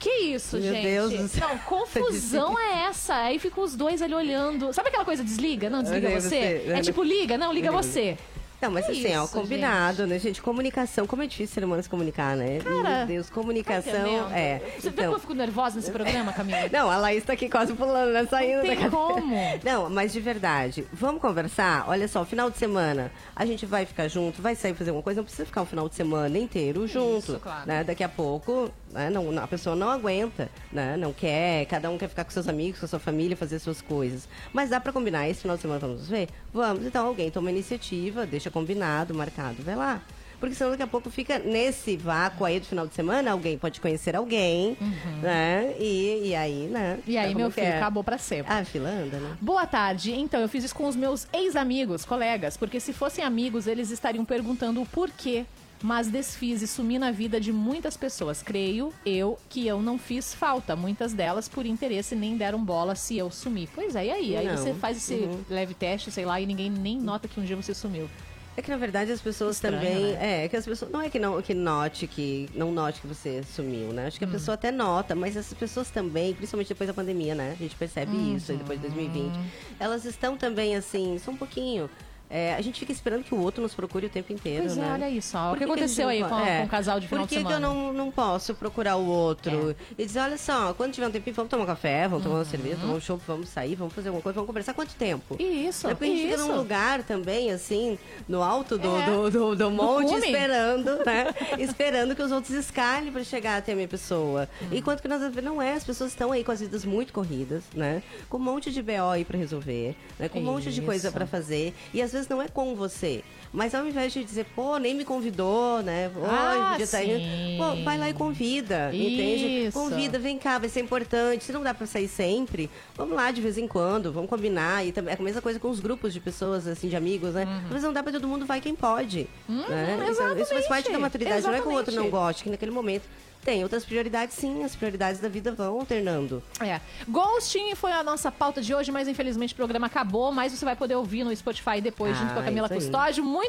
Que 0.00 0.10
isso, 0.34 0.56
Meu 0.58 0.72
gente? 0.72 0.82
Deus 0.82 1.12
do 1.12 1.28
céu. 1.28 1.48
Não, 1.48 1.58
confusão 1.58 2.58
é 2.58 2.86
essa. 2.86 3.14
Aí 3.14 3.38
ficam 3.38 3.62
os 3.62 3.76
dois 3.76 4.02
ali 4.02 4.12
olhando. 4.14 4.72
Sabe 4.72 4.88
aquela 4.88 5.04
coisa, 5.04 5.22
desliga? 5.22 5.70
Não, 5.70 5.80
desliga 5.80 6.10
você. 6.20 6.64
eu 6.66 6.74
É 6.76 6.80
tipo, 6.80 7.04
liga, 7.04 7.38
não, 7.38 7.52
liga 7.52 7.70
você. 7.70 8.18
Não, 8.62 8.70
mas 8.70 8.86
Que 8.86 8.92
assim, 8.92 9.16
ó, 9.16 9.24
isso, 9.24 9.32
combinado, 9.32 10.06
né, 10.06 10.18
gente? 10.20 10.40
Comunicação, 10.40 11.04
como 11.06 11.22
é 11.22 11.26
difícil 11.26 11.52
ser 11.54 11.64
humano 11.64 11.82
se 11.82 11.88
comunicar, 11.88 12.36
né? 12.36 12.60
Cara, 12.60 12.98
Meu 12.98 13.06
Deus, 13.08 13.28
Tá 13.28 13.34
comunicação. 13.34 13.92
entendendo? 13.92 14.32
é. 14.32 14.58
Você 14.78 14.82
vê 14.82 14.88
Então, 14.90 15.04
como 15.06 15.16
eu 15.16 15.20
fico 15.20 15.34
nervosa 15.34 15.76
nesse 15.76 15.90
programa, 15.90 16.32
Camila? 16.32 16.60
Não, 16.72 16.88
a 16.90 16.96
Laís 16.96 17.24
tá 17.24 17.32
aqui 17.32 17.48
quase 17.48 17.72
pulando, 17.74 18.12
né? 18.12 18.24
Saindo 18.26 18.58
Não 18.58 18.62
tem 18.76 18.88
como. 18.88 19.22
Não, 19.64 19.90
mas 19.90 20.12
de 20.12 20.20
verdade, 20.20 20.86
vamos 20.92 21.20
conversar? 21.20 21.84
Olha 21.88 22.06
só, 22.06 22.24
final 22.24 22.50
de 22.50 22.56
semana, 22.58 23.10
a 23.34 23.44
gente 23.44 23.66
vai 23.66 23.84
ficar 23.84 24.06
junto, 24.06 24.40
vai 24.40 24.54
sair 24.54 24.74
fazer 24.74 24.92
uma 24.92 25.02
coisa, 25.02 25.18
não 25.20 25.24
precisa 25.24 25.44
ficar 25.44 25.62
o 25.62 25.66
final 25.66 25.88
de 25.88 25.96
semana 25.96 26.38
inteiro 26.38 26.86
junto. 26.86 27.40
claro. 27.40 27.66
né? 27.66 27.82
Daqui 27.82 28.04
a 28.04 28.08
pouco, 28.08 28.70
né, 28.92 29.10
não, 29.10 29.36
a 29.42 29.46
pessoa 29.48 29.74
não 29.74 29.90
aguenta, 29.90 30.48
né? 30.70 30.96
Não 30.96 31.12
quer, 31.12 31.66
cada 31.66 31.90
um 31.90 31.98
quer 31.98 32.08
ficar 32.08 32.24
com 32.24 32.30
seus 32.30 32.46
amigos, 32.46 32.78
com 32.78 32.86
a 32.86 32.88
sua 32.88 33.00
família, 33.00 33.36
fazer 33.36 33.58
suas 33.58 33.82
coisas. 33.82 34.28
Mas 34.52 34.70
dá 34.70 34.78
pra 34.78 34.92
combinar, 34.92 35.28
esse 35.28 35.40
final 35.40 35.56
de 35.56 35.62
semana 35.62 35.80
vamos 35.80 36.08
ver? 36.08 36.28
Vamos, 36.54 36.86
então 36.86 37.06
alguém 37.08 37.28
toma 37.28 37.50
iniciativa, 37.50 38.24
deixa 38.24 38.51
combinado, 38.52 39.14
marcado, 39.14 39.62
vai 39.62 39.74
lá. 39.74 40.00
Porque 40.38 40.56
senão 40.56 40.72
daqui 40.72 40.82
a 40.82 40.88
pouco 40.88 41.08
fica 41.08 41.38
nesse 41.38 41.96
vácuo 41.96 42.44
aí 42.44 42.58
do 42.58 42.66
final 42.66 42.84
de 42.84 42.92
semana, 42.94 43.30
alguém 43.30 43.56
pode 43.56 43.80
conhecer 43.80 44.16
alguém, 44.16 44.76
né? 45.22 45.72
E, 45.78 46.30
e 46.30 46.34
aí, 46.34 46.66
né? 46.68 46.94
Uhum. 46.94 47.02
E 47.06 47.16
aí, 47.16 47.26
sabe 47.28 47.34
meu 47.36 47.50
filho, 47.50 47.66
é? 47.68 47.76
acabou 47.76 48.02
pra 48.02 48.18
sempre. 48.18 48.52
Ah, 48.52 48.58
a 48.58 48.64
fila 48.64 48.88
anda, 48.88 49.18
né? 49.18 49.36
Boa 49.40 49.66
tarde. 49.68 50.12
Então, 50.12 50.40
eu 50.40 50.48
fiz 50.48 50.64
isso 50.64 50.74
com 50.74 50.88
os 50.88 50.96
meus 50.96 51.28
ex-amigos, 51.32 52.04
colegas, 52.04 52.56
porque 52.56 52.80
se 52.80 52.92
fossem 52.92 53.24
amigos, 53.24 53.68
eles 53.68 53.90
estariam 53.92 54.24
perguntando 54.24 54.82
o 54.82 54.86
porquê. 54.86 55.44
Mas 55.84 56.06
desfiz 56.08 56.62
e 56.62 56.68
sumi 56.68 56.96
na 56.96 57.10
vida 57.10 57.40
de 57.40 57.52
muitas 57.52 57.96
pessoas. 57.96 58.40
Creio 58.40 58.92
eu 59.04 59.36
que 59.48 59.66
eu 59.66 59.80
não 59.82 59.98
fiz 59.98 60.32
falta. 60.32 60.76
Muitas 60.76 61.12
delas, 61.12 61.48
por 61.48 61.66
interesse, 61.66 62.14
nem 62.14 62.36
deram 62.36 62.64
bola 62.64 62.94
se 62.94 63.18
eu 63.18 63.30
sumi. 63.32 63.68
Pois 63.74 63.96
é, 63.96 64.06
e 64.06 64.10
aí? 64.12 64.36
Aí 64.36 64.46
Não. 64.46 64.56
você 64.56 64.74
faz 64.74 64.96
esse 64.96 65.14
Uhum. 65.14 65.40
leve 65.50 65.74
teste, 65.74 66.12
sei 66.12 66.24
lá, 66.24 66.40
e 66.40 66.46
ninguém 66.46 66.70
nem 66.70 66.96
nota 67.00 67.26
que 67.26 67.40
um 67.40 67.44
dia 67.44 67.56
você 67.56 67.74
sumiu. 67.74 68.08
É 68.54 68.60
que 68.60 68.70
na 68.70 68.76
verdade 68.76 69.10
as 69.10 69.20
pessoas 69.20 69.56
Estranho, 69.56 69.76
também. 69.80 70.12
né? 70.12 70.44
É, 70.44 70.48
que 70.48 70.54
as 70.56 70.64
pessoas. 70.66 70.90
Não 70.90 71.00
é 71.00 71.08
que 71.08 71.18
não 71.18 71.40
que 71.40 71.54
note 71.54 72.06
que. 72.06 72.48
Não 72.54 72.70
note 72.70 73.00
que 73.00 73.06
você 73.06 73.42
sumiu, 73.44 73.92
né? 73.92 74.06
Acho 74.08 74.18
que 74.18 74.24
a 74.24 74.28
Hum. 74.28 74.32
pessoa 74.32 74.54
até 74.54 74.70
nota, 74.70 75.14
mas 75.14 75.36
essas 75.36 75.54
pessoas 75.56 75.88
também, 75.90 76.34
principalmente 76.34 76.68
depois 76.68 76.86
da 76.86 76.92
pandemia, 76.94 77.34
né? 77.34 77.52
A 77.52 77.62
gente 77.62 77.74
percebe 77.74 78.14
Uhum. 78.14 78.36
isso 78.36 78.52
depois 78.52 78.78
de 78.78 78.86
2020. 78.88 79.32
Elas 79.80 80.04
estão 80.04 80.36
também 80.36 80.76
assim, 80.76 81.18
só 81.18 81.30
um 81.30 81.36
pouquinho. 81.36 81.88
É, 82.34 82.54
a 82.54 82.60
gente 82.62 82.80
fica 82.80 82.90
esperando 82.90 83.22
que 83.24 83.34
o 83.34 83.38
outro 83.38 83.62
nos 83.62 83.74
procure 83.74 84.06
o 84.06 84.08
tempo 84.08 84.32
inteiro, 84.32 84.62
Pois 84.64 84.78
é, 84.78 84.80
né? 84.80 84.92
olha 84.94 85.10
isso, 85.10 85.36
ó. 85.36 85.50
O 85.50 85.52
que 85.52 85.58
que 85.58 85.64
aconteceu 85.64 86.08
aí 86.08 86.24
com, 86.24 86.38
é, 86.40 86.60
com 86.60 86.64
o 86.64 86.68
casal 86.68 86.98
de 86.98 87.06
final 87.06 87.24
Por 87.24 87.28
que, 87.28 87.38
de 87.38 87.44
que 87.44 87.52
eu 87.52 87.60
não, 87.60 87.92
não 87.92 88.10
posso 88.10 88.54
procurar 88.54 88.96
o 88.96 89.06
outro? 89.06 89.70
É. 89.70 90.02
E 90.02 90.06
dizer, 90.06 90.20
olha 90.20 90.38
só, 90.38 90.72
quando 90.72 90.92
tiver 90.94 91.06
um 91.08 91.10
tempinho, 91.10 91.36
vamos 91.36 91.50
tomar 91.50 91.64
um 91.64 91.66
café, 91.66 92.08
vamos 92.08 92.24
Uhum. 92.24 92.30
tomar 92.30 92.38
uma 92.38 92.44
cerveja, 92.46 92.76
tomar 92.80 92.94
um 92.94 93.00
chopp, 93.00 93.22
vamos 93.26 93.48
sair, 93.50 93.74
vamos 93.74 93.92
fazer 93.92 94.08
alguma 94.08 94.22
coisa, 94.22 94.34
vamos 94.36 94.46
conversar 94.46 94.72
quanto 94.72 94.94
tempo? 94.94 95.36
Isso, 95.38 95.86
É 95.86 95.90
porque 95.90 96.04
a 96.04 96.08
gente 96.08 96.22
fica 96.22 96.36
isso. 96.36 96.48
num 96.48 96.56
lugar 96.56 97.02
também, 97.02 97.50
assim, 97.52 97.98
no 98.26 98.42
alto 98.42 98.78
do, 98.78 98.96
É. 98.96 99.04
do, 99.06 99.30
do, 99.30 99.56
do 99.56 99.70
monte, 99.70 100.06
cume. 100.08 100.26
esperando, 100.26 100.98
né? 101.04 101.26
esperando 101.58 102.14
que 102.16 102.22
os 102.22 102.32
outros 102.32 102.54
escalem 102.54 103.12
pra 103.12 103.22
chegar 103.24 103.58
até 103.58 103.72
a 103.72 103.74
minha 103.74 103.88
pessoa. 103.88 104.48
Hum. 104.62 104.66
Enquanto 104.72 105.02
que 105.02 105.08
nós 105.08 105.20
não 105.42 105.60
é, 105.60 105.74
as 105.74 105.84
pessoas 105.84 106.10
estão 106.10 106.32
aí 106.32 106.42
com 106.44 106.52
as 106.52 106.60
vidas 106.60 106.84
muito 106.84 107.12
corridas, 107.12 107.62
né? 107.74 108.02
Com 108.28 108.38
um 108.38 108.40
monte 108.40 108.70
de 108.72 108.80
BO 108.82 109.10
aí 109.12 109.24
pra 109.24 109.36
resolver, 109.36 109.94
né? 110.18 110.28
Com 110.28 110.38
um 110.38 110.42
monte 110.44 110.72
de 110.72 110.80
coisa 110.80 111.10
pra 111.12 111.26
fazer. 111.26 111.74
E 111.92 112.00
às 112.00 112.12
vezes 112.12 112.21
não 112.28 112.40
é 112.42 112.48
com 112.48 112.74
você. 112.74 113.22
Mas 113.52 113.74
ao 113.74 113.86
invés 113.86 114.12
de 114.14 114.24
dizer, 114.24 114.46
pô, 114.56 114.78
nem 114.78 114.94
me 114.94 115.04
convidou, 115.04 115.82
né? 115.82 116.10
Oi, 116.16 116.22
Ah, 116.26 116.68
podia 116.70 116.84
estar 116.84 117.04
indo. 117.04 117.18
sim. 117.18 117.58
Pô, 117.58 117.84
vai 117.84 117.98
lá 117.98 118.08
e 118.08 118.14
convida, 118.14 118.88
entende? 118.94 119.66
Isso. 119.66 119.78
Convida, 119.78 120.18
vem 120.18 120.38
cá, 120.38 120.58
vai 120.58 120.70
ser 120.70 120.80
importante. 120.80 121.44
Se 121.44 121.52
não 121.52 121.62
dá 121.62 121.74
pra 121.74 121.86
sair 121.86 122.08
sempre, 122.08 122.70
vamos 122.96 123.14
lá 123.14 123.30
de 123.30 123.42
vez 123.42 123.58
em 123.58 123.68
quando, 123.68 124.10
vamos 124.10 124.30
combinar. 124.30 124.86
E 124.86 124.92
também 124.92 125.12
é 125.14 125.18
a 125.18 125.22
mesma 125.22 125.42
coisa 125.42 125.60
com 125.60 125.68
os 125.68 125.80
grupos 125.80 126.14
de 126.14 126.20
pessoas, 126.20 126.66
assim, 126.66 126.88
de 126.88 126.96
amigos, 126.96 127.34
né? 127.34 127.46
Mas 127.70 127.82
não 127.82 127.92
dá 127.92 128.02
pra 128.02 128.10
todo 128.12 128.26
mundo, 128.26 128.46
vai 128.46 128.60
quem 128.60 128.74
pode. 128.74 129.28
né? 129.48 129.98
Isso, 130.10 130.22
isso 130.38 130.54
faz 130.54 130.66
parte 130.66 130.90
da 130.90 130.98
Uhum, 130.98 130.98
exatamente. 130.98 131.00
maturidade. 131.02 131.46
Não 131.46 131.54
é 131.54 131.60
que 131.60 131.68
o 131.68 131.72
outro 131.72 131.94
não 131.94 132.08
goste, 132.08 132.44
que 132.44 132.50
naquele 132.50 132.70
momento 132.72 133.02
tem 133.44 133.62
outras 133.64 133.84
prioridades, 133.84 134.36
sim. 134.36 134.62
As 134.62 134.76
prioridades 134.76 135.20
da 135.20 135.28
vida 135.28 135.50
vão 135.52 135.80
alternando. 135.80 136.40
É. 136.60 136.80
Ghosting 137.08 137.74
foi 137.74 137.90
a 137.90 138.00
nossa 138.02 138.30
pauta 138.30 138.62
de 138.62 138.72
hoje, 138.72 138.92
mas 138.92 139.08
infelizmente 139.08 139.52
o 139.52 139.56
programa 139.56 139.86
acabou. 139.88 140.30
Mas 140.30 140.52
você 140.52 140.64
vai 140.64 140.76
poder 140.76 140.94
ouvir 140.94 141.24
no 141.24 141.34
Spotify 141.34 141.80
depois, 141.80 142.16
Ah, 142.16 142.20
junto 142.20 142.34
com 142.34 142.38
a 142.40 142.42
Camila 142.44 142.66
isso 142.66 142.74
aí. 142.74 142.80
Custódio. 142.80 143.24
Muito 143.24 143.41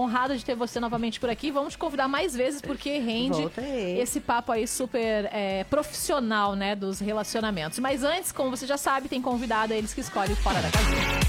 honrada 0.00 0.36
de 0.36 0.44
ter 0.44 0.54
você 0.54 0.80
novamente 0.80 1.20
por 1.20 1.30
aqui. 1.30 1.50
Vamos 1.50 1.74
te 1.74 1.78
convidar 1.78 2.08
mais 2.08 2.34
vezes, 2.34 2.60
porque 2.60 2.98
rende 2.98 3.40
Volta 3.40 3.60
aí. 3.60 3.98
esse 4.00 4.20
papo 4.20 4.52
aí 4.52 4.66
super 4.66 5.28
é, 5.32 5.64
profissional, 5.64 6.54
né, 6.54 6.74
dos 6.74 7.00
relacionamentos. 7.00 7.78
Mas 7.78 8.02
antes, 8.04 8.32
como 8.32 8.50
você 8.50 8.66
já 8.66 8.76
sabe, 8.76 9.08
tem 9.08 9.20
convidado 9.20 9.72
eles 9.72 9.94
que 9.94 10.00
escolhem 10.00 10.32
o 10.32 10.36
Fora 10.36 10.60
da 10.60 10.70
Casinha. 10.70 11.20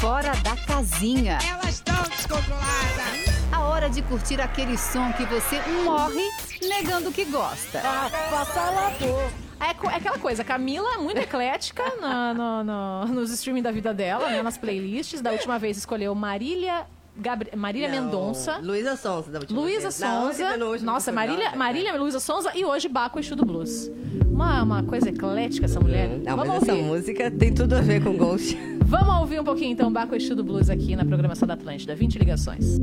Fora 0.00 0.32
da 0.36 0.56
casinha. 0.56 1.38
Elas 1.46 1.74
estão 1.74 2.02
descontroladas. 2.04 3.50
A 3.52 3.64
hora 3.64 3.90
de 3.90 4.00
curtir 4.00 4.40
aquele 4.40 4.78
som 4.78 5.12
que 5.12 5.26
você 5.26 5.60
morre 5.84 6.26
negando 6.62 7.12
que 7.12 7.26
gosta. 7.26 7.82
É, 9.60 9.74
co- 9.74 9.90
é 9.90 9.96
aquela 9.96 10.18
coisa, 10.18 10.42
Camila 10.42 10.94
é 10.94 10.98
muito 10.98 11.18
eclética 11.18 11.82
na- 12.00 12.32
no- 12.34 12.64
no- 12.64 13.14
nos 13.14 13.30
streaming 13.30 13.62
da 13.62 13.70
vida 13.70 13.92
dela, 13.92 14.28
né, 14.30 14.42
nas 14.42 14.56
playlists. 14.56 15.20
Da 15.20 15.32
última 15.32 15.58
vez 15.58 15.76
escolheu 15.76 16.14
Marília, 16.14 16.86
Gabri- 17.16 17.54
Marília 17.54 17.88
Não, 17.90 18.04
Mendonça. 18.04 18.58
Luísa 18.62 18.96
Sonza, 18.96 19.30
da 19.30 19.40
última 19.40 19.60
Luísa 19.60 19.80
vez. 19.82 20.00
Na 20.00 20.22
Sonza. 20.32 20.56
Nossa, 20.84 21.12
Marília. 21.12 21.54
Marília 21.54 21.94
Luísa 21.96 22.18
Sonza 22.20 22.52
e 22.56 22.64
hoje 22.64 22.88
Baco 22.88 23.18
Exu 23.18 23.36
do 23.36 23.44
Blues. 23.44 23.90
Uma, 24.30 24.62
uma 24.62 24.82
coisa 24.82 25.10
eclética 25.10 25.66
essa 25.66 25.78
mulher. 25.78 26.08
Não, 26.08 26.36
Vamos 26.36 26.48
mas 26.48 26.62
essa 26.62 26.72
ouvir. 26.72 26.84
música 26.84 27.30
tem 27.30 27.52
tudo 27.52 27.74
a 27.74 27.80
ver 27.82 28.02
com 28.02 28.16
Ghost. 28.16 28.56
Vamos 28.82 29.20
ouvir 29.20 29.38
um 29.40 29.44
pouquinho 29.44 29.70
então 29.72 29.92
Baco 29.92 30.14
Exu 30.14 30.34
do 30.34 30.42
Blues 30.42 30.70
aqui 30.70 30.96
na 30.96 31.04
programação 31.04 31.46
da 31.46 31.52
Atlântida. 31.54 31.94
20 31.94 32.18
ligações. 32.18 32.78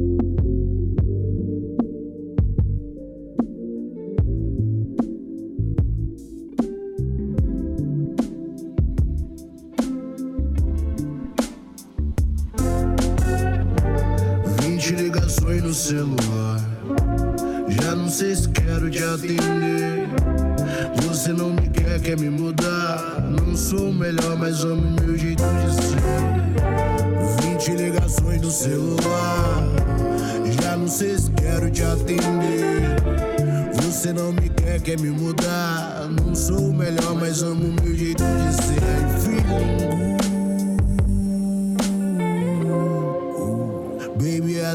Celular. 15.77 16.59
Já 17.69 17.95
não 17.95 18.09
sei 18.09 18.35
se 18.35 18.49
quero 18.49 18.89
te 18.89 19.03
atender. 19.03 20.09
Você 21.03 21.31
não 21.31 21.51
me 21.51 21.69
quer, 21.69 21.99
quer 22.01 22.19
me 22.19 22.29
mudar. 22.29 23.21
Não 23.21 23.55
sou 23.55 23.89
o 23.89 23.93
melhor, 23.93 24.35
mas 24.37 24.63
amo 24.63 24.95
meu 25.01 25.15
jeito 25.15 25.43
de 25.43 25.73
ser. 25.75 27.43
Vinte 27.43 27.71
ligações 27.71 28.41
no 28.41 28.49
celular. 28.49 29.63
Já 30.59 30.75
não 30.75 30.87
sei 30.87 31.17
se 31.17 31.29
quero 31.31 31.69
te 31.69 31.83
atender. 31.83 32.97
Você 33.75 34.11
não 34.11 34.33
me 34.33 34.49
quer, 34.49 34.81
quer 34.81 34.99
me 34.99 35.11
mudar. 35.11 36.09
Não 36.09 36.33
sou 36.33 36.71
o 36.71 36.73
melhor, 36.73 37.13
mas 37.15 37.43
amo 37.43 37.75
meu 37.83 37.95
jeito 37.95 38.23
de 38.23 38.63
ser. 38.63 38.81
Ai, 38.83 40.06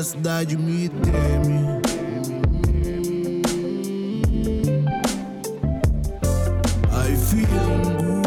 a 0.03 0.05
cidade 0.05 0.57
me 0.57 0.89
teme. 0.89 1.81
I 6.91 7.15
feel 7.15 7.47
good. 7.99 8.27